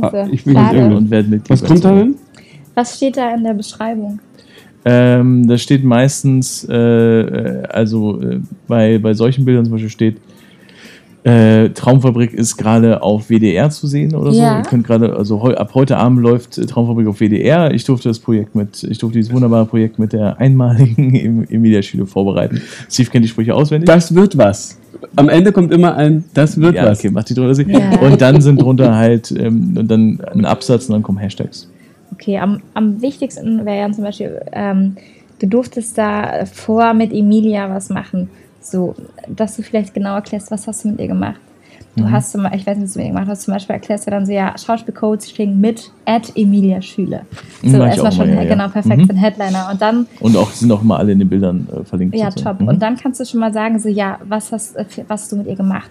Also, 0.00 0.16
Ah, 0.16 0.28
ich 0.30 0.46
will 0.46 0.54
schade. 0.54 0.66
nicht 0.74 0.82
irgendwas. 0.82 0.98
Und 1.02 1.10
werd 1.10 1.28
Mitglied 1.28 1.50
Was 1.62 1.64
kommt 1.68 1.84
da 1.84 1.94
denn? 1.94 2.14
Was 2.74 2.96
steht 2.96 3.16
da 3.16 3.34
in 3.34 3.44
der 3.44 3.54
Beschreibung? 3.54 4.18
Ähm, 4.84 5.48
da 5.48 5.58
steht 5.58 5.82
meistens, 5.82 6.64
äh, 6.70 6.74
äh, 6.76 7.62
also 7.68 8.20
äh, 8.20 8.38
bei, 8.68 8.98
bei 8.98 9.14
solchen 9.14 9.44
Bildern 9.44 9.64
zum 9.64 9.72
Beispiel 9.72 9.90
steht, 9.90 10.16
äh, 11.24 11.70
Traumfabrik 11.70 12.32
ist 12.32 12.56
gerade 12.56 13.02
auf 13.02 13.28
WDR 13.28 13.68
zu 13.70 13.88
sehen 13.88 14.14
oder 14.14 14.32
so. 14.32 14.40
Ja. 14.40 14.58
Ihr 14.58 14.62
könnt 14.62 14.86
gerade, 14.86 15.16
also 15.16 15.42
heu, 15.42 15.54
ab 15.54 15.72
heute 15.74 15.96
Abend 15.96 16.20
läuft 16.20 16.56
äh, 16.56 16.66
Traumfabrik 16.66 17.08
auf 17.08 17.18
WDR. 17.18 17.74
Ich 17.74 17.82
durfte 17.82 18.08
das 18.08 18.20
Projekt 18.20 18.54
mit, 18.54 18.84
ich 18.84 18.98
durfte 18.98 19.18
dieses 19.18 19.32
wunderbare 19.32 19.66
Projekt 19.66 19.98
mit 19.98 20.12
der 20.12 20.38
einmaligen 20.38 21.14
Em- 21.16 21.44
Emilia 21.50 21.82
Schüle 21.82 22.06
vorbereiten. 22.06 22.60
Steve 22.88 23.10
kennt 23.10 23.24
die 23.24 23.28
Sprüche 23.28 23.56
auswendig. 23.56 23.86
Das 23.88 24.14
wird 24.14 24.38
was. 24.38 24.78
Am 25.16 25.28
Ende 25.28 25.52
kommt 25.52 25.72
immer 25.72 25.94
ein, 25.96 26.24
das 26.34 26.60
wird 26.60 26.74
ja, 26.74 26.86
was. 26.86 26.98
okay, 26.98 27.10
macht 27.10 27.30
die 27.30 27.34
drunter. 27.34 27.62
Ja. 27.68 27.98
Und 28.00 28.20
dann 28.20 28.40
sind 28.40 28.60
drunter 28.60 28.94
halt 28.94 29.30
ähm, 29.32 29.76
und 29.78 29.88
dann 29.88 30.20
ein 30.32 30.44
Absatz 30.44 30.86
und 30.86 30.92
dann 30.92 31.02
kommen 31.02 31.18
Hashtags. 31.18 31.68
Okay, 32.12 32.38
am, 32.38 32.62
am 32.74 33.02
wichtigsten 33.02 33.64
wäre 33.64 33.88
ja 33.88 33.92
zum 33.92 34.04
Beispiel, 34.04 34.40
ähm, 34.52 34.96
du 35.38 35.46
durftest 35.46 35.98
da 35.98 36.44
vor 36.46 36.94
mit 36.94 37.12
Emilia 37.12 37.68
was 37.68 37.88
machen. 37.90 38.30
So, 38.60 38.94
dass 39.28 39.56
du 39.56 39.62
vielleicht 39.62 39.94
genau 39.94 40.14
erklärst, 40.16 40.50
was 40.50 40.66
hast 40.66 40.84
du 40.84 40.88
mit 40.88 41.00
ihr 41.00 41.08
gemacht. 41.08 41.40
Du 41.96 42.04
Mhm. 42.04 42.12
hast 42.12 42.32
zum 42.32 42.42
Beispiel, 42.42 42.60
ich 42.60 42.66
weiß 42.66 42.76
nicht, 42.78 42.86
was 42.88 42.92
du 42.94 43.00
mir 43.00 43.08
gemacht 43.08 43.26
hast, 43.28 43.42
zum 43.42 43.54
Beispiel 43.54 43.74
erklärst 43.74 44.06
du 44.06 44.10
dann 44.10 44.26
so, 44.26 44.32
ja, 44.32 44.54
Schauspielcoaching 44.56 45.58
mit 45.60 45.90
at 46.04 46.30
Emilia 46.36 46.80
Schüle. 46.82 47.22
So, 47.62 47.78
Mach 47.78 47.86
ich 47.86 47.90
erstmal 47.92 48.12
schon, 48.12 48.28
ja, 48.28 48.42
ja. 48.42 48.48
genau, 48.48 48.68
perfekt, 48.68 48.98
Mhm. 48.98 49.06
für 49.06 49.12
den 49.14 49.16
Headliner. 49.18 49.68
Und 49.72 49.82
dann 49.82 50.06
Und 50.20 50.36
auch 50.36 50.50
sind 50.50 50.70
auch 50.70 50.82
immer 50.82 50.98
alle 50.98 51.12
in 51.12 51.18
den 51.18 51.28
Bildern 51.28 51.66
äh, 51.72 51.84
verlinkt. 51.84 52.14
Ja, 52.16 52.30
so. 52.30 52.42
top. 52.42 52.60
Mhm. 52.60 52.68
Und 52.68 52.82
dann 52.82 52.96
kannst 52.96 53.18
du 53.20 53.24
schon 53.24 53.40
mal 53.40 53.52
sagen, 53.52 53.78
so, 53.78 53.88
ja, 53.88 54.18
was 54.28 54.52
hast, 54.52 54.76
äh, 54.76 54.84
was 55.08 55.22
hast 55.22 55.32
du 55.32 55.36
mit 55.36 55.46
ihr 55.46 55.56
gemacht? 55.56 55.90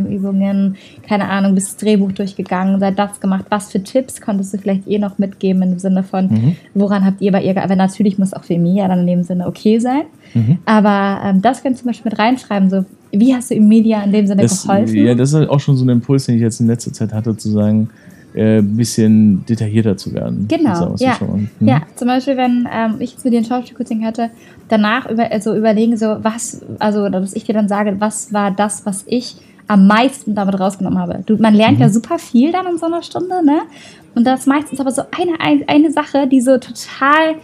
Aufwärmübungen, 0.00 0.76
keine 1.08 1.28
Ahnung, 1.28 1.54
bist 1.54 1.68
das 1.68 1.76
Drehbuch 1.78 2.12
durchgegangen, 2.12 2.78
seit 2.80 2.98
das 2.98 3.20
gemacht. 3.20 3.46
Was 3.48 3.70
für 3.72 3.82
Tipps 3.82 4.20
konntest 4.20 4.52
du 4.54 4.58
vielleicht 4.58 4.86
ihr 4.86 4.98
noch 4.98 5.18
mitgeben 5.18 5.62
im 5.62 5.78
Sinne 5.78 6.02
von, 6.02 6.26
Mhm. 6.26 6.56
woran 6.74 7.04
habt 7.04 7.20
ihr 7.20 7.32
bei 7.32 7.42
ihr, 7.42 7.56
aber 7.62 7.76
natürlich 7.76 8.18
muss 8.18 8.32
auch 8.34 8.44
für 8.44 8.54
Emilia 8.54 8.88
dann 8.88 9.00
in 9.00 9.06
dem 9.06 9.22
Sinne 9.24 9.46
okay 9.46 9.78
sein. 9.78 10.02
Mhm. 10.34 10.58
Aber 10.66 11.20
ähm, 11.24 11.42
das 11.42 11.62
kannst 11.62 11.80
du 11.80 11.82
zum 11.84 11.90
Beispiel 11.90 12.10
mit 12.10 12.18
reinschreiben, 12.18 12.68
so, 12.70 12.84
wie 13.12 13.34
hast 13.34 13.50
du 13.50 13.54
Emilia 13.54 14.02
in 14.02 14.12
dem 14.12 14.26
Sinne 14.26 14.42
das, 14.42 14.62
geholfen? 14.62 14.96
ja, 14.96 15.14
das 15.14 15.30
ist 15.30 15.34
halt 15.36 15.48
auch 15.50 15.60
schon 15.60 15.76
so 15.76 15.84
ein 15.84 15.88
Impuls, 15.88 16.26
den 16.26 16.36
ich 16.36 16.40
jetzt 16.42 16.60
in 16.60 16.66
letzter 16.66 16.92
Zeit 16.92 17.12
hatte, 17.12 17.36
zu 17.36 17.50
sagen, 17.50 17.88
äh, 18.34 18.58
ein 18.58 18.76
bisschen 18.76 19.44
detaillierter 19.46 19.96
zu 19.96 20.12
werden. 20.12 20.46
Genau, 20.48 20.94
ja. 20.98 21.16
Mhm. 21.20 21.68
Ja, 21.68 21.82
zum 21.96 22.08
Beispiel, 22.08 22.36
wenn 22.36 22.68
ähm, 22.70 22.96
ich 23.00 23.12
jetzt 23.12 23.24
mit 23.24 23.32
dir 23.32 23.38
ein 23.38 23.44
Schauspielcoaching 23.44 24.04
hatte, 24.04 24.30
danach 24.68 25.08
über, 25.08 25.30
also 25.30 25.54
überlegen, 25.54 25.96
so 25.96 26.16
was, 26.20 26.60
also 26.78 27.08
dass 27.08 27.32
ich 27.34 27.44
dir 27.44 27.54
dann 27.54 27.68
sage, 27.68 27.96
was 27.98 28.32
war 28.32 28.50
das, 28.50 28.84
was 28.84 29.04
ich 29.06 29.36
am 29.68 29.86
meisten 29.86 30.34
damit 30.34 30.60
rausgenommen 30.60 30.98
habe. 30.98 31.22
Du, 31.26 31.36
man 31.38 31.54
lernt 31.54 31.78
Mhm. 31.78 31.82
ja 31.82 31.88
super 31.88 32.18
viel 32.18 32.52
dann 32.52 32.66
in 32.66 32.78
so 32.78 32.86
einer 32.86 33.02
Stunde, 33.02 33.44
ne? 33.44 33.60
Und 34.14 34.24
das 34.26 34.40
ist 34.40 34.46
meistens 34.46 34.78
aber 34.80 34.90
so 34.92 35.02
eine, 35.18 35.40
ein- 35.40 35.64
eine 35.66 35.90
Sache, 35.90 36.26
die 36.28 36.40
so 36.40 36.52
total 36.58 37.36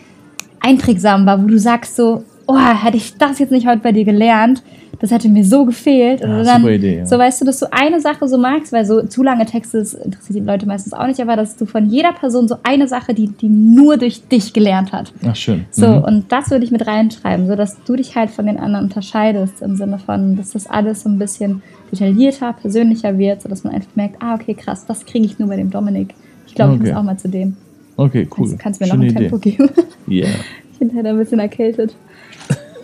einprägsam 0.60 1.26
war, 1.26 1.42
wo 1.42 1.46
du 1.46 1.58
sagst 1.58 1.96
so, 1.96 2.24
oh, 2.46 2.58
hätte 2.58 2.96
ich 2.96 3.16
das 3.18 3.38
jetzt 3.38 3.50
nicht 3.52 3.66
heute 3.66 3.80
bei 3.80 3.92
dir 3.92 4.04
gelernt, 4.04 4.62
das 5.00 5.10
hätte 5.10 5.28
mir 5.28 5.44
so 5.44 5.64
gefehlt. 5.64 6.20
Ja, 6.20 6.26
Oder 6.26 6.44
super 6.44 6.58
dann, 6.60 6.74
Idee, 6.74 6.98
ja. 6.98 7.06
So 7.06 7.18
weißt 7.18 7.40
du, 7.40 7.44
dass 7.44 7.58
du 7.58 7.66
eine 7.72 8.00
Sache 8.00 8.28
so 8.28 8.38
magst, 8.38 8.72
weil 8.72 8.84
so 8.84 9.02
zu 9.02 9.22
lange 9.22 9.46
Texte 9.46 9.78
interessiert 9.78 10.36
die 10.36 10.40
Leute 10.40 10.66
meistens 10.66 10.92
auch 10.92 11.06
nicht, 11.06 11.18
aber 11.20 11.34
dass 11.34 11.56
du 11.56 11.66
von 11.66 11.86
jeder 11.88 12.12
Person 12.12 12.46
so 12.46 12.56
eine 12.62 12.86
Sache, 12.86 13.12
die, 13.14 13.28
die 13.28 13.48
nur 13.48 13.96
durch 13.96 14.22
dich 14.28 14.52
gelernt 14.52 14.92
hat. 14.92 15.12
Ach, 15.26 15.34
schön. 15.34 15.64
So, 15.70 15.86
Mhm. 15.88 16.04
und 16.04 16.24
das 16.32 16.50
würde 16.50 16.64
ich 16.64 16.70
mit 16.70 16.86
reinschreiben, 16.86 17.48
so 17.48 17.56
dass 17.56 17.82
du 17.84 17.96
dich 17.96 18.14
halt 18.14 18.30
von 18.30 18.46
den 18.46 18.58
anderen 18.58 18.84
unterscheidest, 18.86 19.60
im 19.62 19.76
Sinne 19.76 19.98
von, 19.98 20.36
dass 20.36 20.50
das 20.50 20.66
alles 20.68 21.02
so 21.02 21.08
ein 21.08 21.18
bisschen 21.18 21.62
detaillierter, 21.90 22.52
persönlicher 22.52 23.18
wird, 23.18 23.42
sodass 23.42 23.64
man 23.64 23.74
einfach 23.74 23.90
merkt, 23.96 24.16
ah, 24.22 24.34
okay, 24.34 24.54
krass, 24.54 24.86
das 24.86 25.04
kriege 25.04 25.24
ich 25.26 25.38
nur 25.38 25.48
bei 25.48 25.56
dem 25.56 25.70
Dominik. 25.70 26.14
Ich 26.46 26.54
glaube, 26.54 26.74
ich 26.74 26.80
Okay. 26.80 26.90
muss 26.90 26.98
auch 26.98 27.02
mal 27.04 27.16
zu 27.18 27.28
dem. 27.28 27.56
Okay, 27.96 28.28
cool. 28.38 28.56
Kannst, 28.58 28.58
kannst 28.58 28.80
du 28.80 28.84
mir 28.84 28.90
Schöne 28.90 29.06
noch 29.06 29.10
ein 29.12 29.16
Idee. 29.16 29.28
Tempo 29.28 29.38
geben? 29.38 29.70
Ja. 30.06 30.26
ich 30.72 30.78
bin 30.78 30.94
halt 30.94 31.06
ein 31.06 31.18
bisschen 31.18 31.38
erkältet. 31.40 31.94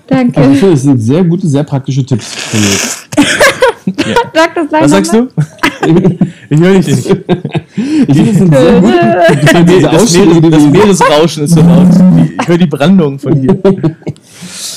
Danke. 0.08 0.40
Also 0.40 0.52
ich 0.52 0.58
finde, 0.58 0.74
das 0.74 0.82
sind 0.82 0.98
sehr 0.98 1.22
gute, 1.22 1.46
sehr 1.46 1.64
praktische 1.64 2.04
Tipps 2.04 2.26
von 2.26 2.60
mir. 2.60 2.68
Sag 4.34 4.54
das 4.54 4.68
gleich 4.68 4.82
Was 4.82 4.90
sagst 4.90 5.12
du? 5.12 5.28
ich 6.50 6.58
höre 6.58 6.74
dich 6.74 6.86
nicht. 6.86 7.06
Ich 7.06 8.16
finde, 8.16 8.30
das 8.30 8.38
sind 8.38 8.54
sehr 8.54 8.80
gute, 8.80 8.98
Das, 9.52 9.64
diese 9.66 9.80
das, 9.80 10.02
Ausschnitte, 10.02 10.26
Meer, 10.26 10.40
die 10.40 10.50
das 10.50 10.62
Meeresrauschen 10.64 11.44
ist 11.44 11.54
so 11.54 11.60
laut. 11.60 11.88
Ich 12.40 12.48
höre 12.48 12.58
die 12.58 12.66
Brandung 12.66 13.18
von 13.18 13.34
hier. 13.34 13.58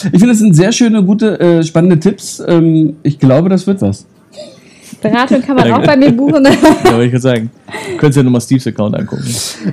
Ich 0.04 0.10
finde, 0.10 0.28
das 0.28 0.40
sind 0.40 0.56
sehr 0.56 0.72
schöne, 0.72 1.04
gute, 1.04 1.40
äh, 1.40 1.64
spannende 1.64 2.00
Tipps. 2.00 2.42
Ähm, 2.46 2.96
ich 3.04 3.18
glaube, 3.20 3.50
das 3.50 3.66
wird 3.68 3.82
was. 3.82 4.06
Beratung 5.02 5.42
kann 5.42 5.56
man 5.56 5.72
auch 5.72 5.86
bei 5.86 5.98
mir 5.98 6.12
buchen. 6.12 6.48
Ja, 6.84 6.92
wollte 6.94 7.06
ich 7.06 7.12
gerade 7.12 7.22
sagen. 7.22 7.50
Du 7.92 7.98
könntest 7.98 8.18
ja 8.18 8.24
nochmal 8.24 8.42
Steves 8.42 8.68
Account 8.68 8.96
angucken. 8.96 9.24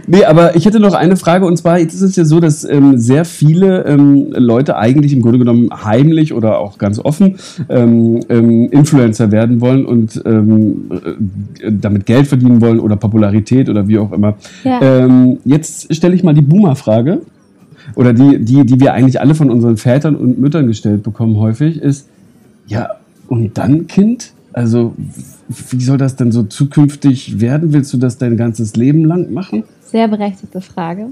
Nee, 0.07 0.25
aber 0.25 0.57
ich 0.57 0.65
hätte 0.65 0.81
noch 0.81 0.95
eine 0.95 1.17
Frage 1.17 1.47
und 1.47 1.57
zwar, 1.57 1.79
jetzt 1.79 1.95
ist 1.95 2.03
es 2.03 2.17
ja 2.17 2.25
so, 2.25 2.41
dass 2.41 2.65
ähm, 2.65 2.99
sehr 2.99 3.25
viele 3.25 3.85
ähm, 3.85 4.33
Leute 4.33 4.77
eigentlich 4.77 5.13
im 5.13 5.23
Grunde 5.23 5.39
genommen 5.39 5.69
heimlich 5.85 6.33
oder 6.33 6.59
auch 6.59 6.79
ganz 6.79 6.99
offen 6.99 7.39
ähm, 7.69 8.21
ähm, 8.29 8.69
Influencer 8.71 9.33
werden 9.33 9.61
wollen 9.61 9.85
und 9.85 10.23
ähm, 10.25 10.91
äh, 11.61 11.73
damit 11.73 12.07
Geld 12.07 12.27
verdienen 12.27 12.61
wollen 12.61 12.81
oder 12.81 12.97
Popularität 12.97 13.69
oder 13.69 13.89
wie 13.89 13.99
auch 13.99 14.13
immer. 14.13 14.35
Ja. 14.65 14.81
Ähm, 14.81 15.39
jetzt 15.45 15.95
stelle 15.95 16.15
ich 16.15 16.23
mal 16.23 16.35
die 16.35 16.43
Boomer-Frage 16.43 17.23
oder 17.95 18.13
die, 18.13 18.39
die, 18.45 18.65
die 18.65 18.81
wir 18.81 18.93
eigentlich 18.93 19.21
alle 19.21 19.35
von 19.35 19.51
unseren 19.51 19.77
Vätern 19.77 20.17
und 20.17 20.39
Müttern 20.39 20.67
gestellt 20.67 21.03
bekommen 21.03 21.37
häufig, 21.37 21.81
ist, 21.81 22.09
ja, 22.67 22.91
und 23.29 23.57
dann 23.59 23.87
Kind? 23.87 24.33
Also, 24.59 24.95
wie 25.49 25.83
soll 25.83 25.99
das 25.99 26.17
denn 26.17 26.33
so 26.33 26.43
zukünftig 26.43 27.41
werden? 27.41 27.73
Willst 27.73 27.93
du 27.93 27.97
das 27.97 28.19
dein 28.19 28.37
ganzes 28.37 28.75
Leben 28.75 29.05
lang 29.05 29.33
machen? 29.33 29.65
Sehr 29.83 30.09
berechtigte 30.09 30.61
Frage. 30.61 31.11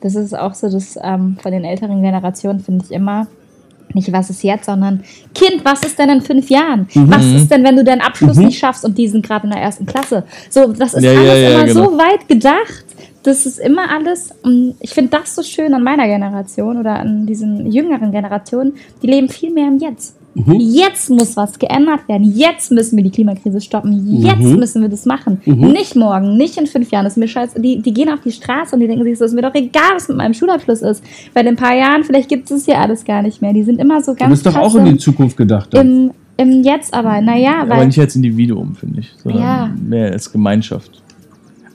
Das 0.00 0.14
ist 0.14 0.36
auch 0.36 0.54
so, 0.54 0.68
dass 0.70 0.98
ähm, 1.02 1.36
von 1.40 1.52
den 1.52 1.64
älteren 1.64 2.02
Generationen 2.02 2.60
finde 2.60 2.84
ich 2.84 2.90
immer, 2.90 3.26
nicht 3.94 4.12
was 4.12 4.30
ist 4.30 4.42
jetzt, 4.42 4.66
sondern 4.66 5.02
Kind, 5.34 5.64
was 5.64 5.82
ist 5.82 5.98
denn 5.98 6.10
in 6.10 6.20
fünf 6.20 6.48
Jahren? 6.50 6.88
Mhm. 6.94 7.10
Was 7.10 7.24
ist 7.24 7.50
denn, 7.50 7.64
wenn 7.64 7.76
du 7.76 7.84
deinen 7.84 8.00
Abschluss 8.00 8.36
nicht 8.36 8.58
schaffst 8.58 8.84
und 8.84 8.96
die 8.98 9.08
sind 9.08 9.24
gerade 9.24 9.46
in 9.46 9.52
der 9.52 9.62
ersten 9.62 9.86
Klasse? 9.86 10.24
So, 10.48 10.72
das 10.72 10.94
ist 10.94 11.02
Ja, 11.02 11.12
ja, 11.12 11.20
alles 11.20 11.42
ja, 11.42 11.50
immer 11.50 11.64
genau. 11.64 11.84
so 11.90 11.98
weit 11.98 12.28
gedacht. 12.28 12.84
Das 13.22 13.46
ist 13.46 13.58
immer 13.58 13.90
alles, 13.90 14.30
und 14.42 14.74
ich 14.80 14.90
finde 14.90 15.10
das 15.10 15.34
so 15.34 15.42
schön 15.42 15.74
an 15.74 15.82
meiner 15.82 16.06
Generation 16.06 16.78
oder 16.78 16.98
an 16.98 17.26
diesen 17.26 17.70
jüngeren 17.70 18.12
Generationen, 18.12 18.74
die 19.02 19.08
leben 19.08 19.28
viel 19.28 19.52
mehr 19.52 19.68
im 19.68 19.78
Jetzt. 19.78 20.16
Jetzt 20.34 21.10
muss 21.10 21.36
was 21.36 21.58
geändert 21.58 22.08
werden. 22.08 22.32
Jetzt 22.36 22.70
müssen 22.70 22.96
wir 22.96 23.04
die 23.04 23.10
Klimakrise 23.10 23.60
stoppen. 23.60 24.20
Jetzt 24.22 24.42
müssen 24.42 24.80
wir 24.82 24.88
das 24.88 25.04
machen. 25.06 25.40
Nicht 25.44 25.96
morgen, 25.96 26.36
nicht 26.36 26.56
in 26.56 26.66
fünf 26.66 26.90
Jahren. 26.90 27.04
Das 27.04 27.14
ist 27.14 27.18
mir 27.18 27.28
scheiße. 27.28 27.60
Die, 27.60 27.80
die 27.82 27.92
gehen 27.92 28.08
auf 28.08 28.20
die 28.20 28.30
Straße 28.30 28.74
und 28.74 28.80
die 28.80 28.86
denken 28.86 29.04
sich 29.04 29.18
so, 29.18 29.24
ist 29.24 29.34
mir 29.34 29.42
doch 29.42 29.54
egal, 29.54 29.82
was 29.94 30.08
mit 30.08 30.16
meinem 30.16 30.34
Schulabschluss 30.34 30.82
ist. 30.82 31.02
Weil 31.34 31.44
in 31.46 31.54
ein 31.54 31.56
paar 31.56 31.74
Jahren, 31.74 32.04
vielleicht 32.04 32.28
gibt 32.28 32.50
es 32.50 32.64
hier 32.64 32.78
alles 32.78 33.04
gar 33.04 33.22
nicht 33.22 33.42
mehr. 33.42 33.52
Die 33.52 33.62
sind 33.64 33.80
immer 33.80 34.02
so 34.02 34.12
Du 34.12 34.18
ganz 34.18 34.30
bist 34.30 34.46
doch 34.46 34.56
auch 34.56 34.74
in 34.76 34.84
die 34.84 34.96
Zukunft 34.98 35.36
gedacht. 35.36 35.74
dann. 35.74 36.10
im, 36.36 36.52
im 36.52 36.62
Jetzt 36.62 36.94
aber. 36.94 37.20
Naja, 37.20 37.62
Aber 37.62 37.76
weil 37.78 37.86
nicht 37.86 37.98
als 37.98 38.14
Individuum, 38.16 38.74
finde 38.74 39.00
ich, 39.00 39.10
sondern 39.22 39.42
Ja. 39.42 39.70
mehr 39.82 40.12
als 40.12 40.30
Gemeinschaft. 40.30 40.99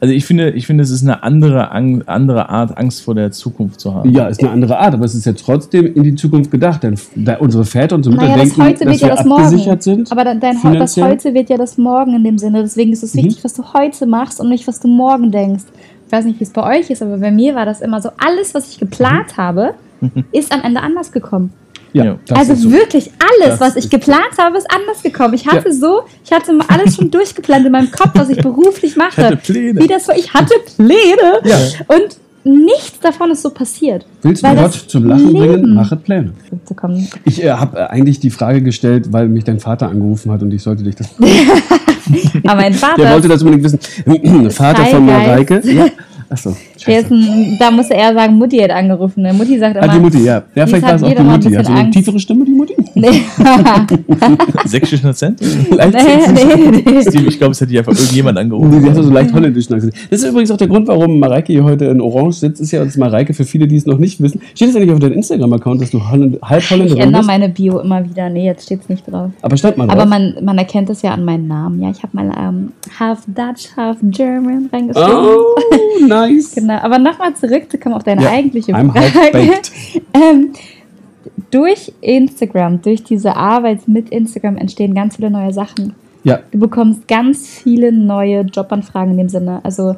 Also 0.02 0.14
ich 0.14 0.26
finde, 0.26 0.52
ich 0.52 0.68
finde, 0.68 0.84
es 0.84 0.90
ist 0.92 1.04
eine 1.04 1.24
andere, 1.24 1.72
andere 1.72 2.50
Art, 2.50 2.78
Angst 2.78 3.02
vor 3.02 3.16
der 3.16 3.32
Zukunft 3.32 3.80
zu 3.80 3.94
haben. 3.96 4.10
Ja, 4.12 4.28
ist 4.28 4.42
eine 4.42 4.52
andere 4.52 4.78
Art, 4.78 4.94
aber 4.94 5.06
es 5.06 5.16
ist 5.16 5.26
ja 5.26 5.34
trotzdem 5.34 5.86
in 5.96 6.04
die 6.04 6.16
Zukunft 6.16 6.52
gedacht, 6.52 6.84
denn 6.84 6.96
unsere 7.40 7.64
Väter 7.66 7.96
und 7.96 8.04
so 8.04 8.12
Mütter 8.12 8.24
naja, 8.24 8.38
das 8.38 8.50
denken, 8.50 8.64
Heute 8.64 8.86
dass 8.86 8.94
wird 8.94 9.02
ja 9.02 9.08
wir 9.08 9.16
das 9.16 9.26
Morgen. 9.26 9.44
abgesichert 9.44 9.84
sind. 9.84 10.12
Aber 10.12 10.24
dein, 10.26 10.40
dein, 10.40 10.58
das. 10.80 10.98
Heute 10.98 11.34
wird 11.34 11.50
ja 11.50 11.58
das 11.58 11.78
Morgen 11.78 12.14
in 12.14 12.24
dem 12.24 12.38
Sinne. 12.38 12.62
Deswegen 12.62 12.92
ist 12.92 13.04
es 13.04 13.14
Mhm. 13.14 13.20
wichtig, 13.24 13.44
was 13.44 13.54
du 13.54 13.64
heute 13.74 14.06
machst 14.06 14.40
und 14.42 14.50
nicht, 14.50 14.68
was 14.68 14.80
du 14.80 14.88
morgen 14.88 15.32
denkst. 15.32 15.64
Ich 16.08 16.12
weiß 16.12 16.26
nicht, 16.26 16.40
wie 16.40 16.44
es 16.44 16.52
bei 16.52 16.78
euch 16.78 16.90
ist, 16.90 17.02
aber 17.02 17.18
bei 17.18 17.32
mir 17.32 17.56
war 17.56 17.66
das 17.66 17.82
immer 17.82 18.02
so, 18.02 18.10
alles, 18.18 18.54
was 18.54 18.70
ich 18.70 18.80
geplant 18.80 19.38
habe, 19.38 19.74
ist 20.32 20.52
am 20.54 20.62
Ende 20.62 20.82
anders 20.82 21.12
gekommen. 21.12 21.52
Ja, 22.04 22.18
also 22.34 22.56
so. 22.56 22.72
wirklich 22.72 23.10
alles, 23.20 23.58
Das 23.58 23.62
was 23.62 23.76
ich 23.78 23.90
geplant 23.90 24.38
habe, 24.38 24.58
ist 24.58 24.68
anders 24.70 25.02
gekommen. 25.02 25.34
Ich 25.34 25.48
hatte 25.48 25.70
Ja. 25.70 25.74
so, 25.74 26.02
ich 26.24 26.32
hatte 26.32 26.52
mal 26.54 26.66
alles 26.68 26.96
schon 26.96 27.10
durchgeplant 27.12 27.66
in 27.66 27.72
meinem 27.72 27.92
Kopf, 27.92 28.12
was 28.16 28.30
ich 28.30 28.38
beruflich 28.42 28.96
mache. 28.98 29.24
hatte 29.24 29.38
Pläne. 29.38 29.82
Wie 29.82 29.88
das 29.88 30.08
war, 30.08 30.18
ich 30.18 30.34
hatte 30.34 30.54
Pläne. 30.76 31.40
Ja. 31.46 31.58
Und 31.88 32.18
nichts 32.44 33.00
davon 33.00 33.32
ist 33.32 33.42
so 33.42 33.50
passiert. 33.50 34.06
Willst 34.22 34.44
du 34.44 34.56
Gott 34.56 34.74
zum 34.74 35.06
Lachen 35.06 35.32
Leben- 35.32 35.62
bringen? 35.62 35.74
Mache 35.74 35.96
Pläne. 35.96 36.34
Ich 37.26 37.44
äh, 37.44 37.50
habe 37.52 37.78
äh, 37.78 37.84
eigentlich 37.86 38.20
die 38.20 38.30
Frage 38.30 38.62
gestellt, 38.62 39.12
weil 39.12 39.28
mich 39.30 39.44
dein 39.46 39.60
Vater 39.60 39.90
angerufen 39.90 40.32
hat 40.32 40.42
und 40.44 40.54
ich 40.54 40.62
sollte 40.62 40.84
dich 40.84 40.96
das. 40.96 41.08
Aber 42.46 42.56
mein 42.62 42.74
Vater, 42.74 43.02
Der 43.02 43.14
wollte 43.14 43.28
das 43.28 43.42
unbedingt 43.42 43.64
wissen. 43.64 44.50
Vater 44.52 44.86
von. 44.86 45.06
Mareike. 45.06 45.62
Ja. 45.64 45.88
Achso. 46.36 46.56
da 47.60 47.72
musste 47.72 47.94
er 47.96 48.14
sagen, 48.14 48.36
Mutti 48.36 48.58
hat 48.58 48.72
angerufen. 48.72 49.24
Ne? 49.24 49.34
Mutti 49.34 49.58
sagt 49.58 49.78
immer, 49.78 49.90
Ah, 49.90 49.94
die 49.96 50.00
Mutti, 50.00 50.24
ja. 50.24 50.44
Ja, 50.54 50.66
vielleicht 50.68 50.84
war 50.84 50.90
hat 50.92 50.98
es 50.98 51.04
auch 51.04 51.08
die 51.14 51.24
Mutti. 51.24 51.52
Hat 51.54 51.66
sie 51.66 51.72
eine 51.72 51.90
tiefere 51.92 52.20
Stimme, 52.20 52.46
die 52.46 52.52
Mutti? 52.52 52.74
Nee, 52.98 53.24
Sächsischen 54.66 55.10
Akzent? 55.10 55.42
Leicht 55.70 55.94
nee, 55.94 56.34
nee, 56.34 56.84
nee. 56.86 57.02
Steve, 57.02 57.28
ich 57.28 57.38
glaube, 57.38 57.52
es 57.52 57.60
hätte 57.60 57.70
dich 57.72 57.80
einfach 57.80 57.92
irgendjemand 57.94 58.36
Nee, 58.36 58.42
angerufen. 58.44 58.82
sie 58.82 58.90
hatte 58.90 59.04
so 59.04 59.12
leicht 59.12 59.34
holländischen 59.34 59.76
Akzent. 59.76 59.94
Das 60.10 60.22
ist 60.22 60.30
übrigens 60.30 60.50
auch 60.52 60.58
der 60.58 60.68
Grund, 60.68 60.88
warum 60.88 61.20
Mareike 61.20 61.52
hier 61.52 61.64
heute 61.66 61.86
in 61.86 62.00
Orange 62.00 62.38
sitzt. 62.38 62.62
Ist 62.62 62.72
ja 62.72 62.84
das 62.86 62.96
Mareike 62.98 63.34
für 63.34 63.44
viele, 63.44 63.68
die 63.68 63.76
es 63.76 63.86
noch 63.86 63.98
nicht 63.98 64.22
wissen. 64.22 64.42
Steht 64.54 64.70
es 64.70 64.76
eigentlich 64.76 64.92
auf 64.94 65.00
deinem 65.00 65.14
Instagram-Account, 65.14 65.82
dass 65.82 65.92
du 65.92 66.10
Holländ 66.10 66.42
halb 66.42 66.62
Ich 66.64 66.72
Holländerin 66.72 67.02
ändere 67.02 67.22
bist? 67.22 67.28
meine 67.28 67.50
Bio 67.50 67.80
immer 67.80 68.04
wieder. 68.10 68.30
Nee, 68.30 68.46
jetzt 68.46 68.64
steht 68.66 68.82
es 68.82 68.90
nicht 68.90 69.12
drauf. 69.12 69.32
Aber 69.42 69.58
stand 69.58 69.76
mal 69.78 69.88
drauf. 69.88 69.96
Aber 69.98 70.06
man, 70.06 70.36
man 70.42 70.58
erkennt 70.58 70.90
es 70.90 71.02
ja 71.02 71.12
an 71.12 71.26
meinem 71.26 71.48
Namen. 71.48 71.82
Ja, 71.82 71.90
ich 71.92 72.02
habe 72.02 72.16
mal 72.16 72.32
ähm, 72.38 72.72
half 72.98 73.20
Dutch, 73.28 73.76
half 73.76 73.98
German 74.04 74.70
reingeschrieben. 74.72 75.12
oh, 75.12 75.44
nice. 76.08 76.25
Genau, 76.56 76.76
aber 76.76 76.98
nochmal 77.00 77.36
zurückzukommen 77.36 77.96
auf 77.96 78.04
deine 78.04 78.24
Ja, 78.24 78.32
eigentliche 78.32 78.74
Frage. 78.74 78.92
ähm, 80.14 80.54
durch 81.52 81.94
Instagram, 82.02 82.82
durch 82.82 83.04
diese 83.04 83.36
Arbeit 83.36 83.88
mit 83.88 84.10
Instagram 84.10 84.58
entstehen 84.58 84.94
ganz 84.94 85.16
viele 85.16 85.30
neue 85.30 85.54
Sachen. 85.54 85.94
Ja, 86.24 86.40
Du 86.52 86.60
bekommst 86.60 87.08
ganz 87.08 87.48
viele 87.48 87.92
neue 87.92 88.42
Jobanfragen 88.42 89.12
in 89.12 89.18
dem 89.18 89.30
Sinne. 89.30 89.60
Also 89.64 89.96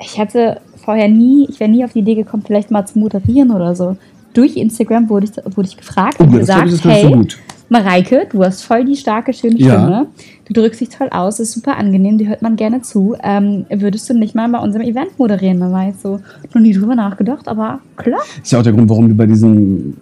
ich 0.00 0.18
hätte 0.18 0.60
vorher 0.84 1.08
nie, 1.08 1.46
ich 1.48 1.60
wäre 1.60 1.70
nie 1.70 1.84
auf 1.84 1.92
die 1.92 2.00
Idee 2.00 2.14
gekommen, 2.14 2.42
vielleicht 2.46 2.70
mal 2.70 2.86
zu 2.86 2.98
moderieren 2.98 3.50
oder 3.50 3.74
so. 3.74 3.96
Durch 4.34 4.56
Instagram 4.56 5.08
wurde 5.08 5.26
ich, 5.26 5.56
wurde 5.56 5.68
ich 5.68 5.76
gefragt 5.76 6.16
oh, 6.18 6.24
und 6.24 6.32
gesagt, 6.32 6.84
hey, 6.84 7.12
gut. 7.12 7.38
Mareike, 7.68 8.26
du 8.30 8.42
hast 8.42 8.62
voll 8.62 8.84
die 8.84 8.96
starke, 8.96 9.32
schöne 9.32 9.56
Ja. 9.58 9.74
Stimme. 9.82 10.06
Du 10.50 10.54
drückst 10.54 10.80
dich 10.80 10.88
toll 10.88 11.08
aus, 11.10 11.40
ist 11.40 11.52
super 11.52 11.76
angenehm, 11.76 12.16
die 12.16 12.26
hört 12.26 12.40
man 12.40 12.56
gerne 12.56 12.80
zu. 12.80 13.14
Ähm, 13.22 13.66
würdest 13.68 14.08
du 14.08 14.14
nicht 14.14 14.34
mal 14.34 14.48
bei 14.48 14.58
unserem 14.58 14.86
Event 14.86 15.18
moderieren? 15.18 15.60
Da 15.60 15.70
war 15.70 15.90
ich 15.90 15.96
so, 16.02 16.20
noch 16.54 16.62
nie 16.62 16.72
drüber 16.72 16.94
nachgedacht, 16.94 17.46
aber 17.46 17.80
klar. 17.96 18.20
Ist 18.42 18.50
ja 18.52 18.58
auch 18.60 18.62
der 18.62 18.72
Grund, 18.72 18.88
warum 18.88 19.10
du 19.10 19.14
bei 19.14 19.26
diesem 19.26 19.94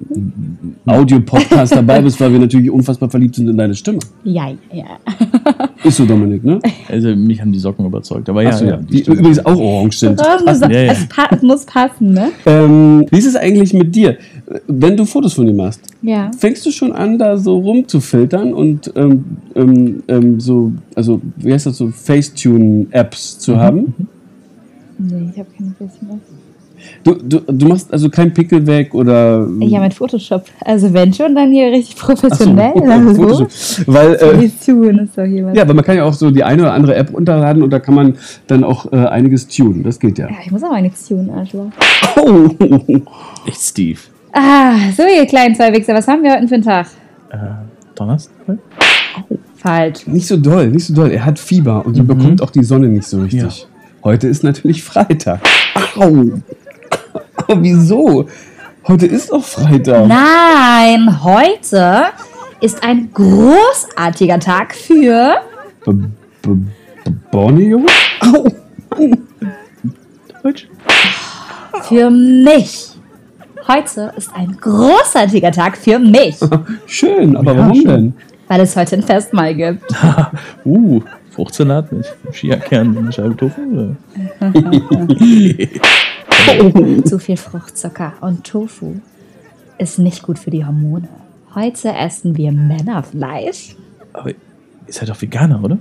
Audio-Podcast 0.87 1.73
dabei 1.77 2.01
bist, 2.01 2.21
weil 2.21 2.33
wir 2.33 2.39
natürlich 2.39 2.71
unfassbar 2.71 3.11
verliebt 3.11 3.35
sind 3.35 3.49
in 3.49 3.57
deine 3.57 3.75
Stimme. 3.75 3.99
Ja, 4.23 4.51
ja. 4.73 4.85
Ist 5.83 5.97
so, 5.97 6.07
Dominik, 6.07 6.45
ne? 6.45 6.61
Also 6.89 7.09
mich 7.17 7.41
haben 7.41 7.51
die 7.53 7.59
Socken 7.59 7.85
überzeugt. 7.85 8.29
Aber 8.29 8.43
ja, 8.43 8.51
Achso, 8.51 8.67
ja, 8.67 8.77
die 8.77 8.99
stimmen. 8.99 9.19
übrigens 9.19 9.45
auch 9.45 9.57
orange 9.57 9.99
sind. 9.99 10.21
Also, 10.25 10.67
Ja, 10.67 10.71
ja. 10.71 10.93
Es, 10.93 11.07
pa 11.09 11.27
es 11.33 11.43
muss 11.43 11.65
passen, 11.65 12.13
ne? 12.13 12.29
Ähm, 12.47 13.05
wie 13.11 13.19
ist 13.19 13.27
es 13.27 13.35
eigentlich 13.35 13.75
mit 13.75 13.95
dir? 13.97 14.17
Wenn 14.69 14.97
du 14.97 15.05
Fotos 15.05 15.33
von 15.35 15.47
dir 15.47 15.53
machst, 15.55 15.81
Ja. 16.03 16.31
fängst 16.39 16.65
du 16.67 16.71
schon 16.71 16.93
an, 16.93 17.19
da 17.19 17.37
so 17.37 17.59
rumzufiltern 17.59 18.55
und 18.55 18.93
ähm, 18.95 19.25
ähm, 19.57 20.03
ähm, 20.07 20.39
so, 20.41 20.71
also 20.95 21.21
wie 21.37 21.53
heißt 21.53 21.67
das 21.67 21.79
so, 21.79 21.89
Facetune-Apps 21.89 23.37
Mhm. 23.37 23.41
zu 23.41 23.57
haben? 23.57 23.95
Nee, 24.99 25.31
ich 25.33 25.39
habe 25.39 25.49
keine 25.57 25.75
Wissen. 25.79 26.21
Du, 27.03 27.15
du, 27.15 27.41
du 27.41 27.67
machst 27.67 27.93
also 27.93 28.09
keinen 28.09 28.33
Pickel 28.33 28.65
weg 28.67 28.95
oder. 28.95 29.49
Ja, 29.61 29.81
mit 29.81 29.95
Photoshop. 29.95 30.45
Also 30.65 30.93
wenn 30.93 31.13
schon, 31.13 31.35
dann 31.35 31.51
hier 31.51 31.73
richtig 31.73 31.97
Ach 31.99 32.09
so, 32.09 32.15
professionell. 32.15 32.73
also. 32.89 33.15
Photoshop. 33.23 33.49
Weil, 33.89 34.15
äh, 34.15 34.45
ist 34.45 34.69
doch 34.69 35.25
hier 35.25 35.47
was. 35.47 35.57
ja, 35.57 35.63
aber 35.63 35.75
man 35.75 35.85
kann 35.85 35.97
ja 35.97 36.05
auch 36.05 36.13
so 36.13 36.31
die 36.31 36.45
eine 36.45 36.63
oder 36.63 36.73
andere 36.75 36.95
App 36.95 37.13
runterladen 37.13 37.63
und 37.63 37.71
da 37.71 37.81
kann 37.81 37.95
man 37.95 38.15
dann 38.47 38.63
auch 38.63 38.93
äh, 38.93 38.97
einiges 38.97 39.49
tunen. 39.49 39.83
Das 39.83 39.99
geht 39.99 40.19
ja. 40.19 40.29
Ja, 40.29 40.37
ich 40.45 40.53
muss 40.53 40.63
aber 40.63 40.81
nichts 40.81 41.09
tun, 41.09 41.29
Arschloch. 41.31 41.67
Oh. 42.17 42.49
Echt 43.47 43.61
Steve. 43.61 43.99
Ah, 44.39 44.93
so 44.95 45.03
ihr 45.05 45.25
kleinen 45.25 45.55
zwei 45.55 45.73
Wichser, 45.73 45.95
was 45.95 46.07
haben 46.07 46.23
wir 46.23 46.33
heute 46.33 46.47
für 46.47 46.57
einen 46.57 46.63
Tag? 46.63 46.89
Äh, 47.31 47.37
Donnerstag? 47.95 48.59
Falsch. 49.57 50.07
Nicht 50.07 50.27
so 50.27 50.37
doll, 50.37 50.69
nicht 50.69 50.87
so 50.87 50.93
doll. 50.93 51.11
Er 51.11 51.25
hat 51.25 51.39
Fieber 51.39 51.87
und 51.87 51.97
er 51.97 52.05
bekommt 52.05 52.43
auch 52.43 52.51
die 52.51 52.63
Sonne 52.63 52.89
nicht 52.89 53.09
so 53.09 53.23
richtig. 53.23 53.63
Ja. 53.63 53.67
Heute 54.05 54.29
ist 54.29 54.45
natürlich 54.45 54.85
Freitag. 54.85 55.41
Au! 55.97 56.33
Wieso? 57.57 58.27
Heute 58.87 59.07
ist 59.07 59.33
doch 59.33 59.43
Freitag. 59.43 60.07
Nein, 60.07 61.25
heute 61.25 62.05
ist 62.61 62.83
ein 62.85 63.09
großartiger 63.15 64.39
Tag 64.39 64.75
für 64.75 65.37
B 65.87 65.93
B 66.43 66.49
B 67.05 67.11
Borneo? 67.31 67.87
Au! 68.21 68.47
Deutsch? 70.43 70.69
für 71.85 72.11
mich. 72.11 72.96
Heute 73.69 74.13
ist 74.17 74.31
ein 74.35 74.57
großartiger 74.61 75.51
Tag 75.51 75.77
für 75.77 75.99
mich, 75.99 76.37
Schön, 76.87 77.37
aber 77.37 77.53
Ja, 77.53 77.59
warum 77.59 77.75
schon. 77.75 77.85
denn? 77.87 78.15
weil 78.49 78.61
es 78.61 78.77
heute 78.77 78.97
ein 78.97 79.03
Festmahl 79.03 79.55
gibt. 79.55 79.85
Uh, 80.65 81.01
Fruchtsalat 81.31 81.91
mit 81.93 82.07
Chiakern 82.33 82.97
und 82.97 83.15
Scheibe 83.15 83.37
Tofu? 83.37 83.95
Zu 87.05 87.19
viel 87.19 87.37
Fruchtzucker 87.37 88.13
und 88.21 88.45
Tofu 88.45 88.95
ist 89.79 89.99
nicht 89.99 90.23
gut 90.23 90.39
für 90.39 90.51
die 90.51 90.65
Hormone. 90.65 91.09
Heute 91.55 91.93
essen 91.93 92.37
wir 92.37 92.53
Männerfleisch. 92.53 93.77
Aber 94.13 94.31
ihr 94.31 94.35
seid 94.89 95.09
doch 95.09 95.21
Veganer, 95.21 95.63
oder? 95.63 95.79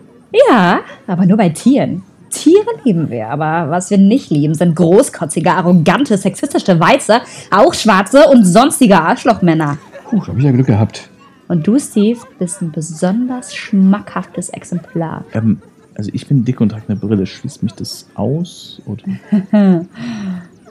Ja, 0.50 0.82
aber 1.08 1.26
nur 1.26 1.38
bei 1.38 1.50
Tieren. 1.50 2.04
Tiere 2.46 2.80
lieben 2.84 3.10
wir, 3.10 3.30
aber 3.30 3.72
was 3.72 3.90
wir 3.90 3.98
nicht 3.98 4.30
lieben, 4.30 4.54
sind 4.54 4.76
großkotzige, 4.76 5.52
arrogante, 5.52 6.16
sexistische 6.16 6.80
Weiße, 6.80 7.22
auch 7.50 7.74
schwarze 7.74 8.28
und 8.28 8.46
sonstige 8.46 9.02
Arschlochmänner. 9.02 9.80
Puh, 10.04 10.20
da 10.20 10.28
hab 10.28 10.38
ich 10.38 10.44
ja 10.44 10.52
Glück 10.52 10.68
gehabt. 10.68 11.10
Und 11.48 11.66
du, 11.66 11.80
Steve, 11.80 12.20
bist 12.38 12.62
ein 12.62 12.72
besonders 12.72 13.56
schmackhaftes 13.56 14.50
Exemplar. 14.50 15.26
Ähm, 15.34 15.60
also 15.96 16.12
ich 16.14 16.28
bin 16.28 16.46
dick 16.46 16.62
und 16.62 16.70
trage 16.70 16.84
eine 16.88 16.98
Brille. 16.98 17.26
Schließt 17.26 17.64
mich 17.64 17.74
das 17.74 18.06
aus? 18.14 18.80
Oder? 18.86 19.06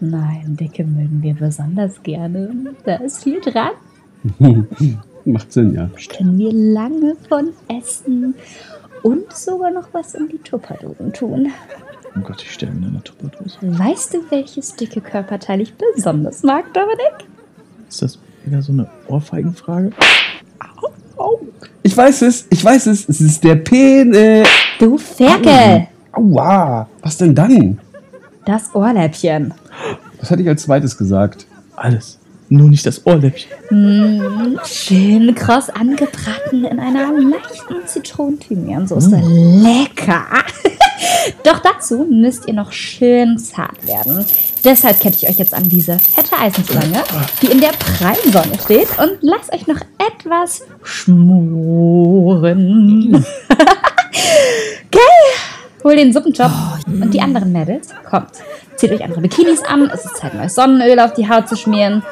Nein, 0.00 0.56
Dicke 0.60 0.84
mögen 0.84 1.18
wir 1.22 1.34
besonders 1.34 2.00
gerne. 2.04 2.50
Da 2.84 2.96
ist 2.96 3.24
viel 3.24 3.40
dran. 3.40 3.70
Macht 5.24 5.52
Sinn, 5.52 5.74
ja. 5.74 5.90
Können 6.16 6.38
wir 6.38 6.52
lange 6.52 7.16
von 7.28 7.48
essen 7.66 8.36
und 9.04 9.32
sogar 9.32 9.70
noch 9.70 9.88
was 9.92 10.14
in 10.14 10.28
die 10.28 10.38
Tupperdosen 10.38 11.12
tun. 11.12 11.52
Oh 12.16 12.20
Gott, 12.20 12.42
ich 12.42 12.52
sterbe 12.52 12.76
in 12.78 12.84
einer 12.86 13.04
Tupperdose. 13.04 13.58
Weißt 13.60 14.14
du, 14.14 14.30
welches 14.30 14.74
dicke 14.74 15.00
Körperteil 15.00 15.60
ich 15.60 15.74
besonders 15.74 16.42
mag, 16.42 16.72
Dominik? 16.72 17.28
Ist 17.88 18.02
das 18.02 18.18
wieder 18.44 18.62
so 18.62 18.72
eine 18.72 18.88
Ohrfeigenfrage? 19.08 19.90
Ich 21.82 21.96
weiß 21.96 22.22
es, 22.22 22.46
ich 22.50 22.64
weiß 22.64 22.86
es. 22.86 23.08
Es 23.08 23.20
ist 23.20 23.44
der 23.44 23.56
Penis. 23.56 24.48
Du 24.78 24.96
Ferkel! 24.96 25.86
Aua. 26.12 26.88
Was 27.02 27.18
denn 27.18 27.34
dann? 27.34 27.78
Das 28.46 28.74
Ohrläppchen. 28.74 29.52
Was 30.18 30.30
hatte 30.30 30.42
ich 30.42 30.48
als 30.48 30.62
zweites 30.62 30.96
gesagt? 30.96 31.46
Alles. 31.76 32.18
Nur 32.48 32.68
nicht 32.68 32.84
das 32.84 33.06
Ohrläppchen. 33.06 33.50
Mm, 33.70 34.58
schön 34.64 35.34
kross 35.34 35.70
angebraten 35.70 36.64
in 36.64 36.78
einer 36.78 37.10
leichten 37.12 37.86
Zitronenthymiansauce. 37.86 39.10
Lecker! 39.10 40.26
Doch 41.42 41.60
dazu 41.60 42.06
müsst 42.10 42.46
ihr 42.46 42.54
noch 42.54 42.72
schön 42.72 43.38
zart 43.38 43.86
werden. 43.86 44.24
Deshalb 44.62 45.00
kette 45.00 45.16
ich 45.16 45.28
euch 45.28 45.38
jetzt 45.38 45.54
an 45.54 45.68
diese 45.68 45.98
fette 45.98 46.36
Eisenstange, 46.38 47.02
die 47.42 47.46
in 47.46 47.60
der 47.60 47.72
prallen 47.72 48.32
Sonne 48.32 48.58
steht 48.62 48.88
und 48.98 49.18
lasst 49.20 49.52
euch 49.52 49.66
noch 49.66 49.80
etwas 49.98 50.62
schmoren. 50.82 51.94
okay, 54.86 55.00
hol 55.82 55.96
den 55.96 56.12
Suppenjob 56.12 56.50
und 56.86 57.12
die 57.12 57.20
anderen 57.20 57.52
Mädels, 57.52 57.88
kommt. 58.08 58.30
Zieht 58.76 58.92
euch 58.92 59.04
andere 59.04 59.20
Bikinis 59.20 59.62
an, 59.62 59.90
es 59.92 60.04
ist 60.04 60.16
Zeit, 60.16 60.34
neues 60.34 60.54
Sonnenöl 60.54 60.98
auf 60.98 61.14
die 61.14 61.28
Haut 61.28 61.48
zu 61.48 61.56
schmieren 61.56 62.02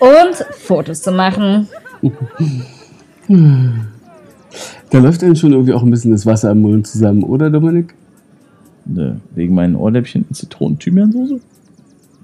und 0.00 0.34
Fotos 0.58 1.02
zu 1.02 1.12
machen. 1.12 1.68
Da 4.90 4.98
läuft 4.98 5.22
dann 5.22 5.36
schon 5.36 5.52
irgendwie 5.52 5.72
auch 5.72 5.82
ein 5.82 5.90
bisschen 5.90 6.10
das 6.10 6.26
Wasser 6.26 6.50
im 6.50 6.62
Mund 6.62 6.86
zusammen, 6.86 7.22
oder 7.22 7.48
Dominik? 7.50 7.94
Ne, 8.86 9.20
wegen 9.34 9.54
meinen 9.54 9.76
Ohrläppchen 9.76 10.24
in 10.28 10.34
Zitronen-Thymiansoße? 10.34 11.38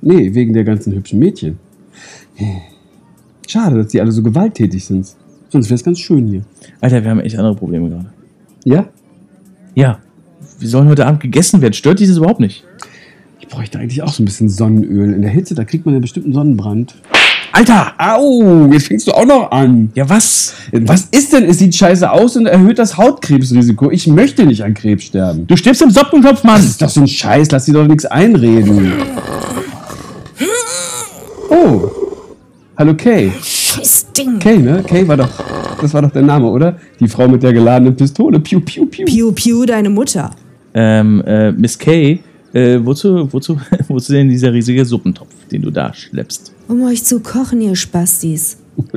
Nee, 0.01 0.35
wegen 0.35 0.53
der 0.53 0.65
ganzen 0.65 0.93
hübschen 0.95 1.19
Mädchen. 1.19 1.59
Schade, 3.47 3.77
dass 3.77 3.89
die 3.89 4.01
alle 4.01 4.11
so 4.11 4.23
gewalttätig 4.23 4.85
sind. 4.85 5.15
Sonst 5.49 5.67
wäre 5.67 5.77
es 5.77 5.85
ganz 5.85 6.01
schön 6.01 6.27
hier. 6.27 6.43
Alter, 6.81 7.05
wir 7.05 7.11
haben 7.11 7.21
echt 7.21 7.39
andere 7.39 7.55
Probleme 7.55 7.89
gerade. 7.89 8.11
Ja? 8.65 8.89
Ja. 9.75 10.01
Wir 10.59 10.69
sollen 10.69 10.89
heute 10.89 11.07
Abend 11.07 11.21
gegessen 11.21 11.61
werden. 11.61 11.75
Stört 11.75 12.01
dich 12.01 12.09
das 12.09 12.17
überhaupt 12.17 12.41
nicht? 12.41 12.65
Ich 13.39 13.47
bräuchte 13.49 13.79
eigentlich 13.79 14.03
auch 14.03 14.13
so 14.13 14.23
ein 14.23 14.27
bisschen 14.27 14.49
Sonnenöl. 14.49 15.13
In 15.13 15.23
der 15.23 15.31
Hitze, 15.31 15.55
da 15.55 15.65
kriegt 15.65 15.87
man 15.87 15.95
ja 15.95 16.01
bestimmt 16.01 16.27
einen 16.27 16.35
Sonnenbrand. 16.35 16.97
Alter! 17.57 17.95
Au, 17.97 18.69
jetzt 18.71 18.89
fängst 18.89 19.09
du 19.09 19.13
auch 19.13 19.25
noch 19.25 19.51
an. 19.51 19.91
Ja, 19.95 20.07
was? 20.11 20.53
Was 20.73 21.05
ist 21.05 21.33
denn? 21.33 21.45
Es 21.45 21.59
sieht 21.59 21.75
scheiße 21.75 22.11
aus 22.11 22.37
und 22.37 22.45
erhöht 22.45 22.79
das 22.79 22.99
Hautkrebsrisiko. 22.99 23.91
Ich 23.91 24.07
möchte 24.07 24.45
nicht 24.45 24.63
an 24.63 24.75
Krebs 24.75 25.05
sterben. 25.05 25.47
Du 25.47 25.57
stirbst 25.57 25.81
im 25.81 25.89
Soppenkopf, 25.89 26.45
Mann! 26.45 26.57
Das 26.57 26.67
ist 26.67 26.83
doch 26.83 26.91
so 26.91 27.01
ein 27.01 27.09
Scheiß, 27.09 27.51
lass 27.51 27.65
dir 27.65 27.73
doch 27.73 27.87
nichts 27.87 28.05
einreden. 28.05 28.93
Oh. 31.49 31.91
Hallo 32.77 32.93
Kay. 32.93 33.33
Scheiß 33.43 34.09
Ding. 34.13 34.39
Kay, 34.39 34.59
ne? 34.59 34.85
Kay 34.87 35.09
war 35.09 35.17
doch. 35.17 35.31
Das 35.81 35.95
war 35.95 36.03
doch 36.03 36.11
der 36.11 36.23
Name, 36.23 36.51
oder? 36.51 36.77
Die 37.01 37.09
Frau 37.09 37.27
mit 37.27 37.43
der 37.43 37.55
geladenen 37.55 37.97
Pistole. 37.97 38.39
Piu, 38.39 38.61
piu, 38.61 38.85
piu. 38.85 39.07
Piu, 39.07 39.33
piu, 39.33 39.65
deine 39.65 39.89
Mutter. 39.89 40.31
Ähm, 40.75 41.23
äh, 41.27 41.53
Miss 41.53 41.79
Kay, 41.79 42.21
äh, 42.53 42.79
wozu, 42.83 43.33
wozu, 43.33 43.59
wozu 43.89 44.13
denn 44.13 44.29
dieser 44.29 44.53
riesige 44.53 44.85
Suppentopf, 44.85 45.31
den 45.51 45.63
du 45.63 45.71
da 45.71 45.95
schleppst? 45.95 46.53
Um 46.69 46.83
euch 46.83 47.05
zu 47.05 47.21
kochen, 47.21 47.61
ihr 47.61 47.77
Spastis. 47.77 48.59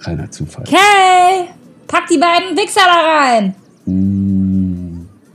Reiner 0.00 0.30
Zufall. 0.30 0.64
Okay, 0.66 1.48
pack 1.86 2.08
die 2.08 2.18
beiden 2.18 2.56
Wichser 2.56 2.80
da 2.84 3.18
rein. 3.18 3.54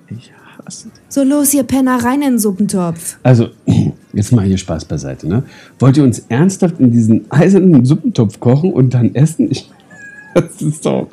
Ich 0.09 0.31
hasse 0.65 0.89
dich. 0.89 1.01
So 1.07 1.23
los, 1.23 1.53
ihr 1.53 1.63
Penner, 1.63 2.03
rein 2.03 2.21
in 2.21 2.31
den 2.31 2.39
Suppentopf. 2.39 3.17
Also, 3.23 3.49
jetzt 4.13 4.31
mal 4.33 4.45
hier 4.45 4.57
Spaß 4.57 4.85
beiseite, 4.85 5.27
ne? 5.27 5.43
Wollt 5.79 5.97
ihr 5.97 6.03
uns 6.03 6.19
ernsthaft 6.27 6.79
in 6.79 6.91
diesen 6.91 7.31
eisernen 7.31 7.85
Suppentopf 7.85 8.39
kochen 8.39 8.73
und 8.73 8.93
dann 8.93 9.15
essen? 9.15 9.49
Ich, 9.49 9.69
das 10.35 10.61
ist 10.61 10.85
doch, 10.85 11.07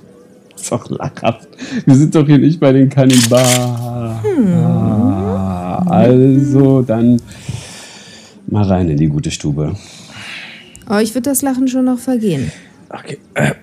das 0.52 0.62
ist 0.62 0.72
doch 0.72 0.90
lachhaft. 0.90 1.48
Wir 1.86 1.94
sind 1.94 2.14
doch 2.14 2.26
hier 2.26 2.38
nicht 2.38 2.58
bei 2.58 2.72
den 2.72 2.88
Kannibalen. 2.88 4.18
Ah, 4.64 5.84
also, 5.86 6.82
dann 6.82 7.22
mal 8.48 8.64
rein 8.64 8.88
in 8.88 8.96
die 8.96 9.08
gute 9.08 9.30
Stube. 9.30 9.74
Euch 10.88 11.14
wird 11.14 11.26
das 11.26 11.42
Lachen 11.42 11.68
schon 11.68 11.84
noch 11.84 11.98
vergehen. 11.98 12.50
Okay. 12.88 13.18
Äh, 13.34 13.54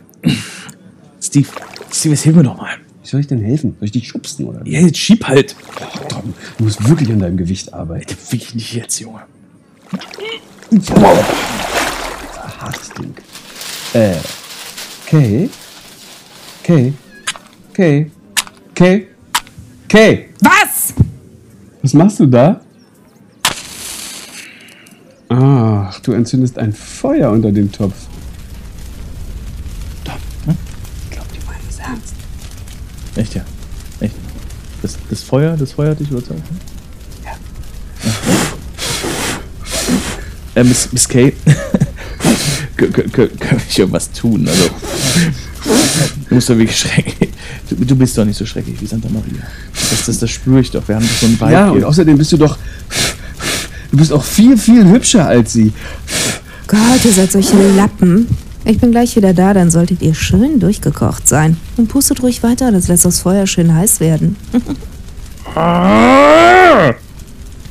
Steve, 1.22 1.48
Steve, 1.92 2.14
jetzt 2.14 2.24
hilf 2.24 2.36
mir 2.36 2.44
doch 2.44 2.58
mal. 2.58 2.76
Wie 3.02 3.08
soll 3.08 3.20
ich 3.20 3.28
denn 3.28 3.42
helfen? 3.42 3.76
Soll 3.80 3.86
ich 3.86 3.92
dich 3.92 4.08
schubsen 4.08 4.46
oder? 4.46 4.62
Ja, 4.66 4.80
jetzt 4.80 4.98
schieb 4.98 5.28
halt. 5.28 5.56
Oh, 5.80 6.08
Tom, 6.08 6.34
du 6.58 6.64
musst 6.64 6.88
wirklich 6.88 7.10
an 7.12 7.20
deinem 7.20 7.38
Gewicht 7.38 7.74
arbeiten. 7.74 8.06
Bitte 8.08 8.16
fick 8.16 8.44
ich 8.44 8.56
nicht 8.56 8.74
jetzt, 8.74 9.00
Junge. 9.00 9.22
Hartes 12.60 12.90
Ding. 12.92 13.14
Äh, 13.94 14.16
Kay? 15.06 15.50
Kay? 16.64 16.94
Kay? 17.74 18.12
Kay? 18.74 19.08
Kay? 19.88 20.30
Was? 20.42 20.94
Was 21.82 21.94
machst 21.94 22.20
du 22.20 22.26
da? 22.26 22.62
Ach, 25.30 26.00
du 26.02 26.12
entzündest 26.12 26.60
ein 26.60 26.74
Feuer 26.74 27.32
unter 27.32 27.52
dem 27.52 27.72
Topf. 27.72 27.96
Tom, 30.04 30.16
hm? 30.46 30.58
ich 31.04 31.12
glaube, 31.12 31.30
die 31.34 31.46
meinen 31.46 31.60
es 31.70 31.80
ernst. 31.80 32.14
Echt, 33.16 33.36
ja. 33.36 33.44
Echt. 34.02 34.16
Feuer, 35.24 35.58
das 35.58 35.72
Feuer 35.72 35.92
hat 35.92 36.00
dich 36.00 36.12
überzeugt? 36.12 36.44
Ja. 37.24 37.32
Äh, 40.56 40.64
Miss, 40.64 40.90
Miss 40.92 41.08
Kay, 41.08 41.34
können 42.78 43.12
wir 43.16 43.30
irgendwas 43.76 44.12
tun? 44.12 44.48
Also, 44.48 44.70
du 46.30 46.36
musst 46.36 46.50
doch 46.50 46.58
wirklich 46.58 46.78
schrecklich. 46.78 47.30
Du, 47.70 47.76
du 47.76 47.96
bist 47.96 48.18
doch 48.18 48.26
nicht 48.26 48.38
so 48.38 48.46
schrecklich 48.46 48.80
wie 48.80 48.86
Santa 48.86 49.10
Maria. 49.10 49.44
Das, 49.74 50.06
das, 50.06 50.20
das 50.20 50.30
spüre 50.30 50.60
ich 50.60 50.72
doch. 50.72 50.88
Wir 50.88 50.96
haben 50.96 51.08
doch 51.08 51.16
so 51.16 51.26
einen 51.26 51.40
Vibe 51.40 51.52
Ja, 51.52 51.70
und 51.72 51.84
außerdem 51.84 52.18
bist 52.18 52.32
du 52.32 52.38
doch. 52.38 52.58
Du 53.96 54.00
bist 54.00 54.12
auch 54.12 54.26
viel, 54.26 54.58
viel 54.58 54.86
hübscher 54.90 55.26
als 55.26 55.54
sie. 55.54 55.72
Gott, 56.68 57.06
ihr 57.06 57.14
seid 57.14 57.32
solche 57.32 57.56
Lappen. 57.78 58.28
Ich 58.66 58.78
bin 58.78 58.92
gleich 58.92 59.16
wieder 59.16 59.34
da, 59.34 59.54
dann 59.54 59.72
solltet 59.72 60.02
ihr 60.02 60.14
schön 60.14 60.60
durchgekocht 60.60 61.26
sein. 61.30 61.56
Und 61.78 61.88
pustet 61.88 62.22
ruhig 62.22 62.44
weiter, 62.44 62.74
das 62.74 62.90
lässt 62.90 63.06
das 63.06 63.22
Feuer 63.22 63.48
schön 63.48 63.74
heiß 63.74 64.02
werden. 64.02 64.36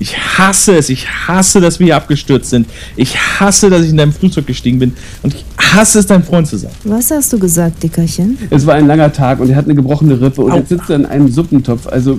Ich 0.01 0.19
hasse 0.19 0.77
es. 0.77 0.89
Ich 0.89 1.07
hasse, 1.09 1.61
dass 1.61 1.79
wir 1.79 1.87
hier 1.87 1.97
abgestürzt 1.97 2.51
sind. 2.51 2.67
Ich 2.97 3.17
hasse, 3.17 3.71
dass 3.71 3.83
ich 3.83 3.91
in 3.91 3.97
deinem 3.97 4.13
Flugzeug 4.13 4.47
gestiegen 4.47 4.79
bin. 4.79 4.95
Und 5.23 5.35
ich 5.35 5.45
hasse 5.59 5.99
es, 6.01 6.07
dein 6.07 6.25
Freund 6.25 6.47
zu 6.47 6.57
sein. 6.57 6.73
Was 6.85 7.11
hast 7.11 7.33
du 7.33 7.39
gesagt, 7.39 7.83
Dickerchen? 7.83 8.37
Es 8.51 8.67
war 8.67 8.75
ein 8.75 8.87
langer 8.87 9.13
Tag 9.13 9.41
und 9.41 9.51
er 9.51 9.57
hat 9.57 9.65
eine 9.67 9.75
gebrochene 9.75 10.21
Rippe 10.21 10.43
und 10.43 10.53
Au. 10.53 10.57
jetzt 10.57 10.71
sitzt 10.71 10.91
er 10.91 10.97
in 10.97 11.07
einem 11.07 11.31
Suppentopf. 11.31 11.87
Also. 11.87 12.19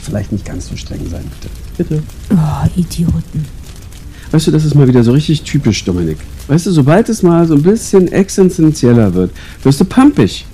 Vielleicht 0.00 0.32
nicht 0.32 0.44
ganz 0.44 0.68
so 0.68 0.76
streng 0.76 1.00
sein, 1.10 1.24
bitte. 1.40 1.52
Bitte. 1.88 2.02
Oh, 2.30 2.66
Idioten. 2.76 3.44
Weißt 4.30 4.46
du, 4.46 4.50
das 4.50 4.64
ist 4.64 4.74
mal 4.74 4.86
wieder 4.88 5.02
so 5.04 5.12
richtig 5.12 5.42
typisch, 5.42 5.84
Dominik. 5.84 6.18
Weißt 6.48 6.66
du, 6.66 6.70
sobald 6.70 7.08
es 7.08 7.22
mal 7.22 7.46
so 7.46 7.54
ein 7.54 7.62
bisschen 7.62 8.10
existenzieller 8.10 9.12
wird, 9.14 9.30
wirst 9.62 9.80
du 9.80 9.84
pampig. 9.84 10.46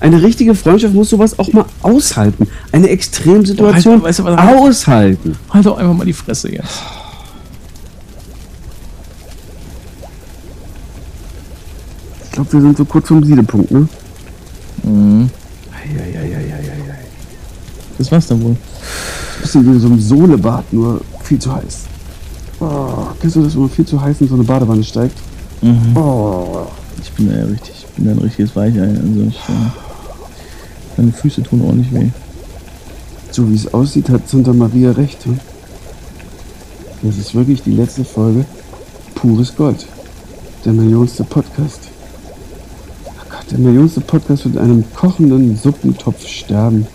Eine 0.00 0.22
richtige 0.22 0.54
Freundschaft 0.54 0.94
muss 0.94 1.10
sowas 1.10 1.38
auch 1.38 1.52
mal 1.52 1.64
aushalten. 1.82 2.46
Eine 2.72 2.88
Extremsituation 2.90 4.00
Oh, 4.00 4.04
weißt 4.04 4.18
du 4.20 4.24
was? 4.24 4.38
aushalten. 4.38 5.36
Halt 5.50 5.66
doch 5.66 5.78
einfach 5.78 5.94
mal 5.94 6.04
die 6.04 6.12
Fresse 6.12 6.52
jetzt. 6.52 6.82
Ich 12.24 12.32
glaube, 12.32 12.52
wir 12.52 12.60
sind 12.60 12.76
so 12.76 12.84
kurz 12.84 13.08
vom 13.08 13.24
Siedepunkt, 13.24 13.70
ne? 13.70 13.88
Mhm. 14.82 15.30
Eieieiei. 15.72 16.54
Das 17.98 18.12
war's 18.12 18.26
dann 18.26 18.42
wohl. 18.42 18.56
Bisschen 19.46 19.64
wie 19.64 19.74
in 19.74 19.80
so 19.80 19.86
einem 19.86 20.00
Sohlebad, 20.00 20.72
nur 20.72 21.00
viel 21.22 21.38
zu 21.38 21.54
heiß. 21.54 21.84
Oh, 22.58 23.06
kennst 23.20 23.36
du 23.36 23.42
das, 23.44 23.54
wenn 23.54 23.60
man 23.60 23.70
viel 23.70 23.86
zu 23.86 24.00
heiß 24.00 24.20
in 24.20 24.26
so 24.26 24.34
eine 24.34 24.42
Badewanne 24.42 24.82
steigt? 24.82 25.16
Mhm. 25.62 25.96
Oh. 25.96 26.66
Ich 27.00 27.12
bin 27.12 27.30
ja 27.30 27.44
richtig, 27.44 27.86
ich 27.88 27.94
bin 27.94 28.06
ja 28.06 28.10
ein 28.10 28.18
richtiges 28.18 28.56
Weichei. 28.56 28.80
Also 28.80 29.22
ich, 29.28 29.36
äh, 29.36 29.70
meine 30.96 31.12
Füße 31.12 31.44
tun 31.44 31.60
ordentlich 31.60 31.94
weh. 31.94 32.08
So 33.30 33.48
wie 33.48 33.54
es 33.54 33.72
aussieht, 33.72 34.08
hat 34.08 34.28
Santa 34.28 34.52
Maria 34.52 34.90
recht. 34.90 35.24
Hm? 35.26 35.38
Das 37.02 37.16
ist 37.16 37.32
wirklich 37.36 37.62
die 37.62 37.70
letzte 37.70 38.04
Folge. 38.04 38.44
Pures 39.14 39.54
Gold. 39.54 39.86
Der 40.64 40.72
millionste 40.72 41.22
Podcast. 41.22 41.82
Oh 43.04 43.10
Gott, 43.30 43.48
der 43.48 43.58
millionste 43.58 44.00
Podcast 44.00 44.44
wird 44.44 44.56
in 44.56 44.60
einem 44.60 44.84
kochenden 44.92 45.56
Suppentopf 45.56 46.26
sterben. 46.26 46.88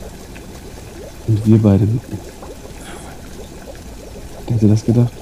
Und 1.30 1.46
wir 1.46 1.58
beide 1.60 1.86
mitten. 1.86 2.31
Wer 4.52 4.58
hätte 4.58 4.68
das 4.68 4.84
gedacht? 4.84 5.14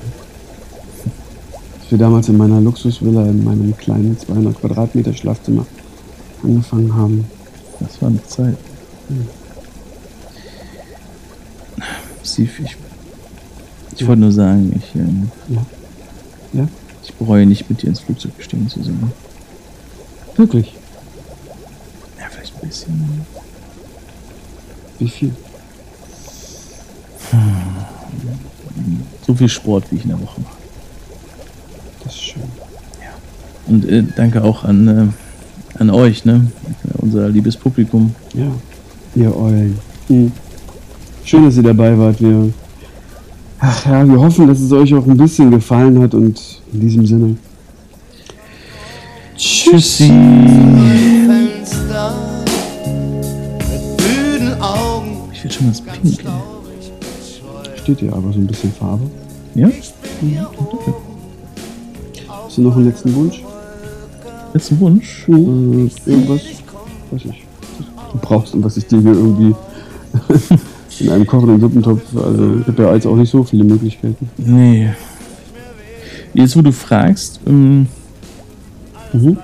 Als 1.79 1.91
wir 1.91 1.99
damals 1.99 2.29
in 2.29 2.37
meiner 2.37 2.59
Luxusvilla 2.59 3.27
in 3.27 3.43
meinem 3.43 3.77
kleinen 3.77 4.17
200 4.17 4.59
Quadratmeter 4.59 5.13
Schlafzimmer 5.13 5.67
angefangen 6.41 6.95
haben. 6.95 7.25
Das 7.79 8.01
war 8.01 8.09
eine 8.09 8.25
Zeit. 8.25 8.57
Steve, 12.23 12.49
ich, 12.63 12.75
ich 13.97 14.07
wollte 14.07 14.21
nur 14.21 14.31
sagen, 14.31 14.73
ich, 14.75 14.95
ähm, 14.95 15.29
Ja. 15.49 15.65
Ja? 16.53 16.67
ich 17.03 17.13
bereue 17.13 17.45
nicht, 17.45 17.69
mit 17.69 17.83
dir 17.83 17.89
ins 17.89 17.99
Flugzeug 17.99 18.35
gestiegen 18.35 18.67
zu 18.67 18.81
sein. 18.81 19.11
Wirklich? 20.37 20.73
Ja, 22.17 22.25
vielleicht 22.31 22.55
ein 22.55 22.67
bisschen. 22.67 23.25
Wie 24.97 25.09
viel? 25.09 25.35
So 29.29 29.35
viel 29.35 29.47
Sport, 29.47 29.83
wie 29.91 29.97
ich 29.97 30.05
in 30.05 30.09
der 30.09 30.19
Woche 30.19 30.41
mache. 30.41 30.55
Das 32.03 32.15
ist 32.15 32.21
schön. 32.23 32.41
Und 33.67 33.85
äh, 33.87 34.03
danke 34.15 34.43
auch 34.43 34.63
an, 34.63 34.87
äh, 34.87 35.05
an 35.79 35.91
euch, 35.91 36.25
ne? 36.25 36.47
Unser 36.97 37.29
liebes 37.29 37.55
Publikum. 37.55 38.15
Ja, 38.33 38.47
ihr 39.13 39.37
Eulen. 39.37 39.77
Hm. 40.07 40.31
Schön, 41.23 41.45
dass 41.45 41.57
ihr 41.57 41.61
dabei 41.61 41.95
wart. 41.95 42.19
Wir, 42.19 42.51
ach 43.59 43.85
ja, 43.85 44.03
wir 44.09 44.19
hoffen, 44.19 44.47
dass 44.47 44.61
es 44.61 44.71
euch 44.71 44.95
auch 44.95 45.05
ein 45.05 45.17
bisschen 45.17 45.51
gefallen 45.51 46.01
hat 46.01 46.15
und 46.15 46.63
in 46.73 46.79
diesem 46.79 47.05
Sinne. 47.05 47.37
Tschüssi. 49.37 50.05
Ich 55.31 55.43
will 55.43 55.51
schon 55.51 55.69
was 55.69 55.81
pinkeln. 55.81 56.58
Steht 57.89 58.03
ihr 58.03 58.13
aber 58.13 58.31
so 58.31 58.37
ein 58.37 58.45
bisschen 58.45 58.71
Farbe. 58.71 59.09
Ja? 59.55 59.67
Hast 62.27 62.57
du 62.57 62.61
noch 62.61 62.75
einen 62.75 62.85
letzten 62.85 63.15
Wunsch? 63.15 63.41
Letzten 64.53 64.79
Wunsch? 64.79 65.25
Äh, 65.27 65.31
irgendwas, 65.31 66.41
was 67.09 67.25
ich 67.25 67.43
du 68.11 68.19
brauchst 68.21 68.53
und 68.53 68.63
was 68.63 68.77
ich 68.77 68.85
dir 68.85 69.01
hier 69.01 69.13
irgendwie 69.13 69.55
in 70.99 71.09
einem 71.09 71.25
kochenden 71.25 71.59
Suppentopf. 71.59 72.15
Also 72.15 72.59
ich 72.61 72.67
habe 72.67 72.83
ja 72.83 72.93
jetzt 72.93 73.07
auch 73.07 73.15
nicht 73.15 73.31
so 73.31 73.43
viele 73.43 73.63
Möglichkeiten. 73.63 74.29
Nee. 74.37 74.93
Jetzt, 76.35 76.55
wo 76.55 76.61
du 76.61 76.71
fragst, 76.71 77.39
ähm, 77.47 77.87
Mhm. 79.13 79.35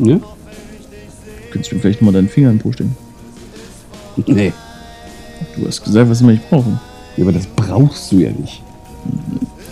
Ja? 0.00 0.20
könntest 1.50 1.72
du 1.72 1.76
mir 1.76 1.80
vielleicht 1.80 2.02
mal 2.02 2.12
deinen 2.12 2.28
Finger 2.28 2.50
in 2.50 2.56
den 2.58 2.62
Po 2.62 2.72
stecken. 2.72 2.94
Nee. 4.26 4.52
Du 5.56 5.66
hast 5.66 5.82
gesagt, 5.82 6.10
was 6.10 6.20
immer 6.20 6.32
ich 6.32 6.42
brauche. 6.50 6.78
Ja, 7.16 7.22
aber 7.24 7.32
das 7.32 7.46
brauchst 7.46 8.12
du 8.12 8.16
ja 8.18 8.30
nicht. 8.30 8.62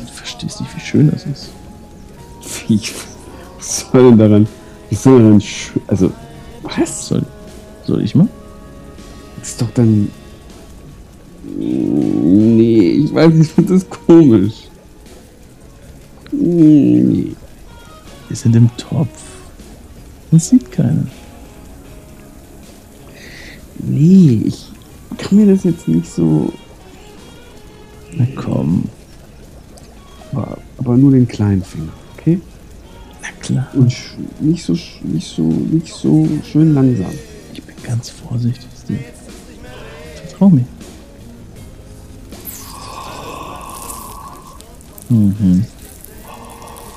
Du 0.07 0.13
verstehst 0.13 0.61
nicht, 0.61 0.75
wie 0.77 0.81
schön 0.81 1.11
das 1.11 1.27
ist. 1.27 1.51
Wie, 2.69 2.81
was 3.59 3.87
soll 3.91 4.11
denn 4.11 4.19
daran? 4.19 4.49
Was 4.91 5.03
soll 5.03 5.17
denn 5.19 5.25
daran? 5.27 5.41
sch- 5.41 5.81
Also, 5.87 6.11
was? 6.63 7.09
Soll, 7.09 7.23
soll 7.87 8.03
ich 8.03 8.15
mal? 8.15 8.29
Das 9.39 9.49
ist 9.51 9.61
doch 9.63 9.71
dann. 9.75 10.11
Nee, 11.59 13.05
ich 13.05 13.15
weiß 13.15 13.33
nicht, 13.35 13.49
ich 13.49 13.53
finde 13.55 13.75
das 13.75 13.87
komisch. 13.89 14.55
Nee. 16.33 17.33
Wir 18.29 18.37
sind 18.37 18.57
im 18.57 18.71
Topf. 18.77 19.09
Das 20.31 20.49
sieht 20.49 20.73
keiner. 20.73 21.07
Nee, 23.79 24.43
ich 24.47 24.67
kann 25.19 25.37
mir 25.39 25.47
das 25.55 25.65
jetzt 25.65 25.87
nicht 25.87 26.11
so. 26.11 26.53
Na 28.17 28.27
komm. 28.37 28.85
Aber, 30.33 30.59
aber 30.79 30.97
nur 30.97 31.13
den 31.13 31.27
kleinen 31.29 31.63
Finger, 31.63 31.93
okay? 32.19 32.41
Na 33.23 33.29
klar. 33.41 33.67
Und 33.75 33.93
nicht 34.41 34.65
so, 34.65 34.73
sch- 34.75 35.03
nicht 35.03 35.29
so, 35.29 35.43
nicht 35.43 35.93
so 35.95 36.29
schön 36.51 36.75
langsam. 36.75 37.13
Ich 37.53 37.63
bin 37.63 37.75
ganz 37.83 38.11
vorsichtig, 38.11 38.67
Steve. 38.83 39.05
Vertrau 40.27 40.51
mir. 40.51 40.65
Mhm. 45.11 45.65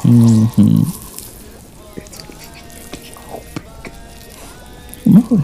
Mhm. 0.03 0.87
Mach 5.05 5.31
ruhig. 5.31 5.41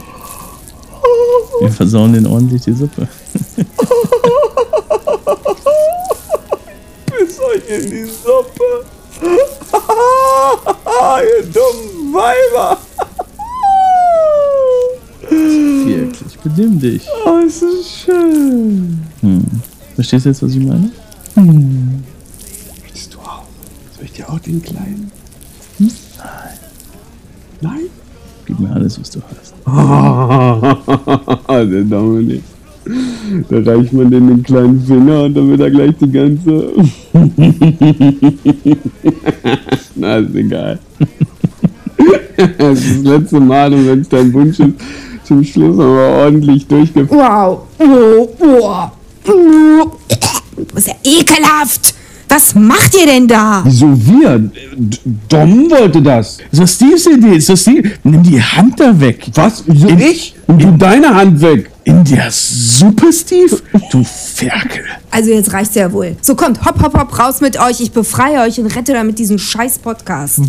Wir 1.62 1.72
versauen 1.72 2.14
den 2.14 2.26
ordentlich 2.26 2.62
die 2.64 2.74
Suppe. 2.74 3.08
Bis 7.20 7.40
euch 7.40 7.63
in 7.76 7.90
die 7.90 8.06
Suppe. 8.06 8.86
Ihr 11.24 11.44
dummen 11.46 12.14
Weiber. 12.14 12.78
Wirklich, 15.30 16.38
benimm 16.40 16.80
dich. 16.80 17.06
Oh, 17.26 17.40
ist 17.46 17.64
schön. 18.06 19.00
Hm. 19.22 19.44
Verstehst 19.96 20.26
du 20.26 20.30
jetzt, 20.30 20.44
was 20.44 20.52
ich 20.52 20.60
meine? 20.60 20.92
Möchtest 22.82 23.14
du 23.14 23.20
auch? 23.20 23.44
Soll 23.96 24.06
ich 24.06 24.12
dir 24.14 24.30
auch 24.30 24.40
den 24.40 24.62
kleinen? 24.62 25.12
Hm? 25.78 25.92
Nein. 27.62 27.86
Gib 28.46 28.60
mir 28.60 28.72
alles, 28.72 29.00
was 29.00 29.10
du 29.10 29.22
hast. 29.22 29.54
Nein? 29.66 30.78
Der 31.72 31.84
Dominik. 31.84 32.44
Da 33.50 33.58
reicht 33.60 33.94
man 33.94 34.12
den 34.12 34.44
kleinen 34.44 34.86
Finger 34.86 35.24
und 35.24 35.34
dann 35.36 35.50
wird 35.50 35.62
er 35.62 35.72
gleich 35.72 35.96
die 36.02 36.12
ganze. 36.12 36.74
Na, 39.96 40.18
ist 40.18 40.36
egal. 40.36 40.80
Das 42.58 42.80
ist 42.80 42.98
das 42.98 43.04
letzte 43.04 43.40
Mal 43.40 43.72
und 43.74 43.88
wenn 43.88 44.02
es 44.02 44.10
dein 44.10 44.34
Wunsch 44.34 44.60
ist, 44.60 44.74
zum 45.24 45.44
Schluss 45.44 45.80
aber 45.80 46.24
ordentlich 46.26 46.66
durchgeführt. 46.66 47.12
Wow. 47.12 47.60
Oh, 47.78 48.28
oh. 48.40 48.90
Oh. 49.28 49.92
Das 50.74 50.80
ist 50.80 50.88
ja 50.88 50.96
ekelhaft. 51.04 51.94
Was 52.28 52.56
macht 52.56 52.96
ihr 53.00 53.06
denn 53.06 53.28
da? 53.28 53.62
Wieso 53.64 53.96
wir? 53.96 54.40
D 54.76 54.98
Dom 55.30 55.70
wollte 55.70 56.02
das. 56.02 56.40
Das 56.50 56.62
ist 56.62 56.76
Steves 56.76 57.06
Idee. 57.06 57.36
Das 57.36 57.50
ist 57.50 57.62
Steve. 57.62 57.92
Nimm 58.04 58.24
die 58.24 58.42
Hand 58.42 58.80
da 58.80 59.00
weg. 59.00 59.28
Was? 59.36 59.64
Wieso 59.68 59.90
ich? 59.90 60.34
Und 60.48 60.64
du 60.64 60.72
deine 60.72 61.14
Hand 61.14 61.40
weg. 61.42 61.70
In 61.86 62.04
der 62.06 62.32
Suppe, 62.32 63.12
Steve? 63.12 63.62
Du 63.92 64.04
Ferkel. 64.04 64.86
Also 65.12 65.32
jetzt 65.32 65.52
reicht's 65.52 65.76
ja 65.76 65.92
wohl. 65.92 66.16
So 66.22 66.34
kommt, 66.36 66.64
hopp, 66.66 66.82
hopp, 66.82 66.98
hopp, 66.98 67.20
raus 67.20 67.42
mit 67.42 67.60
euch. 67.60 67.82
Ich 67.82 67.92
befreie 67.92 68.40
euch 68.42 68.58
und 68.60 68.68
rette 68.68 68.94
damit 68.94 69.20
diesen 69.20 69.38
scheiß 69.38 69.80
Podcast. 69.80 70.40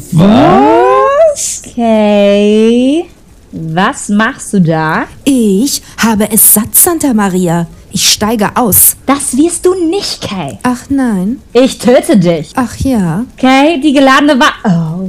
Okay. 1.67 3.07
Was 3.51 4.09
machst 4.09 4.53
du 4.53 4.61
da? 4.61 5.07
Ich 5.25 5.83
habe 5.99 6.31
es 6.31 6.55
satt, 6.55 6.75
Santa 6.75 7.13
Maria. 7.13 7.67
Ich 7.91 8.13
steige 8.13 8.57
aus. 8.57 8.97
Das 9.07 9.37
wirst 9.37 9.67
du 9.67 9.75
nicht, 9.75 10.21
Kay. 10.21 10.59
Ach 10.63 10.83
nein. 10.89 11.41
Ich 11.53 11.79
töte 11.79 12.17
dich. 12.17 12.53
Ach 12.55 12.77
ja. 12.77 13.25
Kay, 13.37 13.81
die 13.81 13.93
geladene 13.93 14.39
war. 14.39 14.53
Oh. 14.65 15.09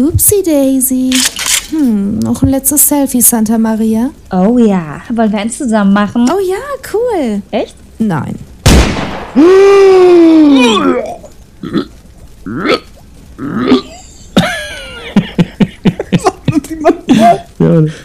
Upsi 0.00 0.42
Daisy. 0.44 1.10
Hm, 1.70 2.18
noch 2.18 2.42
ein 2.42 2.48
letztes 2.48 2.88
Selfie, 2.88 3.20
Santa 3.20 3.56
Maria. 3.58 4.10
Oh 4.32 4.58
ja. 4.58 5.00
Wollen 5.10 5.30
wir 5.32 5.38
eins 5.38 5.58
zusammen 5.58 5.92
machen? 5.92 6.28
Oh 6.28 6.40
ja, 6.40 6.56
cool. 6.92 7.42
Echt? 7.50 7.76
Nein. 7.98 8.34
Ja. 17.58 17.84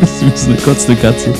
Das 0.00 0.40
ist 0.40 0.48
eine 0.48 0.56
kotzende 0.56 1.00
Katze. 1.00 1.34